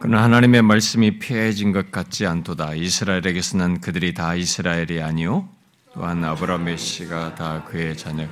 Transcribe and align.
그러나 0.00 0.22
하나님의 0.22 0.62
말씀이 0.62 1.18
피해진 1.18 1.72
것 1.72 1.90
같지 1.90 2.24
않도다. 2.24 2.74
이스라엘에게서는 2.74 3.80
그들이 3.80 4.14
다 4.14 4.36
이스라엘이 4.36 5.02
아니요 5.02 5.48
또한 5.92 6.24
아브라함의 6.24 6.78
씨가 6.78 7.34
다 7.34 7.64
그의 7.64 7.96
자녀 7.96 8.28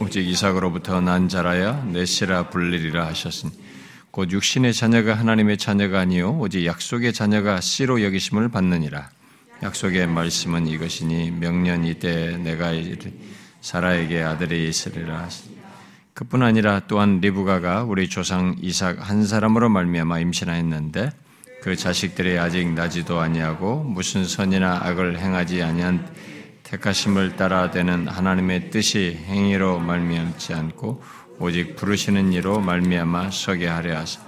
오직 0.00 0.26
이삭으로부터 0.26 1.00
난 1.00 1.28
자라야 1.28 1.84
내 1.84 2.04
씨라 2.04 2.50
불리리라 2.50 3.06
하셨으니 3.06 3.52
곧 4.10 4.32
육신의 4.32 4.74
자녀가 4.74 5.14
하나님의 5.14 5.56
자녀가 5.56 6.00
아니요 6.00 6.36
오직 6.40 6.66
약속의 6.66 7.12
자녀가 7.12 7.60
씨로 7.60 8.02
여기심을 8.02 8.48
받느니라. 8.48 9.08
약속의 9.62 10.08
말씀은 10.08 10.66
이것이니 10.66 11.30
명년 11.30 11.84
이때 11.84 12.36
내가 12.38 12.72
사라에게 13.60 14.22
아들이 14.22 14.68
있으리라 14.68 15.18
하시니 15.20 15.59
그뿐 16.20 16.42
아니라 16.42 16.82
또한 16.86 17.20
리브가가 17.22 17.84
우리 17.84 18.06
조상 18.06 18.54
이삭 18.60 19.08
한 19.08 19.24
사람으로 19.24 19.70
말미암아 19.70 20.18
임신하였는데 20.18 21.12
그 21.62 21.76
자식들이 21.76 22.38
아직 22.38 22.70
나지도 22.74 23.18
아니하고 23.18 23.84
무슨 23.84 24.26
선이나 24.26 24.80
악을 24.82 25.18
행하지 25.18 25.62
아니한 25.62 26.06
택하심을 26.62 27.36
따라 27.36 27.70
되는 27.70 28.06
하나님의 28.06 28.68
뜻이 28.68 29.18
행위로 29.28 29.78
말미암지 29.78 30.52
않고 30.52 31.02
오직 31.38 31.74
부르시는 31.76 32.34
이로 32.34 32.60
말미암아 32.60 33.30
서게 33.30 33.66
하려 33.66 33.96
하사 33.96 34.20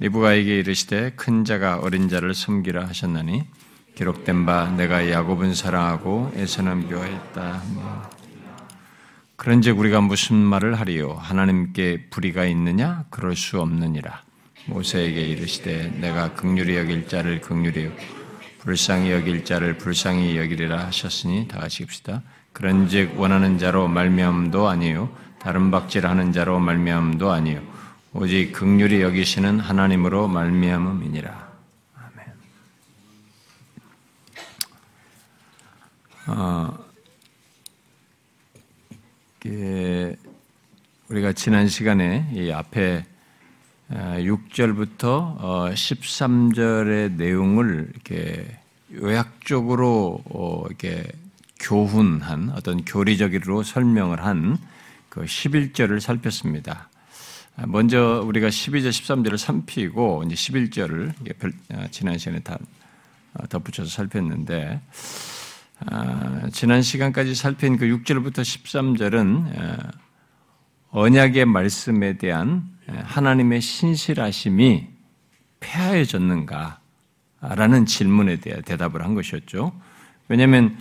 리브가에게 0.00 0.58
이르시되 0.58 1.12
큰 1.14 1.44
자가 1.44 1.76
어린 1.76 2.08
자를 2.08 2.34
섬기라 2.34 2.88
하셨나니 2.88 3.44
기록된 3.94 4.44
바 4.44 4.70
내가 4.76 5.08
야곱은 5.08 5.54
사랑하고 5.54 6.32
에서는 6.34 6.88
묘했다. 6.90 8.17
그런즉 9.38 9.78
우리가 9.78 10.00
무슨 10.00 10.34
말을 10.34 10.74
하리요? 10.80 11.12
하나님께 11.14 12.08
불의가 12.10 12.44
있느냐? 12.46 13.04
그럴 13.08 13.36
수 13.36 13.60
없느니라. 13.60 14.20
모세에게 14.66 15.20
이르시되 15.20 15.92
내가 16.00 16.34
극률이 16.34 16.76
여길 16.76 17.06
자를 17.06 17.40
극률이 17.40 17.88
불쌍히 18.58 19.12
여길 19.12 19.44
자를 19.44 19.78
불쌍히 19.78 20.36
여기리라 20.36 20.86
하셨으니 20.86 21.46
다 21.46 21.60
같이 21.60 21.84
읍시다. 21.84 22.22
그런즉 22.52 23.18
원하는 23.18 23.58
자로 23.58 23.86
말미암도 23.86 24.68
아니요 24.68 25.08
다른 25.38 25.70
박질하는 25.70 26.32
자로 26.32 26.58
말미암도 26.58 27.30
아니요 27.30 27.62
오직 28.14 28.52
극률이 28.52 29.02
여기시는 29.02 29.60
하나님으로 29.60 30.26
말미암음이니라. 30.26 31.48
아멘. 31.94 32.26
어, 36.26 36.87
우리가 41.08 41.32
지난 41.32 41.68
시간에 41.68 42.28
이 42.34 42.50
앞에 42.50 43.04
6절부터 43.90 45.04
어, 45.04 45.70
13절의 45.72 47.12
어, 47.12 47.14
내용을 47.16 47.90
이렇게 47.92 48.46
요약적으로 48.94 50.22
어, 50.26 50.64
이렇게 50.66 51.04
교훈한 51.60 52.50
어떤 52.54 52.84
교리적으로 52.84 53.62
설명을 53.62 54.24
한 54.24 54.58
그 55.08 55.24
11절을 55.24 56.00
살폈습니다. 56.00 56.88
먼저 57.66 58.22
우리가 58.24 58.48
12절, 58.48 58.90
13절을 58.90 59.36
살피고 59.36 60.22
이제 60.24 60.34
11절을 60.34 61.12
지난 61.90 62.18
시간에 62.18 62.38
다 62.40 62.56
덧붙여서 63.48 63.90
살폈는데 63.90 64.80
아, 65.86 66.48
지난 66.52 66.82
시간까지 66.82 67.34
살핀 67.34 67.76
그 67.76 67.86
6절부터 67.86 68.40
13절은 68.40 69.92
언약의 70.90 71.44
말씀에 71.44 72.18
대한 72.18 72.68
하나님의 72.86 73.60
신실하심이 73.60 74.88
폐하여졌는가? 75.60 76.80
라는 77.40 77.86
질문에 77.86 78.40
대해 78.40 78.60
대답을 78.62 79.04
한 79.04 79.14
것이었죠. 79.14 79.72
왜냐하면 80.26 80.76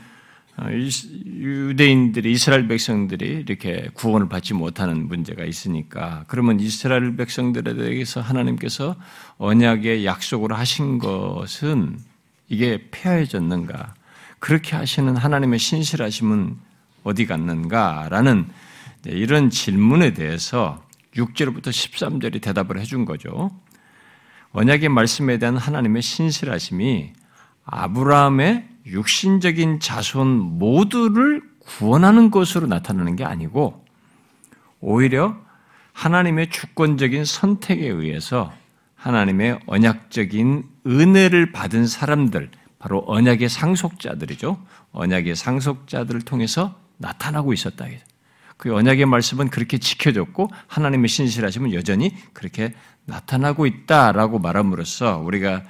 어, 0.58 0.66
유대인들이 0.72 2.32
이스라엘 2.32 2.68
백성들이 2.68 3.44
이렇게 3.48 3.90
구원을 3.94 4.28
받지 4.28 4.56
못하는 4.56 5.08
문제가 5.08 5.46
있으니까 5.46 6.24
그러면 6.28 6.60
이스라엘 6.60 7.16
백성들에 7.16 7.76
대해서 7.76 8.22
하나님께서 8.22 8.96
언약의 9.38 10.04
약속으로 10.04 10.56
하신 10.56 10.98
것은 10.98 12.00
이게 12.50 12.88
폐하여졌는가? 12.90 13.94
그렇게 14.40 14.76
하시는 14.76 15.16
하나님의 15.16 15.60
신실하심은 15.60 16.58
어디 17.04 17.26
갔는가라는 17.26 18.48
이런 19.06 19.50
질문에 19.50 20.14
대해서 20.14 20.84
6절부터 21.16 21.68
13절이 21.68 22.42
대답을 22.42 22.80
해준 22.80 23.06
거죠. 23.06 23.52
언약의 24.52 24.90
말씀에 24.90 25.38
대한 25.38 25.58
하나님의 25.58 26.02
신실하심이 26.02 27.14
아브라함의 27.66 28.68
육신적인 28.86 29.80
자손 29.80 30.28
모두를 30.60 31.42
구원하는 31.60 32.32
것으로 32.32 32.68
나타나는 32.68 33.16
게 33.16 33.26
아니고 33.26 33.86
오히려 34.80 35.38
하나님의 35.94 36.50
주권적인 36.50 37.26
선택에 37.26 37.88
의해서 37.88 38.54
하나님의 38.96 39.60
언약적인 39.66 40.64
은혜를 40.86 41.52
받은 41.52 41.88
사람들, 41.88 42.50
바로 42.80 43.04
언약의 43.08 43.50
상속자들이죠. 43.50 44.64
언약의 44.92 45.36
상속자들을 45.36 46.22
통해서 46.22 46.80
나타나고 46.98 47.54
있었다. 47.54 47.86
그 48.58 48.76
언약의 48.76 49.06
말씀은 49.06 49.50
그렇게 49.50 49.78
지켜졌고 49.78 50.50
하나님의 50.68 51.08
신실하심은 51.08 51.74
여전히 51.74 52.14
그렇게 52.34 52.74
나타나고 53.06 53.66
있다라고 53.66 54.40
말함으로써 54.40 55.20
우리가 55.20 55.64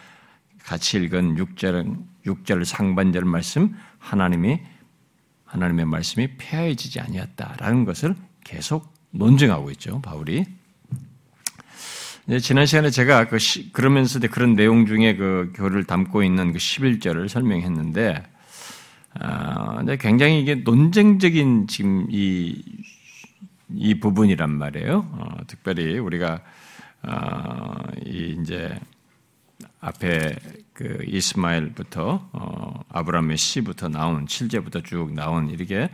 같이 0.64 0.98
읽은 0.98 1.36
6절, 1.36 1.98
6절 2.26 2.66
상반절 2.66 3.26
말씀 3.26 3.76
하나님이 4.00 4.60
하나님의 5.46 5.86
말씀이 5.86 6.38
폐하해지지 6.38 7.00
아니었다라는 7.00 7.86
것을 7.86 8.16
계속 8.44 8.94
논증하고 9.12 9.72
있죠. 9.72 10.02
바울이 10.02 10.46
지난 12.42 12.66
시간에 12.66 12.90
제가 12.90 13.30
그 13.30 13.40
시, 13.40 13.72
그러면서 13.72 14.20
그런 14.20 14.56
내용 14.56 14.86
중에 14.86 15.16
그 15.16 15.54
교를 15.56 15.86
담고 15.86 16.24
있는 16.24 16.52
그 16.52 16.58
11절을 16.58 17.30
설명했는데, 17.30 18.22
아, 19.14 19.82
굉장히 19.98 20.42
이게 20.42 20.56
논쟁적인 20.56 21.68
지금 21.68 22.06
이, 22.12 22.62
이 23.74 24.00
부분이란 24.02 24.52
말이에요. 24.52 25.08
어, 25.10 25.38
특별히 25.48 25.98
우리가, 26.00 26.42
어, 27.04 27.76
이 28.06 28.38
이제 28.42 28.78
앞에 29.80 30.36
그 30.74 31.06
이스마엘부터 31.08 32.30
어, 32.34 32.84
아브라함의 32.90 33.38
시부터 33.38 33.88
나온 33.88 34.26
7제부터 34.26 34.84
쭉 34.84 35.14
나온 35.14 35.50
이렇게 35.50 35.84
아, 35.84 35.90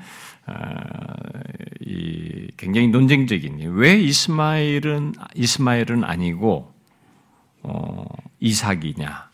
이 1.80 2.48
굉장히 2.58 2.88
논쟁적인 2.88 3.60
왜 3.76 4.00
이스마엘은 4.00 5.14
이스마엘은 5.36 6.04
아니고 6.04 6.74
어, 7.64 8.06
이삭이냐 8.40 9.30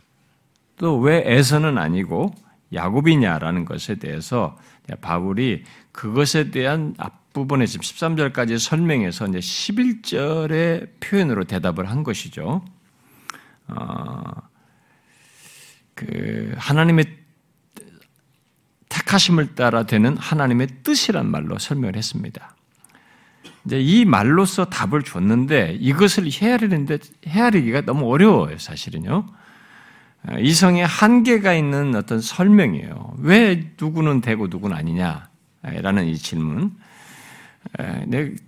또 0.77 0.99
왜 0.99 1.23
에서는 1.25 1.77
아니고 1.77 2.33
야곱이냐라는 2.73 3.65
것에 3.65 3.95
대해서 3.95 4.57
바울이 5.01 5.63
그것에 5.91 6.51
대한 6.51 6.93
앞부분에 6.97 7.65
지금 7.65 7.81
13절까지 7.81 8.59
설명해서 8.59 9.27
이제 9.27 9.39
11절의 9.39 10.89
표현으로 10.99 11.43
대답을 11.45 11.89
한 11.89 12.03
것이죠. 12.03 12.63
어, 13.67 14.23
그 15.95 16.53
하나님의 16.57 17.05
택하심을 19.09 19.55
따라 19.55 19.83
되는 19.83 20.15
하나님의 20.17 20.67
뜻이란 20.83 21.29
말로 21.31 21.57
설명을 21.57 21.95
했습니다. 21.95 22.55
이제 23.65 23.79
이 23.79 24.05
말로서 24.05 24.65
답을 24.65 25.01
줬는데 25.01 25.77
이것을 25.79 26.29
헤아리는데 26.31 26.99
헤아리기가 27.27 27.81
너무 27.81 28.11
어려워요, 28.11 28.57
사실은요. 28.59 29.25
이성의 30.39 30.85
한계가 30.85 31.53
있는 31.53 31.95
어떤 31.95 32.21
설명이에요. 32.21 33.15
왜 33.19 33.71
누구는 33.81 34.21
되고 34.21 34.47
누구는 34.47 34.77
아니냐라는 34.77 36.05
이 36.05 36.15
질문. 36.15 36.71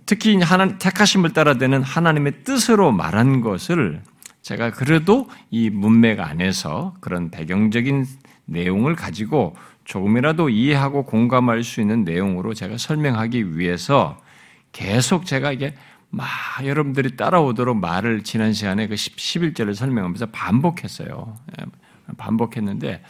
특히 0.06 0.40
하나님 0.40 0.78
택하심을 0.78 1.32
따라 1.32 1.54
되는 1.54 1.82
하나님의 1.82 2.44
뜻으로 2.44 2.92
말한 2.92 3.40
것을 3.40 4.00
제가 4.42 4.70
그래도 4.70 5.28
이 5.50 5.70
문맥 5.70 6.20
안에서 6.20 6.94
그런 7.00 7.30
배경적인 7.30 8.06
내용을 8.44 8.96
가지고 8.96 9.56
조금이라도 9.84 10.48
이해하고 10.48 11.04
공감할 11.04 11.64
수 11.64 11.80
있는 11.80 12.04
내용으로 12.04 12.54
제가 12.54 12.78
설명하기 12.78 13.58
위해서 13.58 14.20
계속 14.72 15.26
제가 15.26 15.52
이게 15.52 15.74
막 16.10 16.28
여러분들이 16.62 17.16
따라오도록 17.16 17.78
말을 17.78 18.22
지난 18.22 18.52
시간에 18.52 18.86
그 18.86 18.94
11절을 18.94 19.74
설명하면서 19.74 20.26
반복했어요. 20.26 21.36
예, 21.58 21.64
반복했는데 22.16 23.02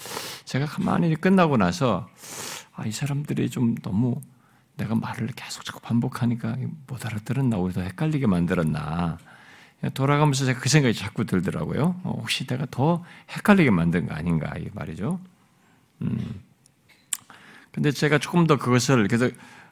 제가 0.45 0.67
가만히 0.67 1.15
끝나고 1.17 1.57
나서 1.57 2.09
아, 2.75 2.87
이 2.87 2.93
사람들이 2.93 3.51
좀 3.51 3.75
너무 3.77 4.21
내가 4.77 4.95
말을 4.95 5.29
계속 5.37 5.65
자꾸 5.65 5.81
반복하니까 5.81 6.57
못 6.87 7.05
알아들었나 7.05 7.57
오히려 7.59 7.83
헷갈리게 7.83 8.27
만들었나 8.27 9.19
돌아가면서 9.95 10.45
제가 10.45 10.61
그 10.61 10.69
생각이 10.69 10.95
자꾸 10.95 11.25
들더라고요. 11.25 12.01
어, 12.05 12.19
혹시 12.21 12.47
내가 12.47 12.67
더 12.71 13.05
헷갈리게 13.37 13.71
만든 13.71 14.07
거 14.07 14.15
아닌가 14.15 14.53
이 14.59 14.69
말이죠. 14.73 15.19
음. 16.03 16.41
근데 17.73 17.91
제가 17.91 18.19
조금 18.19 18.47
더 18.47 18.57
그것을 18.57 19.09
그래서 19.09 19.29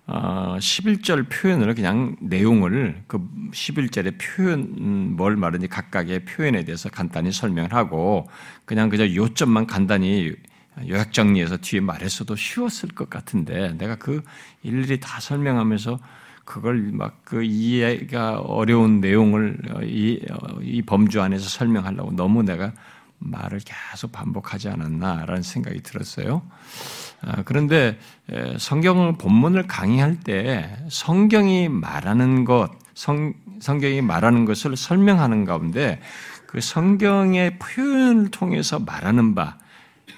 어, 0.07 0.57
11절 0.59 1.29
표현을 1.31 1.75
그냥 1.75 2.17
내용을 2.21 3.03
그 3.07 3.21
11절의 3.53 4.19
표현 4.19 4.61
음, 4.79 5.15
뭘 5.17 5.37
말하는지 5.37 5.69
각각의 5.69 6.25
표현에 6.25 6.65
대해서 6.65 6.89
간단히 6.89 7.31
설명을 7.31 7.73
하고 7.73 8.29
그냥 8.65 8.89
그저 8.89 9.15
요점만 9.15 9.67
간단히 9.67 10.35
요약 10.89 11.13
정리해서 11.13 11.59
뒤에 11.59 11.81
말했어도 11.81 12.35
쉬웠을 12.37 12.89
것 12.91 13.11
같은데 13.11 13.75
내가 13.77 13.97
그 13.97 14.23
일일이 14.63 14.99
다 14.99 15.21
설명하면서 15.21 15.99
그걸 16.45 16.91
막 16.93 17.21
그 17.31 17.45
이해가 17.45 18.41
어려운 18.41 19.01
내용을 19.01 19.57
어, 19.71 19.83
이, 19.83 20.21
어, 20.33 20.61
이 20.63 20.83
범주 20.83 21.23
안에서 21.23 21.49
설명하려고 21.49 22.11
너무 22.11 22.43
내가 22.43 22.73
말을 23.21 23.61
계속 23.65 24.11
반복하지 24.11 24.69
않았나라는 24.69 25.43
생각이 25.43 25.81
들었어요. 25.83 26.43
아, 27.23 27.43
그런데 27.45 27.99
성경 28.59 29.17
본문을 29.19 29.67
강의할 29.67 30.21
때 30.21 30.77
성경이 30.89 31.69
말하는 31.69 32.45
것, 32.45 32.71
성, 32.95 33.35
성경이 33.61 34.01
말하는 34.01 34.45
것을 34.45 34.77
설명하는 34.77 35.45
가운데 35.45 36.01
그 36.47 36.61
성경의 36.61 37.59
표현을 37.59 38.31
통해서 38.31 38.79
말하는 38.79 39.35
바, 39.35 39.59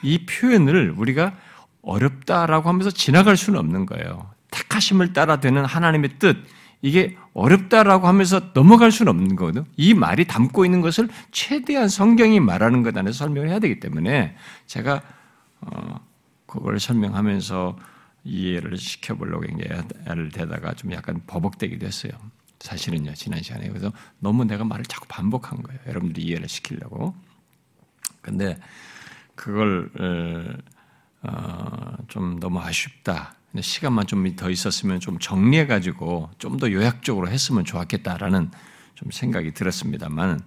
이 0.03 0.25
표현을 0.27 0.95
우리가 0.97 1.35
어렵다라고 1.83 2.69
하면서 2.69 2.91
지나갈 2.91 3.37
수는 3.37 3.59
없는 3.59 3.87
거예요. 3.87 4.31
택하심을 4.51 5.13
따라 5.13 5.41
되는 5.41 5.65
하나님의 5.65 6.19
뜻, 6.19 6.37
이게 6.81 7.17
어렵다라고 7.35 8.09
하면서 8.09 8.53
넘어갈 8.53 8.91
수는 8.91 9.11
없는 9.11 9.37
거거든요. 9.37 9.65
이 9.77 9.95
말이 9.95 10.27
담고 10.27 10.65
있는 10.65 10.81
것을 10.81 11.09
최대한 11.31 11.89
성경이 11.89 12.41
말하는 12.41 12.83
것 12.83 12.97
안에서 12.97 13.19
설명을 13.19 13.49
해야 13.49 13.59
되기 13.59 13.81
때문에 13.81 14.37
제가 14.67 15.03
어, 15.61 16.01
그걸 16.53 16.79
설명하면서 16.79 17.79
이해를 18.25 18.77
시켜보려고 18.77 19.45
애를 20.07 20.29
대다가 20.31 20.75
좀 20.75 20.93
약간 20.93 21.23
버벅대기도 21.27 21.87
했어요. 21.87 22.13
사실은요, 22.61 23.15
지난 23.15 23.43
시간에. 23.43 23.67
그래서 23.69 23.91
너무 24.21 24.45
내가 24.45 24.63
말을 24.63 24.85
자꾸 24.85 25.07
반복한 25.09 25.63
거예요. 25.63 25.81
여러분들이 25.87 26.27
이해를 26.27 26.49
시키려고. 26.49 27.15
근데 28.21 28.59
그걸, 29.35 29.91
어, 31.23 31.97
좀 32.09 32.39
너무 32.39 32.61
아쉽다. 32.61 33.35
시간만 33.59 34.07
좀 34.07 34.37
더 34.37 34.51
있었으면 34.51 35.01
좀 35.01 35.19
정리해가지고 35.19 36.31
좀 36.39 36.59
더 36.59 36.71
요약적으로 36.71 37.29
했으면 37.29 37.65
좋았겠다라는 37.65 38.51
좀 38.95 39.11
생각이 39.11 39.53
들었습니다만, 39.55 40.41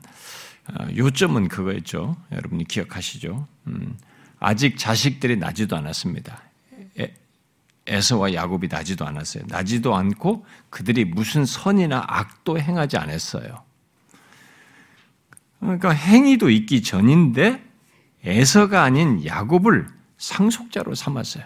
어, 0.69 0.88
요점은 0.96 1.48
그거였죠. 1.48 2.16
여러분이 2.31 2.66
기억하시죠. 2.66 3.48
음, 3.68 3.98
아직 4.40 4.78
자식들이 4.78 5.38
나지도 5.38 5.76
않았습니다. 5.78 6.42
에서와 7.88 8.34
야곱이 8.34 8.68
나지도 8.68 9.06
않았어요. 9.06 9.44
나지도 9.48 9.96
않고 9.96 10.46
그들이 10.70 11.06
무슨 11.06 11.46
선이나 11.46 12.04
악도 12.08 12.60
행하지 12.60 12.98
않았어요. 12.98 13.64
그러니까 15.60 15.92
행위도 15.92 16.50
있기 16.50 16.82
전인데 16.82 17.64
에서가 18.24 18.84
아닌 18.84 19.24
야곱을 19.24 19.88
상속자로 20.18 20.96
삼았어요. 20.96 21.46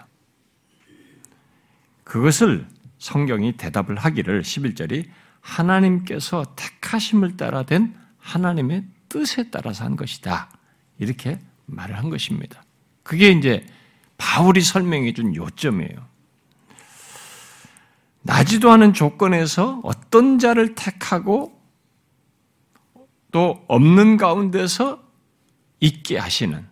그것을 2.05 2.67
성경이 2.99 3.57
대답을 3.57 3.97
하기를 3.97 4.41
11절이 4.41 5.09
하나님께서 5.41 6.55
택하심을 6.55 7.37
따라 7.37 7.63
된 7.63 7.95
하나님의 8.17 8.85
뜻에 9.09 9.49
따라서 9.49 9.83
한 9.83 9.95
것이다. 9.95 10.49
이렇게 10.99 11.39
말을 11.65 11.97
한 11.97 12.09
것입니다. 12.09 12.63
그게 13.09 13.31
이제 13.31 13.65
바울이 14.19 14.61
설명해 14.61 15.13
준 15.13 15.35
요점이에요. 15.35 16.07
나지도 18.21 18.69
않은 18.69 18.93
조건에서 18.93 19.81
어떤 19.83 20.37
자를 20.37 20.75
택하고 20.75 21.59
또 23.31 23.65
없는 23.67 24.17
가운데서 24.17 25.03
있게 25.79 26.19
하시는 26.19 26.67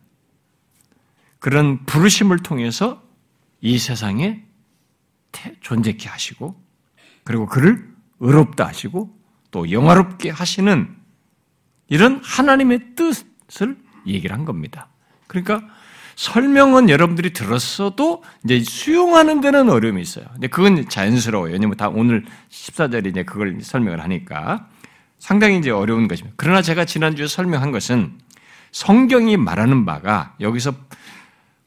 그런 1.39 1.83
부르심을 1.87 2.43
통해서 2.43 3.01
이 3.59 3.79
세상에 3.79 4.43
존재케 5.61 6.07
하시고 6.07 6.63
그리고 7.23 7.47
그를 7.47 7.91
의롭다 8.19 8.67
하시고 8.67 9.11
또 9.49 9.71
영화롭게 9.71 10.29
하시는 10.29 10.95
이런 11.87 12.21
하나님의 12.23 12.93
뜻을 12.93 13.75
얘기를 14.05 14.35
한 14.35 14.45
겁니다. 14.45 14.87
그러니까 15.25 15.67
설명은 16.17 16.89
여러분들이 16.89 17.31
들었어도 17.31 18.23
이제 18.43 18.63
수용하는 18.63 19.39
데는 19.39 19.69
어려움이 19.69 20.01
있어요. 20.01 20.25
근데 20.33 20.47
그건 20.47 20.89
자연스러워요. 20.89 21.53
왜냐면 21.53 21.77
다 21.77 21.89
오늘 21.89 22.25
14절이 22.49 23.05
이제 23.05 23.23
그걸 23.23 23.59
설명을 23.61 24.03
하니까 24.03 24.67
상당히 25.19 25.59
이제 25.59 25.69
어려운 25.69 26.07
것입니다. 26.07 26.33
그러나 26.35 26.63
제가 26.63 26.85
지난주에 26.85 27.27
설명한 27.27 27.71
것은 27.71 28.17
성경이 28.71 29.37
말하는 29.37 29.85
바가 29.85 30.33
여기서 30.39 30.73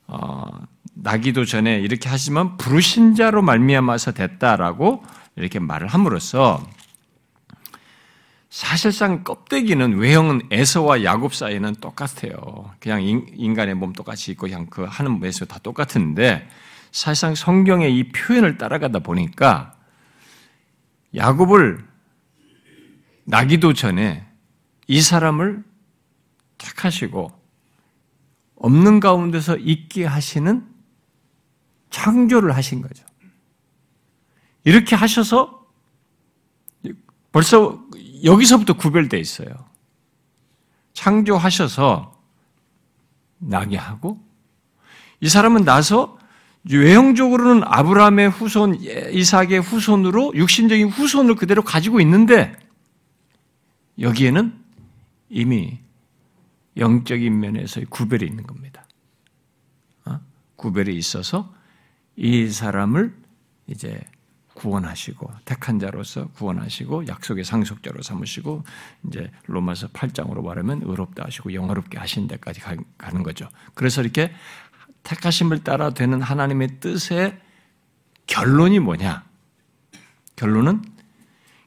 어, 0.08 0.46
나기도 0.94 1.44
전에 1.44 1.78
이렇게 1.78 2.08
하지만 2.08 2.56
부르신 2.56 3.14
자로 3.14 3.42
말미암아서 3.42 4.12
됐다라고 4.12 5.04
이렇게 5.36 5.60
말을 5.60 5.86
함으로써 5.86 6.60
사실상 8.50 9.22
껍데기는 9.22 9.96
외형은 9.96 10.48
에서와 10.50 11.04
야곱 11.04 11.34
사이는 11.34 11.76
똑같아요. 11.76 12.72
그냥 12.80 13.00
인간의 13.02 13.74
몸 13.76 13.92
똑같이 13.92 14.32
있고 14.32 14.48
그냥 14.48 14.66
그 14.66 14.82
하는 14.82 15.20
메서 15.20 15.44
다 15.44 15.60
똑같은데 15.60 16.48
사실상 16.90 17.36
성경의 17.36 17.96
이 17.96 18.08
표현을 18.10 18.58
따라가다 18.58 18.98
보니까 18.98 19.78
야곱을 21.14 21.86
나기도 23.24 23.72
전에 23.72 24.26
이 24.88 25.00
사람을 25.00 25.62
택하시고 26.58 27.30
없는 28.56 28.98
가운데서 28.98 29.58
있게 29.58 30.04
하시는 30.04 30.66
창조를 31.90 32.56
하신 32.56 32.82
거죠. 32.82 33.06
이렇게 34.64 34.96
하셔서 34.96 35.64
벌써 37.30 37.80
여기서부터 38.24 38.74
구별되어 38.74 39.18
있어요. 39.20 39.48
창조하셔서 40.92 42.20
나게 43.38 43.76
하고 43.76 44.20
이 45.20 45.28
사람은 45.28 45.64
나서 45.64 46.18
외형적으로는 46.70 47.62
아브라함의 47.64 48.30
후손, 48.30 48.80
이삭의 48.80 49.60
후손으로 49.60 50.32
육신적인 50.34 50.88
후손을 50.88 51.34
그대로 51.36 51.62
가지고 51.62 52.00
있는데 52.00 52.54
여기에는 53.98 54.58
이미 55.30 55.78
영적인 56.76 57.40
면에서의 57.40 57.86
구별이 57.88 58.26
있는 58.26 58.46
겁니다. 58.46 58.84
어? 60.04 60.20
구별이 60.56 60.96
있어서 60.96 61.52
이 62.16 62.48
사람을 62.48 63.14
이제 63.66 64.00
구원하시고 64.60 65.30
택한 65.44 65.78
자로서 65.78 66.28
구원하시고 66.28 67.06
약속의 67.06 67.44
상속자로 67.44 68.02
삼으시고 68.02 68.62
이제 69.08 69.30
로마서 69.46 69.88
8장으로 69.88 70.42
말하면 70.42 70.82
의롭다 70.84 71.24
하시고 71.24 71.54
영화롭게 71.54 71.98
하신 71.98 72.28
데까지 72.28 72.60
가는 72.98 73.22
거죠. 73.22 73.48
그래서 73.74 74.02
이렇게 74.02 74.32
택하심을 75.02 75.64
따라 75.64 75.90
되는 75.90 76.20
하나님의 76.20 76.80
뜻의 76.80 77.38
결론이 78.26 78.80
뭐냐? 78.80 79.24
결론은 80.36 80.82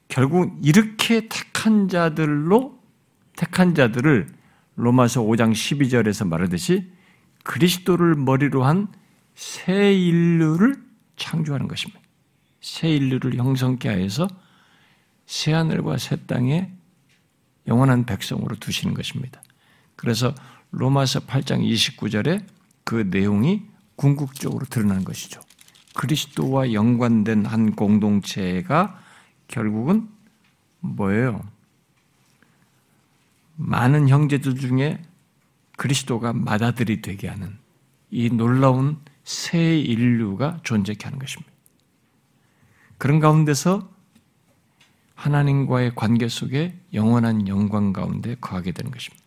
결국 0.07 0.57
이렇게 0.61 1.27
택한 1.27 1.89
자들로 1.89 2.79
택한 3.35 3.73
자들을 3.73 4.27
로마서 4.75 5.21
5장 5.21 5.51
12절에서 5.51 6.27
말하듯이 6.27 6.91
그리스도를 7.43 8.15
머리로 8.15 8.63
한 8.63 8.87
새 9.35 9.93
인류를 9.93 10.75
창조하는 11.15 11.67
것입니다. 11.67 12.02
새 12.63 12.89
인류를 12.89 13.35
형성케 13.35 13.89
하여서 13.89 14.27
새 15.25 15.51
하늘과 15.51 15.97
새 15.97 16.15
땅에 16.25 16.71
영원한 17.67 18.05
백성으로 18.05 18.55
두시는 18.55 18.93
것입니다. 18.93 19.43
그래서 19.97 20.33
로마서 20.71 21.19
8장 21.21 21.61
29절에 21.61 22.43
그 22.85 23.07
내용이 23.09 23.63
궁극적으로 23.97 24.65
드러나는 24.65 25.03
것이죠. 25.03 25.41
그리스도와 25.93 26.73
연관된 26.73 27.45
한 27.45 27.75
공동체가 27.75 28.99
결국은 29.47 30.09
뭐예요? 30.79 31.45
많은 33.57 34.07
형제들 34.07 34.55
중에 34.55 35.01
그리스도가 35.77 36.33
맏아들이 36.33 37.01
되게 37.01 37.27
하는 37.27 37.57
이 38.09 38.29
놀라운 38.29 38.99
새 39.23 39.77
인류가 39.77 40.59
존재케 40.63 41.03
하는 41.03 41.19
것입니다. 41.19 41.52
그런 43.03 43.19
가운데서 43.19 43.91
하나님과의 45.15 45.91
관계 45.93 46.29
속에 46.29 46.79
영원한 46.93 47.49
영광 47.49 47.91
가운데 47.91 48.37
거하게 48.39 48.71
되는 48.71 48.91
것입니다. 48.91 49.21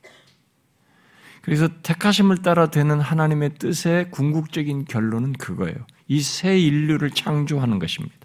그래서 1.42 1.68
택하심을 1.83 2.38
따라 2.38 2.71
되는 2.71 2.99
하나님의 2.99 3.56
뜻의 3.59 4.12
궁극적인 4.12 4.87
결론은 4.87 5.35
그거예요. 5.35 5.76
이 6.09 6.23
새 6.23 6.59
인류를 6.59 7.11
창조하는 7.11 7.78
것입니다. 7.78 8.16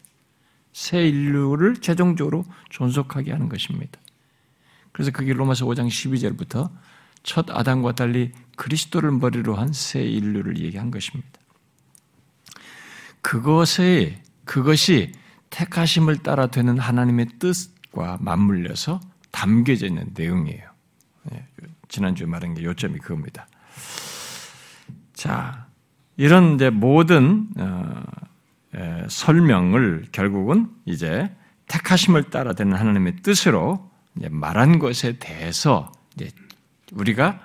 새 0.71 1.05
인류를 1.05 1.81
최종적으로 1.81 2.45
존속하게 2.69 3.33
하는 3.33 3.49
것입니다. 3.49 3.99
그래서 4.93 5.11
그게 5.11 5.33
로마서 5.33 5.65
5장 5.65 5.89
12절부터 5.89 6.71
첫 7.23 7.51
아담과 7.51 7.95
달리 7.95 8.31
그리스도를 8.55 9.11
머리로 9.11 9.55
한 9.55 9.73
새 9.73 10.01
인류를 10.01 10.59
얘기한 10.59 10.91
것입니다. 10.91 11.29
그것의 13.19 14.23
그것이 14.45 15.11
택하심을 15.51 16.17
따라 16.17 16.47
되는 16.47 16.79
하나님의 16.79 17.27
뜻과 17.39 18.17
맞물려서 18.19 18.99
담겨져 19.29 19.85
있는 19.85 20.09
내용이에요. 20.15 20.69
예, 21.33 21.45
지난주에 21.87 22.25
말한 22.25 22.55
게 22.55 22.63
요점이 22.63 22.99
그겁니다. 22.99 23.47
자, 25.13 25.67
이런 26.17 26.55
이제 26.55 26.69
모든 26.69 27.47
어, 27.57 28.03
에, 28.73 29.05
설명을 29.07 30.07
결국은 30.11 30.69
이제 30.85 31.29
택하심을 31.67 32.31
따라 32.31 32.53
되는 32.53 32.75
하나님의 32.75 33.17
뜻으로 33.17 33.91
말한 34.13 34.79
것에 34.79 35.19
대해서 35.19 35.91
우리가 36.91 37.39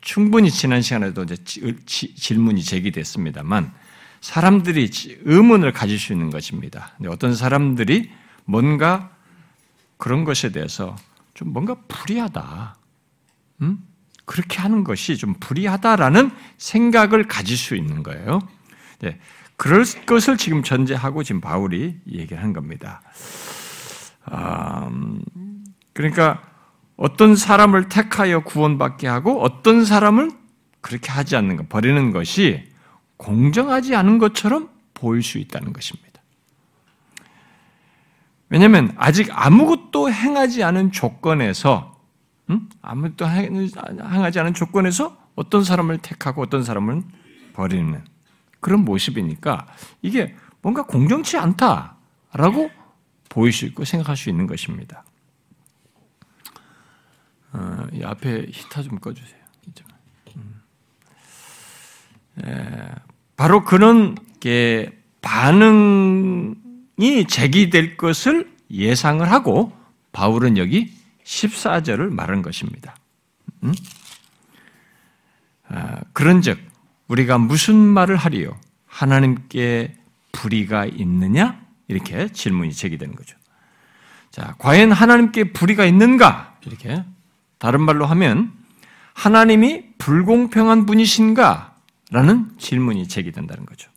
충분히 0.00 0.50
지난 0.50 0.82
시간에도 0.82 1.24
이제 1.24 1.36
질문이 1.84 2.62
제기됐습니다만 2.62 3.72
사람들이 4.20 4.90
의문을 5.24 5.72
가질 5.72 5.98
수 5.98 6.12
있는 6.12 6.30
것입니다. 6.30 6.92
어떤 7.08 7.34
사람들이 7.34 8.10
뭔가 8.44 9.10
그런 9.96 10.24
것에 10.24 10.52
대해서 10.52 10.96
좀 11.34 11.52
뭔가 11.52 11.76
불이하다. 11.88 12.76
음? 13.62 13.78
그렇게 14.24 14.58
하는 14.58 14.84
것이 14.84 15.16
좀 15.16 15.34
불이하다라는 15.38 16.30
생각을 16.58 17.28
가질 17.28 17.56
수 17.56 17.76
있는 17.76 18.02
거예요. 18.02 18.40
네. 19.00 19.18
그럴 19.56 19.84
것을 20.06 20.36
지금 20.36 20.62
전제하고 20.62 21.22
지금 21.22 21.40
바울이 21.40 21.96
얘기를 22.10 22.42
한 22.42 22.52
겁니다. 22.52 23.00
음, 24.30 25.22
그러니까 25.92 26.42
어떤 26.96 27.36
사람을 27.36 27.88
택하여 27.88 28.40
구원받게 28.40 29.06
하고 29.06 29.42
어떤 29.42 29.84
사람을 29.84 30.30
그렇게 30.80 31.10
하지 31.10 31.36
않는 31.36 31.56
것, 31.56 31.68
버리는 31.68 32.10
것이 32.10 32.64
공정하지 33.16 33.94
않은 33.94 34.18
것처럼 34.18 34.70
보일 34.94 35.22
수 35.22 35.38
있다는 35.38 35.72
것입니다. 35.72 36.06
왜냐하면 38.48 38.94
아직 38.96 39.28
아무것도 39.32 40.10
행하지 40.10 40.62
않은 40.62 40.92
조건에서 40.92 42.00
음? 42.50 42.68
아무것도 42.80 43.26
행하지 43.26 44.38
않은 44.38 44.54
조건에서 44.54 45.16
어떤 45.34 45.64
사람을 45.64 45.98
택하고 45.98 46.42
어떤 46.42 46.62
사람을 46.62 47.02
버리는 47.52 48.04
그런 48.60 48.84
모습이니까 48.84 49.66
이게 50.02 50.36
뭔가 50.62 50.84
공정치 50.84 51.36
않다라고 51.36 52.70
보일 53.28 53.52
수 53.52 53.66
있고 53.66 53.84
생각할 53.84 54.16
수 54.16 54.30
있는 54.30 54.46
것입니다. 54.46 55.04
어, 57.52 57.86
이 57.92 58.02
앞에 58.02 58.46
히터 58.50 58.82
좀 58.82 58.98
꺼주세요. 58.98 59.40
음. 60.36 60.62
에, 62.25 62.25
바로 63.36 63.64
그런 63.64 64.16
게 64.40 64.92
반응이 65.22 66.56
제기될 67.28 67.96
것을 67.96 68.50
예상을 68.70 69.30
하고 69.30 69.72
바울은 70.12 70.56
여기 70.56 70.92
14절을 71.24 72.10
말한 72.10 72.42
것입니다. 72.42 72.96
음? 73.64 73.72
아, 75.68 76.00
그런즉 76.12 76.58
우리가 77.08 77.38
무슨 77.38 77.76
말을 77.76 78.16
하리요? 78.16 78.58
하나님께 78.86 79.96
불의가 80.32 80.86
있느냐? 80.86 81.60
이렇게 81.88 82.28
질문이 82.28 82.72
제기되는 82.72 83.14
거죠. 83.14 83.36
자, 84.30 84.54
과연 84.58 84.92
하나님께 84.92 85.52
불의가 85.52 85.84
있는가? 85.84 86.56
이렇게 86.66 87.04
다른 87.58 87.82
말로 87.82 88.06
하면 88.06 88.52
하나님이 89.14 89.84
불공평한 89.98 90.86
분이신가? 90.86 91.75
라는 92.10 92.50
질문이 92.58 93.08
제기된다는 93.08 93.66
거죠. 93.66 93.90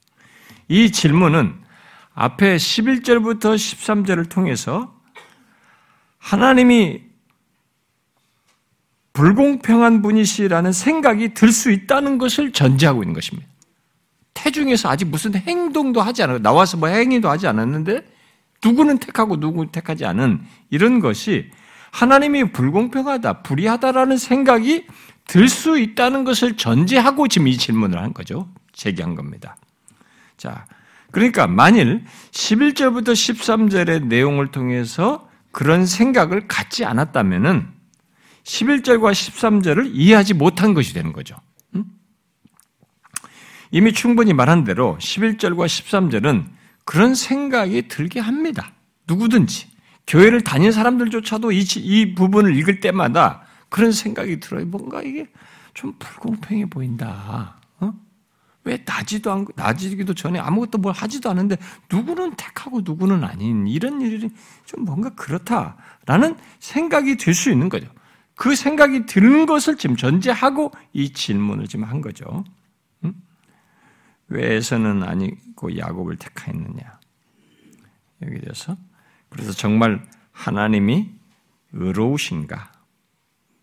이 0.68 0.92
질문은 0.92 1.56
앞에 2.14 2.56
11절부터 2.58 3.56
13절을 3.56 4.30
통해서 4.30 4.96
하나님이 6.18 7.04
불공평한 9.14 10.02
분이시라는 10.02 10.72
생각이 10.72 11.34
들 11.34 11.52
수 11.52 11.72
있다는 11.72 12.18
것을 12.18 12.52
전제하고 12.52 13.04
있는 13.04 13.14
것입니다. 13.14 13.48
태중에서 14.34 14.90
아직 14.90 15.06
무슨 15.06 15.36
행동도 15.36 16.02
하지 16.02 16.24
않아요. 16.24 16.40
나와서 16.40 16.78
뭐 16.78 16.88
행위도 16.88 17.30
하지 17.30 17.48
않았는데 17.48 18.06
누구는 18.64 19.00
택하고 19.00 19.36
누구는 19.36 19.72
택하지 19.72 20.06
않은 20.06 20.42
이런 20.70 21.00
것이 21.00 21.50
하나님이 21.92 22.52
불공평하다, 22.52 23.42
불의하다라는 23.42 24.18
생각이 24.18 24.86
들 25.30 25.48
수 25.48 25.78
있다는 25.78 26.24
것을 26.24 26.58
전제하고 26.58 27.28
지금 27.28 27.48
이 27.48 27.56
질문을 27.56 28.02
한 28.02 28.14
거죠. 28.16 28.52
제기한 28.74 29.14
겁니다. 29.14 29.58
자, 30.38 30.66
그러니까 31.12 31.46
만일 31.46 32.04
11절부터 32.32 33.10
13절의 33.10 34.08
내용을 34.08 34.48
통해서 34.48 35.30
그런 35.52 35.86
생각을 35.86 36.48
갖지 36.48 36.84
않았다면은 36.84 37.68
11절과 38.44 39.12
13절을 39.12 39.92
이해하지 39.94 40.34
못한 40.34 40.74
것이 40.74 40.96
되는 40.96 41.14
거죠. 41.14 41.36
이미 43.70 43.94
충분히 43.94 44.34
말한 44.34 44.64
대로 44.64 44.98
11절과 45.00 45.68
13절은 45.68 46.48
그런 46.86 47.14
생각이 47.14 47.88
들게 47.88 48.20
합니다. 48.20 48.72
누구든지. 49.08 49.68
교회를 50.08 50.42
다닌 50.42 50.72
사람들조차도 50.72 51.52
이, 51.52 51.64
이 51.76 52.16
부분을 52.16 52.56
읽을 52.56 52.80
때마다 52.80 53.44
그런 53.70 53.92
생각이 53.92 54.40
들어요. 54.40 54.66
뭔가 54.66 55.02
이게 55.02 55.28
좀 55.74 55.94
불공평해 56.00 56.66
보인다. 56.66 57.60
어? 57.80 57.94
왜 58.64 58.84
나지도 58.86 59.32
않고, 59.32 59.54
나지기도 59.56 60.14
전에 60.14 60.40
아무것도 60.40 60.80
뭘 60.80 60.94
하지도 60.94 61.30
않은데 61.30 61.58
누구는 61.92 62.36
택하고 62.36 62.82
누구는 62.82 63.24
아닌 63.24 63.68
이런 63.68 64.02
일이 64.02 64.30
좀 64.66 64.86
뭔가 64.86 65.10
그렇다라는 65.12 66.36
생각이 66.60 67.18
들 67.18 67.34
수 67.34 67.52
있는 67.52 67.70
거죠. 67.70 67.88
그 68.36 68.56
생각이 68.56 69.06
드는 69.06 69.46
것을 69.46 69.78
지금 69.78 69.96
전제하고 69.96 70.72
이 70.94 71.12
질문을 71.12 71.68
지금 71.68 71.86
한 71.86 72.02
거죠. 72.02 72.46
응? 73.04 73.14
왜 74.30 74.56
에서는 74.56 75.04
아니고 75.04 75.78
야곱을 75.78 76.16
택하였느냐? 76.16 77.00
여기 78.24 78.40
대해서 78.40 78.78
그래서 79.30 79.52
정말 79.52 80.08
하나님이 80.32 81.12
의로우신가? 81.74 82.79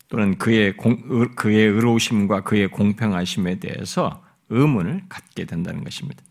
또는 0.09 0.39
그의 0.39 0.77
공, 0.77 1.29
그의 1.35 1.67
의로우심과 1.67 2.43
그의 2.43 2.69
공평하심에 2.69 3.59
대해서 3.59 4.23
의문을 4.49 5.03
갖게 5.09 5.45
된다는 5.45 5.83
것입니다. 5.85 6.23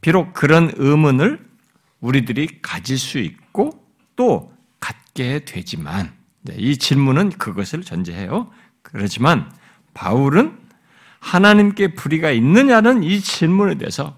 비록 0.00 0.32
그런 0.32 0.72
의문을 0.76 1.44
우리들이 2.00 2.62
가질 2.62 2.98
수 2.98 3.18
있고 3.18 3.84
또 4.16 4.52
갖게 4.78 5.44
되지만 5.44 6.12
이 6.56 6.76
질문은 6.76 7.30
그것을 7.30 7.82
전제해요. 7.82 8.50
그렇지만 8.82 9.52
바울은 9.92 10.58
하나님께 11.18 11.94
불의가 11.94 12.30
있느냐는 12.30 13.02
이 13.02 13.20
질문에 13.20 13.74
대해서 13.76 14.16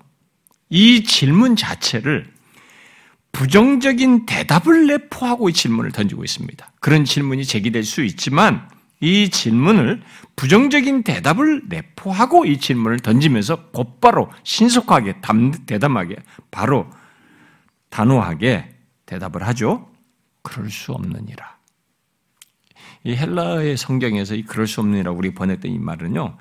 이 0.69 1.03
질문 1.03 1.57
자체를 1.57 2.33
부정적인 3.33 4.27
대답을 4.27 4.87
내포하고 4.87 5.49
이 5.49 5.53
질문을 5.53 5.91
던지고 5.91 6.23
있습니다. 6.23 6.73
그런 6.81 7.05
질문이 7.05 7.45
제기될 7.45 7.83
수 7.83 8.05
있지만 8.05 8.69
이 9.03 9.31
질문을 9.31 10.01
부정적인 10.37 11.03
대답을 11.03 11.65
내포하고 11.69 12.47
이 12.47 12.59
질문을 12.59 13.01
던지면서 13.01 13.71
곧바로 13.71 14.31
신속하게 14.45 15.17
대담하게 15.67 16.17
바로 16.53 16.89
단호하게 17.91 18.73
대답을 19.05 19.45
하죠. 19.49 19.91
그럴 20.43 20.71
수 20.71 20.93
없느니라. 20.93 21.59
이 23.03 23.17
헬라의 23.17 23.77
성경에서 23.77 24.37
이 24.37 24.45
그럴 24.45 24.69
수 24.69 24.81
없느니라 24.81 25.11
우리 25.11 25.35
번역된 25.35 25.73
이 25.73 25.79
말은요. 25.81 26.39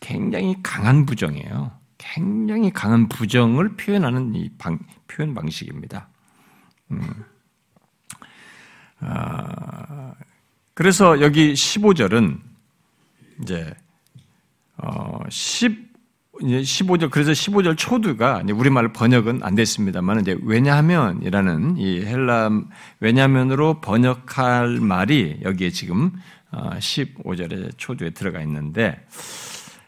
굉장히 0.00 0.56
강한 0.62 1.06
부정이에요. 1.06 1.72
굉장히 1.96 2.70
강한 2.70 3.08
부정을 3.08 3.76
표현하는 3.76 4.34
이 4.34 4.50
방, 4.58 4.78
표현 5.08 5.32
방식입니다. 5.32 6.08
음. 6.90 7.24
아, 9.00 10.12
그래서 10.74 11.20
여기 11.20 11.52
15절은 11.52 12.38
이제 13.42 13.74
어, 14.76 15.20
10 15.28 15.92
15절 16.40 17.10
그래서 17.10 17.30
15절 17.32 17.76
초두가 17.76 18.42
우리말 18.52 18.92
번역은 18.92 19.40
안 19.42 19.54
됐습니다만 19.54 20.20
이제 20.20 20.36
왜냐하면이라는 20.42 21.76
이 21.76 22.04
헬라 22.04 22.50
왜냐하면으로 23.00 23.80
번역할 23.80 24.80
말이 24.80 25.38
여기에 25.42 25.70
지금 25.70 26.12
15절의 26.52 27.66
어, 27.66 27.70
초두에 27.76 28.10
들어가 28.10 28.40
있는데 28.40 28.98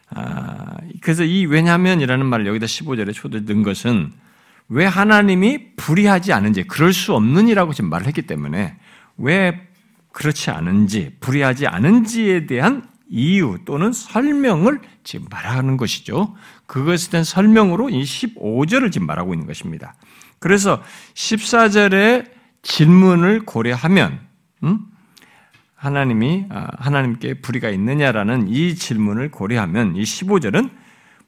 아, 0.09 0.77
그래서 1.01 1.23
이 1.23 1.45
왜냐하면이라는 1.45 2.25
말을 2.25 2.47
여기다 2.47 2.67
15절에 2.67 3.13
초두에 3.13 3.41
넣은 3.41 3.63
것은 3.63 4.13
왜 4.69 4.85
하나님이 4.85 5.75
불의하지 5.75 6.31
않은지 6.33 6.63
그럴 6.63 6.93
수 6.93 7.13
없는이라고 7.15 7.73
지금 7.73 7.89
말을 7.89 8.07
했기 8.07 8.21
때문에 8.21 8.77
왜 9.17 9.67
그렇지 10.15 10.49
않은지 10.49 11.11
불의하지 11.19 11.67
않은지에 11.67 12.45
대한 12.45 12.87
이유 13.09 13.59
또는 13.65 13.91
설명을 13.91 14.79
지금 15.03 15.27
말하는 15.29 15.75
것이죠. 15.75 16.33
그것에 16.67 17.11
대한 17.11 17.25
설명으로 17.25 17.89
이 17.89 18.01
15절을 18.01 18.93
지금 18.93 19.07
말하고 19.07 19.33
있는 19.33 19.45
것입니다. 19.45 19.95
그래서 20.39 20.81
14절의 21.15 22.31
질문을 22.61 23.41
고려하면 23.41 24.21
음? 24.63 24.79
하나님이 25.75 26.45
아, 26.49 26.67
하나님께 26.77 27.41
불의가 27.41 27.69
있느냐라는 27.69 28.47
이 28.47 28.73
질문을 28.73 29.31
고려하면 29.31 29.97
이 29.97 30.03
15절은 30.03 30.69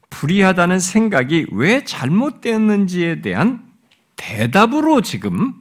불의하다는 0.10 0.80
생각이 0.80 1.48
왜 1.52 1.84
잘못되었는지에 1.84 3.22
대한 3.22 3.66
대답으로 4.16 5.02
지금 5.02 5.56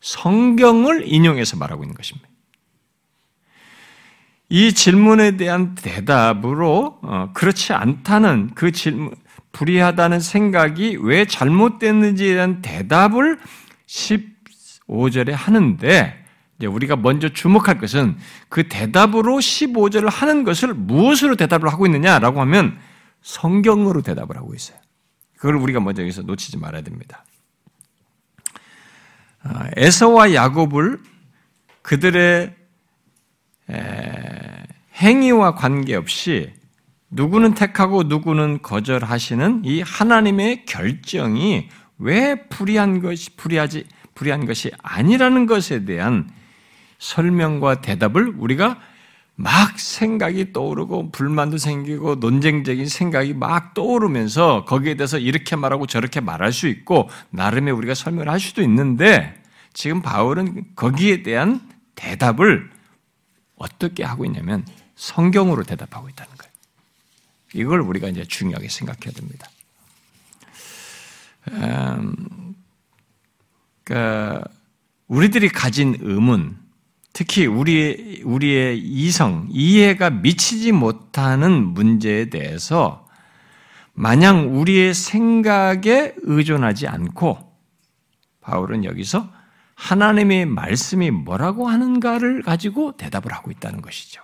성경을 0.00 1.12
인용해서 1.12 1.56
말하고 1.56 1.82
있는 1.82 1.96
것입니다. 1.96 2.29
이 4.52 4.72
질문에 4.72 5.36
대한 5.36 5.76
대답으로 5.76 6.98
어, 7.02 7.30
그렇지 7.32 7.72
않다는 7.72 8.50
그 8.56 8.72
질문, 8.72 9.14
불의하다는 9.52 10.18
생각이 10.18 10.98
왜 11.00 11.24
잘못됐는지에 11.24 12.34
대한 12.34 12.60
대답을 12.60 13.38
15절에 13.86 15.30
하는데 15.30 16.24
우리가 16.62 16.96
먼저 16.96 17.28
주목할 17.28 17.78
것은 17.78 18.18
그 18.48 18.68
대답으로 18.68 19.36
15절을 19.36 20.10
하는 20.10 20.44
것을 20.44 20.74
무엇으로 20.74 21.36
대답을 21.36 21.68
하고 21.72 21.86
있느냐라고 21.86 22.40
하면 22.40 22.76
성경으로 23.22 24.02
대답을 24.02 24.36
하고 24.36 24.52
있어요. 24.54 24.78
그걸 25.36 25.56
우리가 25.56 25.80
먼저 25.80 26.02
여기서 26.02 26.22
놓치지 26.22 26.58
말아야 26.58 26.82
됩니다. 26.82 27.24
아, 29.42 29.70
에서와 29.76 30.34
야곱을 30.34 31.00
그들의 31.82 32.59
행위와 34.96 35.54
관계없이 35.54 36.52
누구는 37.10 37.54
택하고 37.54 38.04
누구는 38.04 38.62
거절하시는 38.62 39.62
이 39.64 39.82
하나님의 39.82 40.64
결정이 40.66 41.68
왜 41.98 42.46
불의한 42.48 43.00
것이 43.00 43.36
불의하지 43.36 43.84
불의한 44.14 44.46
것이 44.46 44.70
아니라는 44.82 45.46
것에 45.46 45.84
대한 45.84 46.30
설명과 46.98 47.80
대답을 47.80 48.34
우리가 48.36 48.78
막 49.34 49.78
생각이 49.78 50.52
떠오르고 50.52 51.12
불만도 51.12 51.56
생기고 51.56 52.16
논쟁적인 52.16 52.86
생각이 52.86 53.32
막 53.32 53.72
떠오르면서 53.72 54.66
거기에 54.66 54.96
대해서 54.96 55.18
이렇게 55.18 55.56
말하고 55.56 55.86
저렇게 55.86 56.20
말할 56.20 56.52
수 56.52 56.68
있고 56.68 57.08
나름의 57.30 57.72
우리가 57.72 57.94
설명을 57.94 58.28
할 58.28 58.38
수도 58.38 58.60
있는데 58.62 59.34
지금 59.72 60.02
바울은 60.02 60.64
거기에 60.76 61.22
대한 61.22 61.60
대답을 61.94 62.70
어떻게 63.60 64.02
하고 64.02 64.24
있냐면 64.24 64.66
성경으로 64.96 65.62
대답하고 65.64 66.08
있다는 66.08 66.34
거예요. 66.36 66.52
이걸 67.54 67.80
우리가 67.80 68.08
이제 68.08 68.24
중요하게 68.24 68.68
생각해야 68.68 69.12
됩니다. 69.12 69.48
음, 71.52 72.54
그러니까 73.84 74.44
우리들이 75.08 75.50
가진 75.50 75.96
의문, 76.00 76.58
특히 77.12 77.44
우리, 77.46 78.22
우리의 78.24 78.78
이성, 78.78 79.46
이해가 79.50 80.10
미치지 80.10 80.72
못하는 80.72 81.66
문제에 81.66 82.30
대해서 82.30 83.06
마냥 83.92 84.58
우리의 84.58 84.94
생각에 84.94 86.14
의존하지 86.22 86.86
않고 86.88 87.52
바울은 88.40 88.84
여기서 88.84 89.30
하나님의 89.80 90.44
말씀이 90.44 91.10
뭐라고 91.10 91.66
하는가를 91.66 92.42
가지고 92.42 92.98
대답을 92.98 93.32
하고 93.32 93.50
있다는 93.50 93.80
것이죠. 93.80 94.22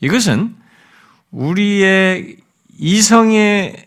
이것은 0.00 0.54
우리의 1.30 2.36
이성의 2.78 3.86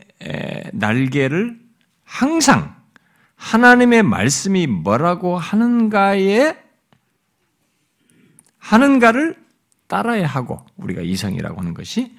날개를 0.74 1.60
항상 2.04 2.76
하나님의 3.36 4.02
말씀이 4.02 4.66
뭐라고 4.66 5.38
하는가에 5.38 6.58
하는가를 8.58 9.40
따라야 9.88 10.26
하고 10.26 10.66
우리가 10.76 11.02
이성이라고 11.02 11.60
하는 11.60 11.76
것이 11.76 12.18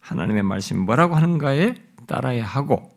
하나님의 0.00 0.42
말씀이 0.42 0.80
뭐라고 0.80 1.16
하는가에 1.16 1.74
따라야 2.06 2.44
하고 2.44 2.94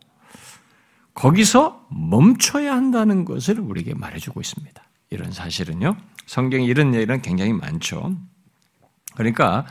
거기서 1.14 1.86
멈춰야 1.90 2.72
한다는 2.74 3.24
것을 3.24 3.60
우리에게 3.60 3.94
말해주고 3.94 4.40
있습니다. 4.40 4.82
이런 5.10 5.30
사실은요. 5.30 5.96
성경에 6.26 6.64
이런 6.64 6.94
예는 6.94 7.20
굉장히 7.20 7.52
많죠. 7.52 8.16
그러니까 9.14 9.66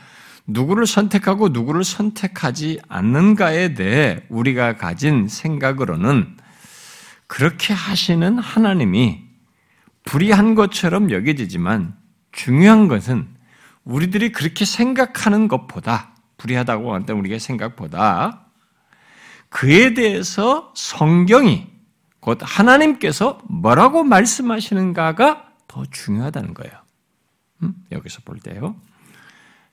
누구를 0.46 0.86
선택하고 0.86 1.50
누구를 1.50 1.84
선택하지 1.84 2.80
않는가에 2.88 3.74
대해 3.74 4.24
우리가 4.30 4.78
가진 4.78 5.28
생각으로는 5.28 6.38
그렇게 7.28 7.74
하시는 7.74 8.38
하나님이 8.38 9.22
불의한 10.04 10.56
것처럼 10.56 11.12
여겨지지만 11.12 11.96
중요한 12.32 12.88
것은 12.88 13.28
우리들이 13.84 14.32
그렇게 14.32 14.66
생각하는 14.66 15.48
것보다 15.48 16.16
불의하다고 16.38 16.94
한다 16.94 17.14
우리가 17.14 17.40
생각보다 17.40 18.51
그에 19.52 19.94
대해서 19.94 20.72
성경이 20.76 21.68
곧 22.22 22.40
하나님께서 22.42 23.40
뭐라고 23.50 24.04
말씀하시는가가 24.04 25.52
더 25.68 25.84
중요하다는 25.92 26.54
거예요. 26.54 26.74
음? 27.62 27.74
여기서 27.92 28.22
볼 28.24 28.40
때요. 28.40 28.76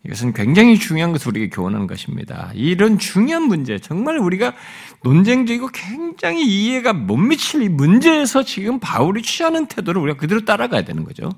이것은 0.05 0.33
굉장히 0.33 0.79
중요한 0.79 1.12
것을 1.12 1.29
우리에게 1.29 1.51
교훈하는 1.51 1.87
것입니다. 1.87 2.51
이런 2.55 2.99
중요한 2.99 3.45
문제, 3.45 3.79
정말 3.79 4.19
우리가 4.19 4.55
논쟁적이고 5.03 5.69
굉장히 5.73 6.45
이해가 6.45 6.93
못 6.93 7.17
미칠 7.17 7.62
이 7.62 7.69
문제에서 7.69 8.43
지금 8.43 8.81
바울이 8.81 9.23
취하는 9.23 9.67
태도를 9.67 10.01
우리가 10.03 10.19
그대로 10.19 10.45
따라가야 10.45 10.83
되는 10.83 11.05
거죠. 11.05 11.31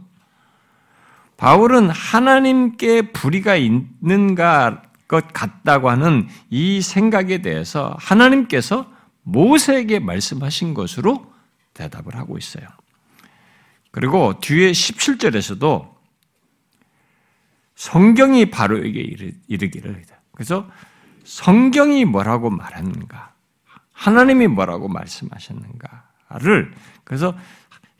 바울은 1.36 1.90
하나님께 1.90 3.12
불의가 3.12 3.56
있는가 3.56 4.82
것 5.10 5.32
같다고 5.32 5.90
하는 5.90 6.28
이 6.50 6.80
생각에 6.80 7.42
대해서 7.42 7.96
하나님께서 7.98 8.88
모세에게 9.24 9.98
말씀하신 9.98 10.72
것으로 10.72 11.34
대답을 11.74 12.14
하고 12.14 12.38
있어요. 12.38 12.64
그리고 13.90 14.38
뒤에 14.38 14.70
17절에서도 14.70 15.90
성경이 17.74 18.50
바로 18.50 18.78
에게 18.78 19.16
이르기를 19.48 20.04
그래서 20.30 20.70
성경이 21.24 22.04
뭐라고 22.04 22.48
말하는가 22.48 23.34
하나님이 23.92 24.46
뭐라고 24.46 24.86
말씀하셨는가를 24.86 26.72
그래서 27.02 27.36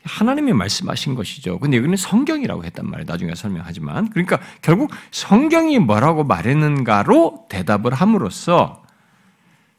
하나님이 0.03 0.53
말씀하신 0.53 1.15
것이죠. 1.15 1.59
근데 1.59 1.77
여기는 1.77 1.95
성경이라고 1.95 2.63
했단 2.65 2.89
말이에요. 2.89 3.05
나중에 3.07 3.35
설명하지만. 3.35 4.09
그러니까 4.09 4.39
결국 4.61 4.91
성경이 5.11 5.79
뭐라고 5.79 6.23
말했는가로 6.23 7.45
대답을 7.49 7.93
함으로써 7.93 8.81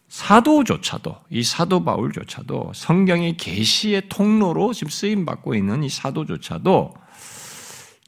사도조차도, 0.09 1.17
이 1.31 1.43
사도 1.43 1.85
바울조차도 1.85 2.73
성경의 2.75 3.39
계시의 3.39 4.11
통로로 4.11 4.75
지금 4.75 4.91
쓰임 4.91 5.25
받고 5.25 5.55
있는 5.55 5.83
이 5.83 5.89
사도조차도 5.89 6.95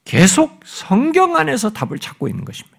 계속 0.05 0.61
성경 0.67 1.37
안에서 1.37 1.71
답을 1.71 1.99
찾고 1.99 2.29
있는 2.29 2.45
것입니다. 2.45 2.79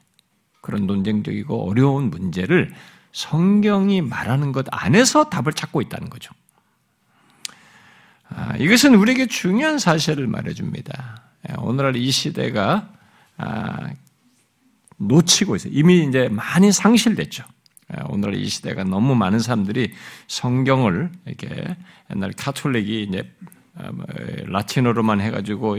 그런 0.61 0.85
논쟁적이고 0.85 1.69
어려운 1.69 2.11
문제를 2.11 2.73
성경이 3.13 4.01
말하는 4.01 4.51
것 4.51 4.65
안에서 4.69 5.29
답을 5.29 5.53
찾고 5.53 5.81
있다는 5.81 6.09
거죠. 6.09 6.33
아, 8.29 8.55
이것은 8.57 8.95
우리에게 8.95 9.27
중요한 9.27 9.79
사실을 9.79 10.27
말해줍니다. 10.27 11.21
예, 11.49 11.53
오늘날 11.59 11.95
이 11.95 12.11
시대가 12.11 12.89
아, 13.37 13.89
놓치고 14.97 15.55
있어요. 15.55 15.73
이미 15.73 16.03
이제 16.05 16.27
많이 16.29 16.71
상실됐죠. 16.71 17.43
예, 17.93 18.03
오늘 18.09 18.35
이 18.35 18.47
시대가 18.47 18.83
너무 18.83 19.15
많은 19.15 19.39
사람들이 19.39 19.93
성경을 20.27 21.11
이렇게 21.25 21.75
옛날 22.13 22.31
카톨릭이 22.33 23.03
이제 23.03 23.31
어, 23.75 23.91
뭐, 23.91 24.05
라틴어로만 24.45 25.21
해가지고 25.21 25.77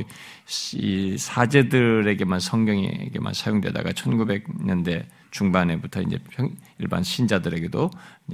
이 0.74 1.18
사제들에게만 1.18 2.40
성경에게만 2.40 3.32
사용되다가 3.32 3.90
1900년대 3.90 5.06
중반에부터 5.37 6.01
이제 6.01 6.18
일반 6.79 7.03
신자들에게도 7.03 7.90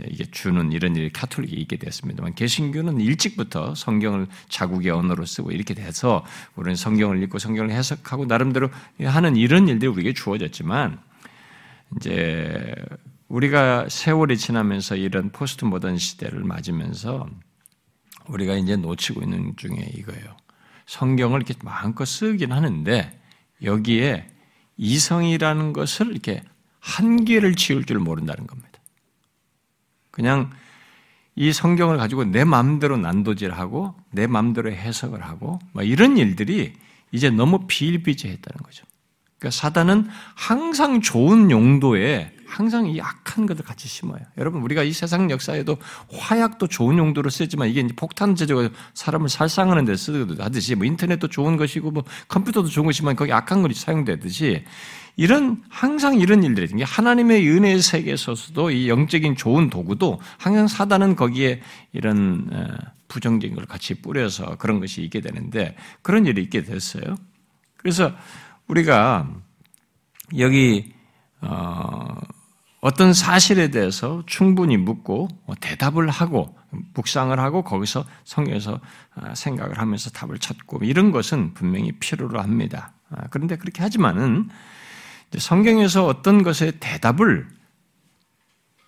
이게 0.08 0.24
주는 0.30 0.70
이런 0.70 0.94
일이 0.94 1.10
카톨릭이 1.10 1.60
있게 1.62 1.76
됐습니다만 1.76 2.34
개신교는 2.34 3.00
일찍부터 3.00 3.74
성경을 3.74 4.28
자국의 4.48 4.92
언어로 4.92 5.26
쓰고 5.26 5.50
이렇게 5.50 5.74
돼서 5.74 6.24
우리는 6.54 6.76
성경을 6.76 7.20
읽고 7.24 7.40
성경을 7.40 7.72
해석하고 7.72 8.26
나름대로 8.26 8.70
하는 9.00 9.36
이런 9.36 9.66
일들이 9.66 9.90
우리에게 9.90 10.14
주어졌지만 10.14 11.00
이제 11.96 12.72
우리가 13.26 13.88
세월이 13.88 14.36
지나면서 14.36 14.94
이런 14.94 15.30
포스트 15.30 15.64
모던 15.64 15.98
시대를 15.98 16.44
맞으면서 16.44 17.28
우리가 18.28 18.54
이제 18.54 18.76
놓치고 18.76 19.22
있는 19.22 19.56
중에 19.56 19.90
이거예요. 19.96 20.36
성경을 20.86 21.42
이렇게 21.42 21.54
마음껏 21.64 22.04
쓰긴 22.04 22.52
하는데 22.52 23.18
여기에 23.62 24.28
이성이라는 24.76 25.72
것을 25.72 26.12
이렇게 26.12 26.42
한계를 26.82 27.54
지을 27.54 27.84
줄 27.84 27.98
모른다는 28.00 28.46
겁니다. 28.46 28.68
그냥 30.10 30.50
이 31.34 31.52
성경을 31.52 31.96
가지고 31.96 32.24
내 32.24 32.44
마음대로 32.44 32.98
난도질하고 32.98 33.94
내 34.10 34.26
마음대로 34.26 34.70
해석을 34.70 35.22
하고 35.22 35.58
이런 35.80 36.18
일들이 36.18 36.74
이제 37.12 37.30
너무 37.30 37.66
비일비재했다는 37.66 38.62
거죠. 38.62 38.84
그러니까 39.38 39.58
사단은 39.58 40.08
항상 40.34 41.00
좋은 41.00 41.50
용도에 41.50 42.32
항상 42.46 42.86
이 42.86 43.00
악한 43.00 43.46
것을 43.46 43.64
같이 43.64 43.88
심어요. 43.88 44.20
여러분 44.36 44.60
우리가 44.60 44.82
이 44.82 44.92
세상 44.92 45.30
역사에도 45.30 45.78
화약도 46.12 46.68
좋은 46.68 46.98
용도로 46.98 47.30
쓰지만 47.30 47.68
이게 47.68 47.86
폭탄 47.96 48.36
제조가 48.36 48.68
사람을 48.92 49.30
살상하는 49.30 49.86
데 49.86 49.96
쓰듯이 49.96 50.74
뭐 50.74 50.84
인터넷도 50.86 51.28
좋은 51.28 51.56
것이고 51.56 51.90
뭐 51.90 52.04
컴퓨터도 52.28 52.68
좋은 52.68 52.86
것이지만 52.86 53.16
거기 53.16 53.32
악한 53.32 53.62
것이 53.62 53.80
사용되듯이 53.80 54.64
이런 55.16 55.62
항상 55.68 56.18
이런 56.18 56.42
일들이 56.42 56.68
이게 56.72 56.84
하나님의 56.84 57.48
은혜의 57.48 57.82
세계에 57.82 58.16
서서도 58.16 58.70
이 58.70 58.88
영적인 58.88 59.36
좋은 59.36 59.68
도구도 59.68 60.20
항상 60.38 60.66
사단은 60.68 61.16
거기에 61.16 61.60
이런 61.92 62.48
어, 62.52 62.68
부정적인 63.08 63.56
걸 63.56 63.66
같이 63.66 63.94
뿌려서 63.94 64.56
그런 64.56 64.80
것이 64.80 65.02
있게 65.02 65.20
되는데 65.20 65.76
그런 66.00 66.26
일이 66.26 66.42
있게 66.42 66.62
됐어요. 66.62 67.16
그래서 67.76 68.12
우리가 68.68 69.28
여기 70.38 70.94
어 71.42 72.16
어떤 72.82 73.12
사실에 73.12 73.68
대해서 73.68 74.24
충분히 74.26 74.76
묻고 74.76 75.28
뭐 75.46 75.54
대답을 75.60 76.08
하고 76.08 76.58
묵상을 76.94 77.38
하고 77.38 77.62
거기서 77.62 78.04
성경에서 78.24 78.80
아, 79.14 79.34
생각을 79.36 79.78
하면서 79.78 80.10
답을 80.10 80.38
찾고 80.38 80.80
이런 80.82 81.12
것은 81.12 81.54
분명히 81.54 81.92
필요로 81.92 82.40
합니다. 82.40 82.92
아, 83.08 83.28
그런데 83.30 83.56
그렇게 83.56 83.82
하지만은 83.82 84.48
성경에서 85.38 86.06
어떤 86.06 86.42
것에 86.42 86.72
대답을 86.80 87.48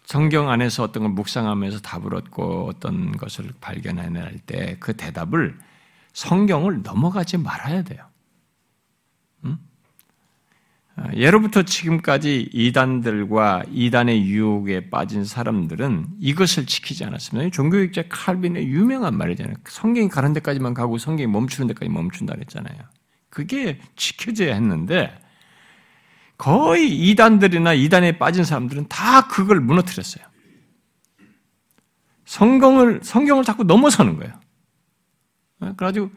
성경 0.05 0.51
안에서 0.51 0.83
어떤 0.83 1.05
걸 1.05 1.13
묵상하면서 1.13 1.81
답을 1.81 2.15
얻고 2.15 2.69
어떤 2.69 3.13
것을 3.13 3.53
발견해낼 3.61 4.39
때 4.41 4.77
그 4.81 4.95
대답을 4.95 5.59
성경을 6.13 6.83
넘어가지 6.83 7.39
말아야 7.39 7.83
돼요. 7.83 8.07
아, 10.97 11.13
예로부터 11.15 11.65
지금까지 11.65 12.51
이단들과 12.53 13.65
이단의 13.73 14.27
유혹에 14.27 14.91
빠진 14.91 15.25
사람들은 15.25 16.07
이것을 16.21 16.67
지키지 16.67 17.05
않았습니다. 17.05 17.51
종교학자 17.51 18.05
칼빈의 18.09 18.69
유명한 18.69 19.17
말이잖아요. 19.19 19.57
성경이 19.67 20.09
가는 20.09 20.33
데까지만 20.35 20.73
가고 20.73 20.99
성경이 20.99 21.27
멈추는 21.27 21.67
데까지 21.69 21.91
멈춘다 21.91 22.35
그랬잖아요. 22.35 22.79
그게 23.29 23.81
지켜져야 23.97 24.55
했는데 24.55 25.19
거의 26.37 26.91
이단들이나 27.11 27.75
이단에 27.75 28.19
빠진 28.19 28.45
사람들은 28.45 28.89
다 28.89 29.29
그걸 29.29 29.61
무너뜨렸어요. 29.61 30.25
성경을 32.25 33.01
성경을 33.03 33.45
자꾸 33.45 33.65
넘어서는 33.65 34.17
거예요. 34.17 34.41
그래가지고 35.59 36.11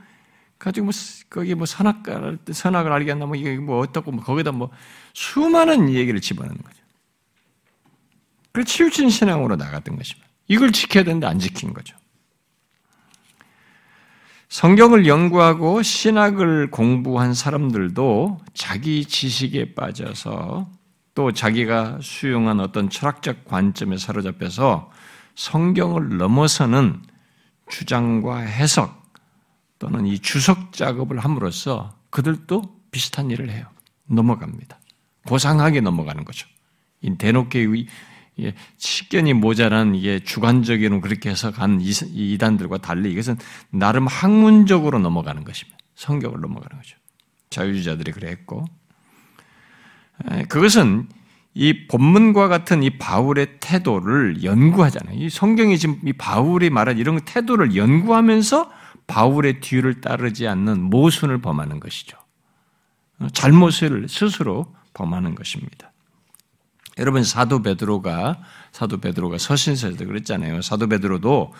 가지고 0.57 0.85
뭐 0.85 0.93
거기 1.29 1.53
뭐 1.55 1.65
선악을 1.65 2.39
선악을 2.51 2.91
알게 2.91 3.11
한다 3.11 3.25
뭐 3.25 3.35
이게 3.35 3.57
뭐 3.57 3.79
어떻고 3.79 4.11
뭐 4.11 4.23
거기다 4.23 4.51
뭐 4.51 4.71
수많은 5.13 5.93
얘기를 5.93 6.19
집어넣는 6.19 6.57
거죠. 6.57 6.77
그 8.51 8.63
치우친 8.63 9.09
신앙으로 9.09 9.55
나갔던 9.55 9.95
것입니다. 9.95 10.27
이걸 10.47 10.71
지켜야 10.71 11.03
되는데 11.03 11.27
안 11.27 11.37
지킨 11.37 11.73
거죠. 11.73 11.95
성경을 14.49 15.07
연구하고 15.07 15.81
신학을 15.81 16.71
공부한 16.71 17.33
사람들도 17.33 18.39
자기 18.53 19.05
지식에 19.05 19.75
빠져서 19.75 20.69
또 21.15 21.31
자기가 21.31 21.99
수용한 22.01 22.59
어떤 22.59 22.89
철학적 22.89 23.45
관점에 23.45 23.97
사로잡혀서 23.97 24.91
성경을 25.35 26.17
넘어서는 26.17 27.01
주장과 27.69 28.37
해석, 28.37 29.03
또는 29.79 30.05
이 30.05 30.19
주석 30.19 30.73
작업을 30.73 31.19
함으로써 31.19 31.95
그들도 32.09 32.63
비슷한 32.91 33.29
일을 33.29 33.49
해요. 33.49 33.67
넘어갑니다. 34.05 34.79
고상하게 35.27 35.81
넘어가는 35.81 36.23
거죠. 36.23 36.47
대놓게 37.17 37.63
식견이 38.77 39.33
모자란 39.33 39.95
이게 39.95 40.19
주관적인 40.19 41.01
그렇게 41.01 41.29
해서 41.29 41.51
간 41.51 41.79
이단들과 41.81 42.77
달리 42.77 43.11
이것은 43.11 43.37
나름 43.71 44.07
학문적으로 44.07 44.99
넘어가는 44.99 45.43
것입니다. 45.43 45.77
성경을 45.95 46.39
넘어가는 46.41 46.77
거죠. 46.77 46.97
자유주의자들이 47.49 48.11
그랬고 48.11 48.65
그것은 50.49 51.09
이 51.53 51.87
본문과 51.87 52.47
같은 52.49 52.83
이 52.83 52.99
바울의 52.99 53.57
태도를 53.59 54.43
연구하잖아요. 54.43 55.17
이 55.17 55.29
성경이 55.29 55.79
지금 55.79 55.99
이 56.05 56.13
바울이 56.13 56.69
말한 56.69 56.99
이런 56.99 57.19
태도를 57.21 57.75
연구하면서 57.75 58.71
바울의 59.07 59.61
뒤를 59.61 60.01
따르지 60.01 60.47
않는 60.47 60.81
모순을 60.81 61.41
범하는 61.41 61.79
것이죠. 61.79 62.17
잘못을 63.33 64.07
스스로 64.07 64.75
범하는 64.93 65.33
것입니다. 65.33 65.86
여러분 66.99 67.23
사도 67.23 67.61
베드로가 67.61 68.41
사도 68.71 68.99
베드로가 68.99 69.37
서신서에도 69.37 70.05
그랬잖아요. 70.05 70.61
사도 70.61 70.87
베드로도 70.87 71.53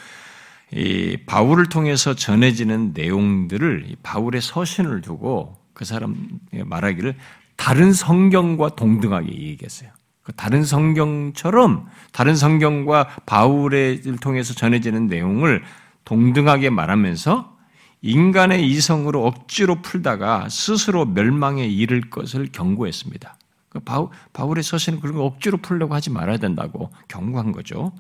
이 0.73 1.17
바울을 1.26 1.67
통해서 1.67 2.13
전해지는 2.13 2.91
내용들을 2.93 3.95
바울의 4.04 4.41
서신을 4.41 5.02
두고 5.02 5.58
그 5.73 5.86
사람 5.86 6.39
말하기를 6.52 7.15
다른 7.56 7.93
성경과 7.93 8.76
동등하게 8.76 9.32
얘기했어요. 9.32 9.91
그 10.23 10.34
다른 10.34 10.65
성경처럼 10.65 11.88
다른 12.12 12.36
성경과 12.36 13.08
바울을 13.26 14.02
통해서 14.19 14.54
전해지는 14.54 15.08
내용을 15.08 15.63
동등하게 16.04 16.69
말하면서 16.69 17.58
인간의 18.02 18.67
이성으로 18.67 19.26
억지로 19.26 19.82
풀다가 19.82 20.50
스스로 20.50 21.06
멸망에 21.06 21.65
이를 21.65 22.10
것을 22.10 22.50
경고했습니다. 22.52 23.38
그 23.85 24.09
바울 24.33 24.57
의 24.57 24.63
서신은 24.63 24.99
그런 24.99 25.15
거 25.15 25.23
억지로 25.23 25.57
풀려고 25.57 25.93
하지 25.93 26.09
말아야 26.09 26.37
된다고 26.37 26.91
경고한 27.07 27.51
거죠. 27.51 27.91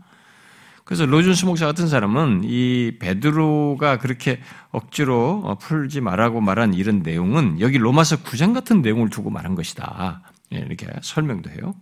그래서 0.83 1.05
로준스 1.05 1.45
목사 1.45 1.65
같은 1.65 1.87
사람은 1.87 2.43
이 2.45 2.93
베드로가 2.99 3.97
그렇게 3.97 4.39
억지로 4.71 5.41
어, 5.43 5.55
풀지 5.55 5.99
말라고 5.99 6.39
말한 6.39 6.73
이런 6.73 7.03
내용은 7.03 7.59
여기 7.59 7.77
로마서 7.77 8.17
9장 8.23 8.53
같은 8.53 8.81
내용을 8.81 9.09
두고 9.09 9.29
말한 9.29 9.55
것이다. 9.55 10.21
예, 10.53 10.59
이렇게 10.59 10.87
설명도 11.01 11.49
해요. 11.49 11.75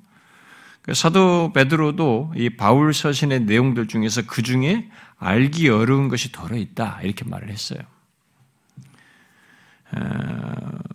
그 0.82 0.96
사도 0.96 1.54
베드로도 1.54 2.34
이 2.36 2.50
바울 2.50 2.94
서신의 2.94 3.42
내용들 3.42 3.88
중에서 3.88 4.24
그 4.26 4.42
중에 4.42 4.90
알기 5.18 5.70
어려운 5.70 6.10
것이 6.10 6.32
덜어 6.32 6.58
있다 6.58 7.00
이렇게 7.04 7.26
말을 7.26 7.50
했어요. 7.50 7.80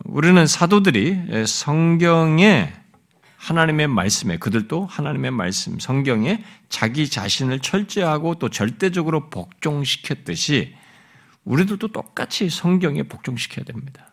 우리는 0.04 0.46
사도들이 0.46 1.46
성경에 1.46 2.72
하나님의 3.40 3.88
말씀에 3.88 4.36
그들도 4.36 4.84
하나님의 4.84 5.30
말씀 5.30 5.78
성경에 5.78 6.44
자기 6.68 7.08
자신을 7.08 7.60
철저하고 7.60 8.34
또 8.34 8.50
절대적으로 8.50 9.30
복종시켰듯이 9.30 10.74
우리들도 11.44 11.88
똑같이 11.88 12.50
성경에 12.50 13.02
복종시켜야 13.04 13.64
됩니다. 13.64 14.08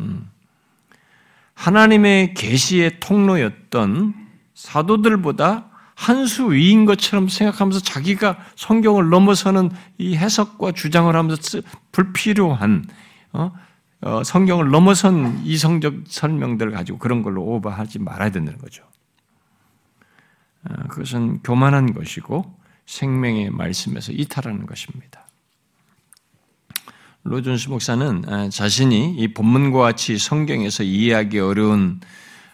음. 0.00 0.30
하나님의 1.54 2.34
계시의 2.34 3.00
통로였던 3.00 4.14
사도들보다 4.54 5.70
한 5.94 6.26
수 6.26 6.52
위인 6.52 6.84
것처럼 6.84 7.28
생각하면서 7.28 7.80
자기가 7.80 8.38
성경을 8.56 9.08
넘어서는 9.08 9.70
이 9.98 10.16
해석과 10.16 10.72
주장을 10.72 11.14
하면서 11.14 11.60
불필요한 11.92 12.86
어? 13.32 13.52
어, 14.02 14.24
성경을 14.24 14.70
넘어선 14.70 15.42
이성적 15.44 16.04
설명들을 16.06 16.72
가지고 16.72 16.98
그런 16.98 17.22
걸로 17.22 17.42
오버하지 17.42 18.00
말아야 18.00 18.30
된다는 18.30 18.58
거죠. 18.58 18.84
어, 20.64 20.88
그것은 20.88 21.40
교만한 21.42 21.94
것이고 21.94 22.58
생명의 22.86 23.50
말씀에서 23.50 24.12
이탈하는 24.12 24.66
것입니다. 24.66 25.28
로준스 27.24 27.68
목사는 27.68 28.50
자신이 28.50 29.14
이 29.16 29.32
본문과 29.32 29.78
같이 29.78 30.18
성경에서 30.18 30.82
이해하기 30.82 31.38
어려운 31.38 32.00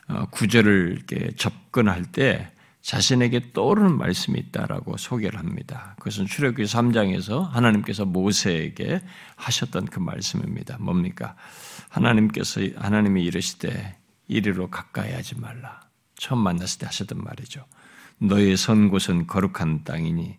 어, 0.08 0.26
구절을 0.26 1.02
접근할 1.37 2.04
때 2.04 2.50
자신에게 2.88 3.53
떠오르는 3.53 3.98
말씀이 3.98 4.38
있다라고 4.38 4.96
소개를 4.96 5.38
합니다. 5.38 5.94
그것은 5.98 6.24
출애굽기 6.24 6.62
3장에서 6.62 7.46
하나님께서 7.51 8.07
모세에게 8.07 9.03
하셨던 9.37 9.87
그 9.87 9.98
말씀입니다. 9.98 10.79
뭡니까? 10.81 11.37
하나님께서 11.90 12.62
하나님이 12.77 13.24
이르시되 13.24 13.98
이리로 14.29 14.70
가까이 14.70 15.12
하지 15.12 15.38
말라. 15.38 15.83
처음 16.16 16.38
만났을 16.38 16.79
때 16.79 16.87
하셨던 16.87 17.22
말이죠. 17.22 17.62
너의 18.20 18.57
선 18.57 18.88
곳은 18.88 19.27
거룩한 19.27 19.85
땅이니 19.85 20.38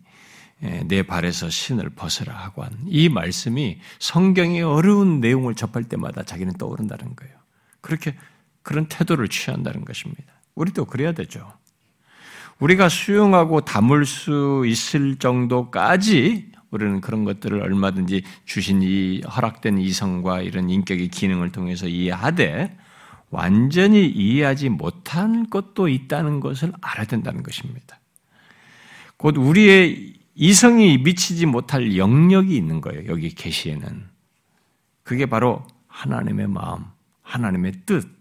내 0.88 1.04
발에서 1.04 1.50
신을 1.50 1.90
벗으라 1.90 2.34
하고 2.34 2.64
한 2.64 2.72
이 2.88 3.08
말씀이 3.08 3.78
성경의 4.00 4.62
어려운 4.62 5.20
내용을 5.20 5.54
접할 5.54 5.84
때마다 5.84 6.24
자기는 6.24 6.54
떠오른다는 6.54 7.14
거예요. 7.14 7.32
그렇게 7.80 8.16
그런 8.62 8.86
태도를 8.86 9.28
취한다는 9.28 9.84
것입니다. 9.84 10.24
우리도 10.56 10.86
그래야 10.86 11.12
되죠. 11.12 11.52
우리가 12.60 12.88
수용하고 12.88 13.62
담을 13.62 14.04
수 14.04 14.64
있을 14.66 15.16
정도까지 15.16 16.50
우리는 16.70 17.00
그런 17.00 17.24
것들을 17.24 17.60
얼마든지 17.60 18.22
주신 18.44 18.82
이 18.82 19.22
허락된 19.22 19.78
이성과 19.78 20.42
이런 20.42 20.70
인격의 20.70 21.08
기능을 21.08 21.50
통해서 21.50 21.88
이해하되 21.88 22.76
완전히 23.30 24.06
이해하지 24.06 24.68
못한 24.68 25.48
것도 25.50 25.88
있다는 25.88 26.40
것을 26.40 26.72
알아야 26.80 27.06
된다는 27.06 27.42
것입니다. 27.42 27.98
곧 29.16 29.36
우리의 29.36 30.14
이성이 30.34 30.98
미치지 30.98 31.46
못할 31.46 31.96
영역이 31.96 32.56
있는 32.56 32.80
거예요. 32.80 33.06
여기 33.06 33.30
계시에는. 33.34 34.08
그게 35.02 35.26
바로 35.26 35.66
하나님의 35.88 36.48
마음, 36.48 36.84
하나님의 37.22 37.72
뜻 37.84 38.19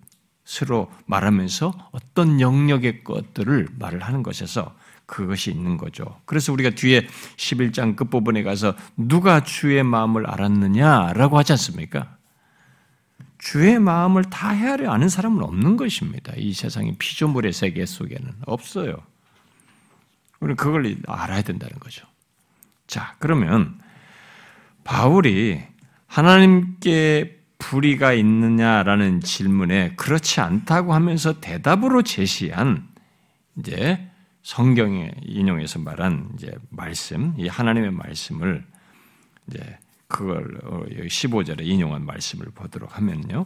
으로 0.61 0.91
말하면서 1.05 1.89
어떤 1.91 2.41
영역의 2.41 3.03
것들을 3.03 3.67
말을 3.77 4.01
하는 4.01 4.23
것에서 4.23 4.75
그것이 5.05 5.51
있는 5.51 5.77
거죠. 5.77 6.19
그래서 6.25 6.51
우리가 6.53 6.71
뒤에 6.71 7.07
11장 7.37 7.95
끝부분에 7.95 8.43
가서 8.43 8.75
누가 8.97 9.43
주의 9.43 9.81
마음을 9.83 10.27
알았느냐라고 10.27 11.37
하지 11.37 11.53
않습니까? 11.53 12.17
주의 13.37 13.79
마음을 13.79 14.25
다 14.25 14.49
헤아려 14.49 14.91
아는 14.91 15.07
사람은 15.07 15.43
없는 15.43 15.77
것입니다. 15.77 16.33
이 16.35 16.53
세상의 16.53 16.95
피조물의 16.99 17.53
세계 17.53 17.85
속에는 17.85 18.33
없어요. 18.45 18.97
우리는 20.39 20.55
그걸 20.55 20.95
알아야 21.07 21.41
된다는 21.41 21.79
거죠. 21.79 22.05
자, 22.85 23.15
그러면 23.19 23.79
바울이 24.83 25.61
하나님께 26.07 27.38
불의가 27.59 28.13
있느냐라는 28.13 29.21
질문에 29.21 29.95
그렇지 29.95 30.41
않다고 30.41 30.93
하면서 30.93 31.39
대답으로 31.39 32.01
제시한 32.01 32.87
이제 33.59 34.09
성경에 34.41 35.11
인용해서 35.21 35.79
말한 35.79 36.31
이제 36.35 36.51
말씀, 36.69 37.35
이 37.37 37.47
하나님의 37.47 37.91
말씀을 37.91 38.65
이제 39.47 39.77
그걸 40.07 40.59
15절에 41.07 41.59
어, 41.59 41.63
인용한 41.63 42.05
말씀을 42.05 42.47
보도록 42.55 42.97
하면요. 42.97 43.45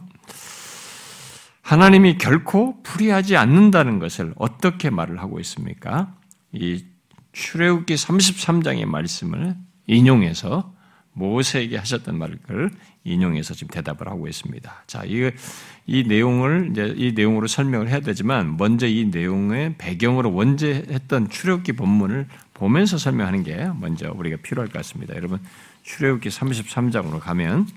하나님이 1.62 2.18
결코 2.18 2.82
불의하지 2.84 3.36
않는다는 3.36 4.00
것을 4.00 4.34
어떻게 4.38 4.90
말을 4.90 5.20
하고 5.20 5.40
있습니까? 5.42 6.16
이 6.52 6.86
출애굽기 7.34 7.96
33장의 7.96 8.86
말씀을 8.86 9.56
인용해서 9.88 10.74
모세에게 11.14 11.78
하셨던 11.78 12.18
말을 12.18 12.38
인용해서 13.04 13.54
지금 13.54 13.72
대답을 13.74 14.08
하고 14.08 14.28
있습니다. 14.28 14.84
자, 14.88 15.04
이, 15.06 15.32
이 15.86 16.04
내용을 16.04 16.70
이제 16.72 16.94
이 16.96 17.12
내용으로 17.14 17.48
설명을 17.48 17.90
해야 17.90 18.00
되지만 18.00 18.58
먼저 18.58 18.88
이 18.88 19.06
내용의 19.06 19.76
배경으로 19.78 20.34
원제했던 20.34 21.30
출애굽기 21.30 21.74
본문을 21.74 22.28
보면서 22.54 22.98
설명하는 22.98 23.44
게 23.44 23.70
먼저 23.80 24.12
우리가 24.16 24.38
필요할 24.42 24.70
것 24.70 24.80
같습니다. 24.80 25.16
여러분 25.16 25.40
출애굽기 25.84 26.30
33장으로 26.30 27.20
가면 27.20 27.68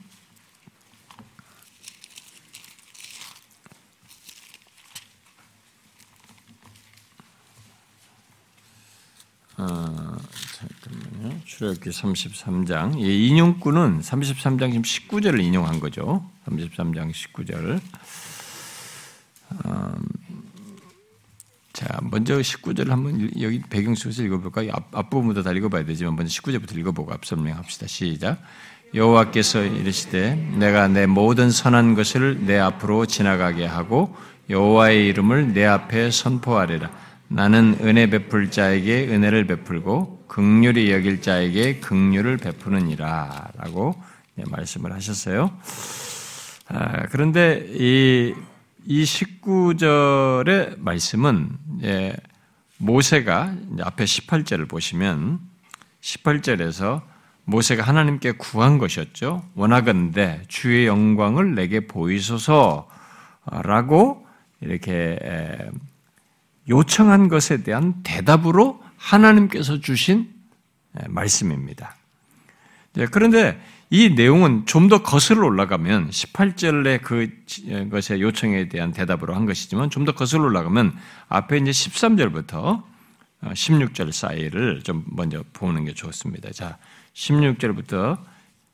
어, 9.59 10.17
잠깐만요. 10.53 11.41
출애굽기 11.47 11.91
33장. 11.91 13.01
예, 13.01 13.27
인용구는 13.27 14.01
33장 14.01 14.71
지금 14.71 14.83
19절을 14.83 15.43
인용한 15.43 15.81
거죠. 15.81 16.29
33장 16.47 17.11
19절. 17.11 17.81
음, 19.65 19.95
자, 21.73 21.99
먼저 22.03 22.37
19절 22.39 22.89
한번 22.89 23.31
여기 23.41 23.63
배경 23.71 23.95
속에서 23.95 24.23
읽어볼까요? 24.25 24.73
앞, 24.75 24.95
앞부분부터 24.95 25.43
다 25.43 25.53
읽어봐야 25.53 25.85
되지만 25.87 26.17
먼저 26.17 26.31
19절부터 26.31 26.77
읽어보고 26.77 27.13
앞 27.13 27.25
설명합시다. 27.25 27.87
시작. 27.87 28.43
여호와께서 28.95 29.65
이르시되 29.65 30.37
내가 30.59 30.89
내 30.89 31.07
모든 31.07 31.51
선한 31.51 31.95
것을 31.95 32.47
내 32.47 32.59
앞으로 32.59 33.07
지나가게 33.07 33.67
하고 33.67 34.15
여호와의 34.49 35.07
이름을 35.09 35.55
내 35.55 35.65
앞에 35.65 36.11
선포하리라. 36.11 36.91
나는 37.29 37.77
은혜 37.81 38.09
베풀 38.09 38.51
자에게 38.51 39.09
은혜를 39.09 39.47
베풀고 39.47 40.25
극률이 40.29 40.93
여길 40.93 41.23
자에게 41.23 41.81
극률을 41.81 42.37
베푸느니라라고 42.37 43.95
말씀을 44.47 44.93
하셨어요. 44.93 45.51
아, 46.69 47.07
그런데 47.09 47.67
이 47.71 48.35
이 48.89 49.03
19절의 49.03 50.79
말씀은 50.79 51.59
예, 51.83 52.17
모세가 52.79 53.57
앞에 53.81 54.05
18절을 54.05 54.69
보시면 54.69 55.41
18절에서 56.01 57.03
모세가 57.47 57.83
하나님께 57.83 58.33
구한 58.33 58.79
것이었죠. 58.79 59.45
원하건대 59.57 60.43
주의 60.47 60.87
영광을 60.87 61.57
내게 61.57 61.89
보이소서라고 61.89 62.87
이렇게 64.61 65.19
요청한 66.69 67.29
것에 67.29 67.63
대한 67.63 68.03
대답으로 68.03 68.83
하나님께서 68.97 69.81
주신 69.81 70.29
말씀입니다. 71.09 71.97
그런데 73.11 73.61
이 73.91 74.11
내용은 74.11 74.67
좀 74.67 74.89
더 74.89 75.03
거슬러 75.03 75.47
올라가면 75.47 76.11
18절의 76.11 77.03
그 77.03 77.29
것의 77.91 78.21
요청에 78.21 78.69
대한 78.69 78.93
대답으로 78.93 79.35
한 79.35 79.47
것이지만 79.47 79.91
좀 79.91 80.05
더 80.05 80.13
거슬러 80.13 80.45
올라가면 80.45 80.97
앞에 81.29 81.59
이제 81.59 81.71
13절부터 81.71 82.83
16절 83.43 84.09
어, 84.09 84.13
사이를 84.13 84.83
좀 84.83 85.05
먼저 85.07 85.45
보는 85.53 85.85
게 85.85 85.95
좋습니다. 85.95 86.51
자, 86.51 86.79
16절부터 87.15 88.19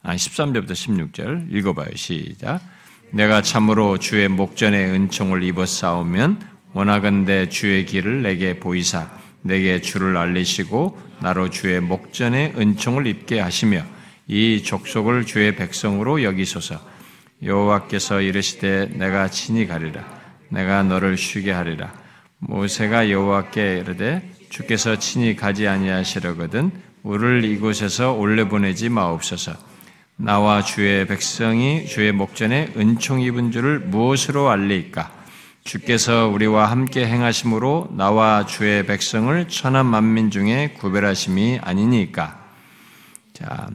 아 0.02 0.14
13절부터 0.14 0.72
16절 0.72 1.52
읽어봐요. 1.52 1.94
시작. 1.94 2.61
내가 3.12 3.42
참으로 3.42 3.98
주의 3.98 4.26
목전에 4.28 4.85
은총을 4.87 5.42
입어 5.42 5.66
싸우면 5.66 6.52
원하건대 6.73 7.49
주의 7.49 7.85
길을 7.85 8.23
내게 8.23 8.59
보이사 8.59 9.11
내게 9.43 9.81
주를 9.81 10.17
알리시고 10.17 10.99
나로 11.21 11.51
주의 11.51 11.81
목전에 11.81 12.55
은총을 12.57 13.07
입게 13.07 13.41
하시며 13.41 13.85
이 14.27 14.63
족속을 14.63 15.27
주의 15.27 15.55
백성으로 15.57 16.23
여기소서. 16.23 16.81
여호와께서 17.43 18.21
이르시되 18.21 18.87
내가 18.95 19.29
친히 19.29 19.67
가리라. 19.67 20.05
내가 20.49 20.83
너를 20.83 21.17
쉬게 21.17 21.51
하리라. 21.51 21.93
모세가 22.39 23.11
여호와께 23.11 23.79
이르되 23.79 24.31
주께서 24.49 24.99
친히 24.99 25.35
가지 25.35 25.67
아니하시려거든 25.67 26.71
우리를 27.03 27.45
이곳에서 27.45 28.13
올려 28.13 28.49
보내지 28.49 28.89
마옵소서. 28.89 29.53
나와 30.17 30.63
주의 30.63 31.07
백성이 31.07 31.87
주의 31.87 32.13
목전에 32.13 32.73
은총 32.77 33.21
입은 33.23 33.51
줄을 33.51 33.81
무엇으로 33.81 34.51
알리까? 34.51 35.22
주께서 35.64 36.27
우리와 36.27 36.70
함께 36.70 37.07
행하심으로 37.07 37.90
나와 37.92 38.46
주의 38.46 38.85
백성을 38.85 39.48
천한 39.48 39.87
만민 39.87 40.31
중에 40.31 40.75
구별하심이 40.79 41.61
아니니까. 41.62 42.44
자, 43.33 43.68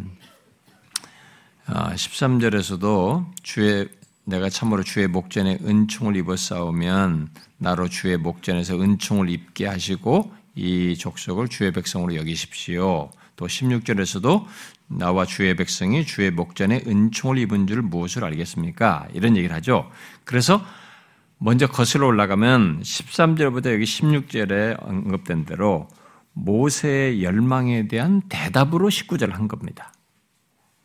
13절에서도 1.65 3.21
아, 3.21 3.31
주의 3.41 3.87
내가 4.25 4.49
참으로 4.49 4.83
주의 4.83 5.07
목전에 5.07 5.59
은총을 5.63 6.17
입어 6.17 6.35
싸우면 6.35 7.29
나로 7.57 7.87
주의 7.87 8.17
목전에서 8.17 8.81
은총을 8.81 9.29
입게 9.29 9.65
하시고 9.65 10.33
이 10.55 10.97
족속을 10.97 11.47
주의 11.47 11.71
백성으로 11.71 12.15
여기십시오. 12.15 13.09
또 13.37 13.47
16절에서도 13.47 14.45
나와 14.87 15.25
주의 15.25 15.55
백성이 15.55 16.05
주의 16.05 16.31
목전에 16.31 16.83
은총을 16.85 17.37
입은 17.37 17.67
줄 17.67 17.81
무엇을 17.81 18.25
알겠습니까? 18.25 19.07
이런 19.13 19.37
얘기를 19.37 19.55
하죠. 19.55 19.89
그래서 20.25 20.61
먼저 21.39 21.67
거슬러 21.67 22.07
올라가면 22.07 22.81
13절부터 22.81 23.71
여기 23.71 23.83
16절에 23.83 24.77
언급된 24.81 25.45
대로 25.45 25.87
모세의 26.33 27.23
열망에 27.23 27.87
대한 27.87 28.21
대답으로 28.27 28.89
19절을 28.89 29.33
한 29.33 29.47
겁니다. 29.47 29.93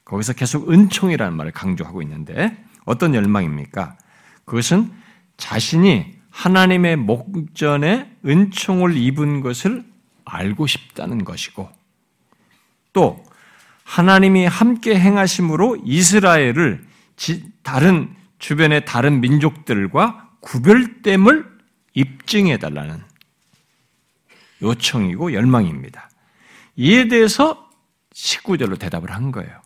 거기서 0.04 0.34
계속 0.34 0.70
은총이라는 0.70 1.36
말을 1.36 1.52
강조하고 1.52 2.02
있는데 2.02 2.64
어떤 2.84 3.14
열망입니까? 3.14 3.96
그것은 4.44 4.90
자신이 5.36 6.12
하나님의 6.30 6.96
목전에 6.96 8.16
은총을 8.26 8.96
입은 8.96 9.40
것을 9.40 9.84
알고 10.24 10.66
싶다는 10.66 11.24
것이고 11.24 11.68
또 12.92 13.22
하나님이 13.84 14.46
함께 14.46 14.98
행하심으로 14.98 15.78
이스라엘을 15.84 16.86
다른 17.62 18.14
주변의 18.38 18.84
다른 18.84 19.20
민족들과 19.20 20.21
구별됨을 20.42 21.50
입증해 21.94 22.58
달라는 22.58 23.00
요청이고 24.60 25.32
열망입니다. 25.32 26.10
이에 26.76 27.08
대해서 27.08 27.70
19절로 28.14 28.78
대답을 28.78 29.10
한 29.10 29.32
거예요. 29.32 29.60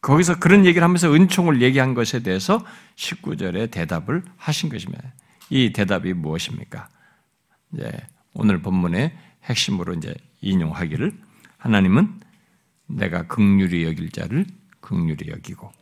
거기서 0.00 0.38
그런 0.38 0.66
얘기를 0.66 0.82
하면서 0.84 1.12
은총을 1.12 1.62
얘기한 1.62 1.94
것에 1.94 2.22
대해서 2.22 2.64
19절에 2.96 3.70
대답을 3.70 4.22
하신 4.36 4.68
것입니다. 4.68 5.12
이 5.50 5.72
대답이 5.72 6.12
무엇입니까? 6.12 6.88
이제 7.72 7.90
오늘 8.34 8.60
본문의 8.60 9.16
핵심으로 9.44 9.94
이제 9.94 10.14
인용하기를 10.40 11.12
하나님은 11.56 12.20
내가 12.86 13.26
극률이 13.26 13.84
여길 13.84 14.10
자를 14.10 14.46
극률이 14.80 15.30
여기고 15.30 15.72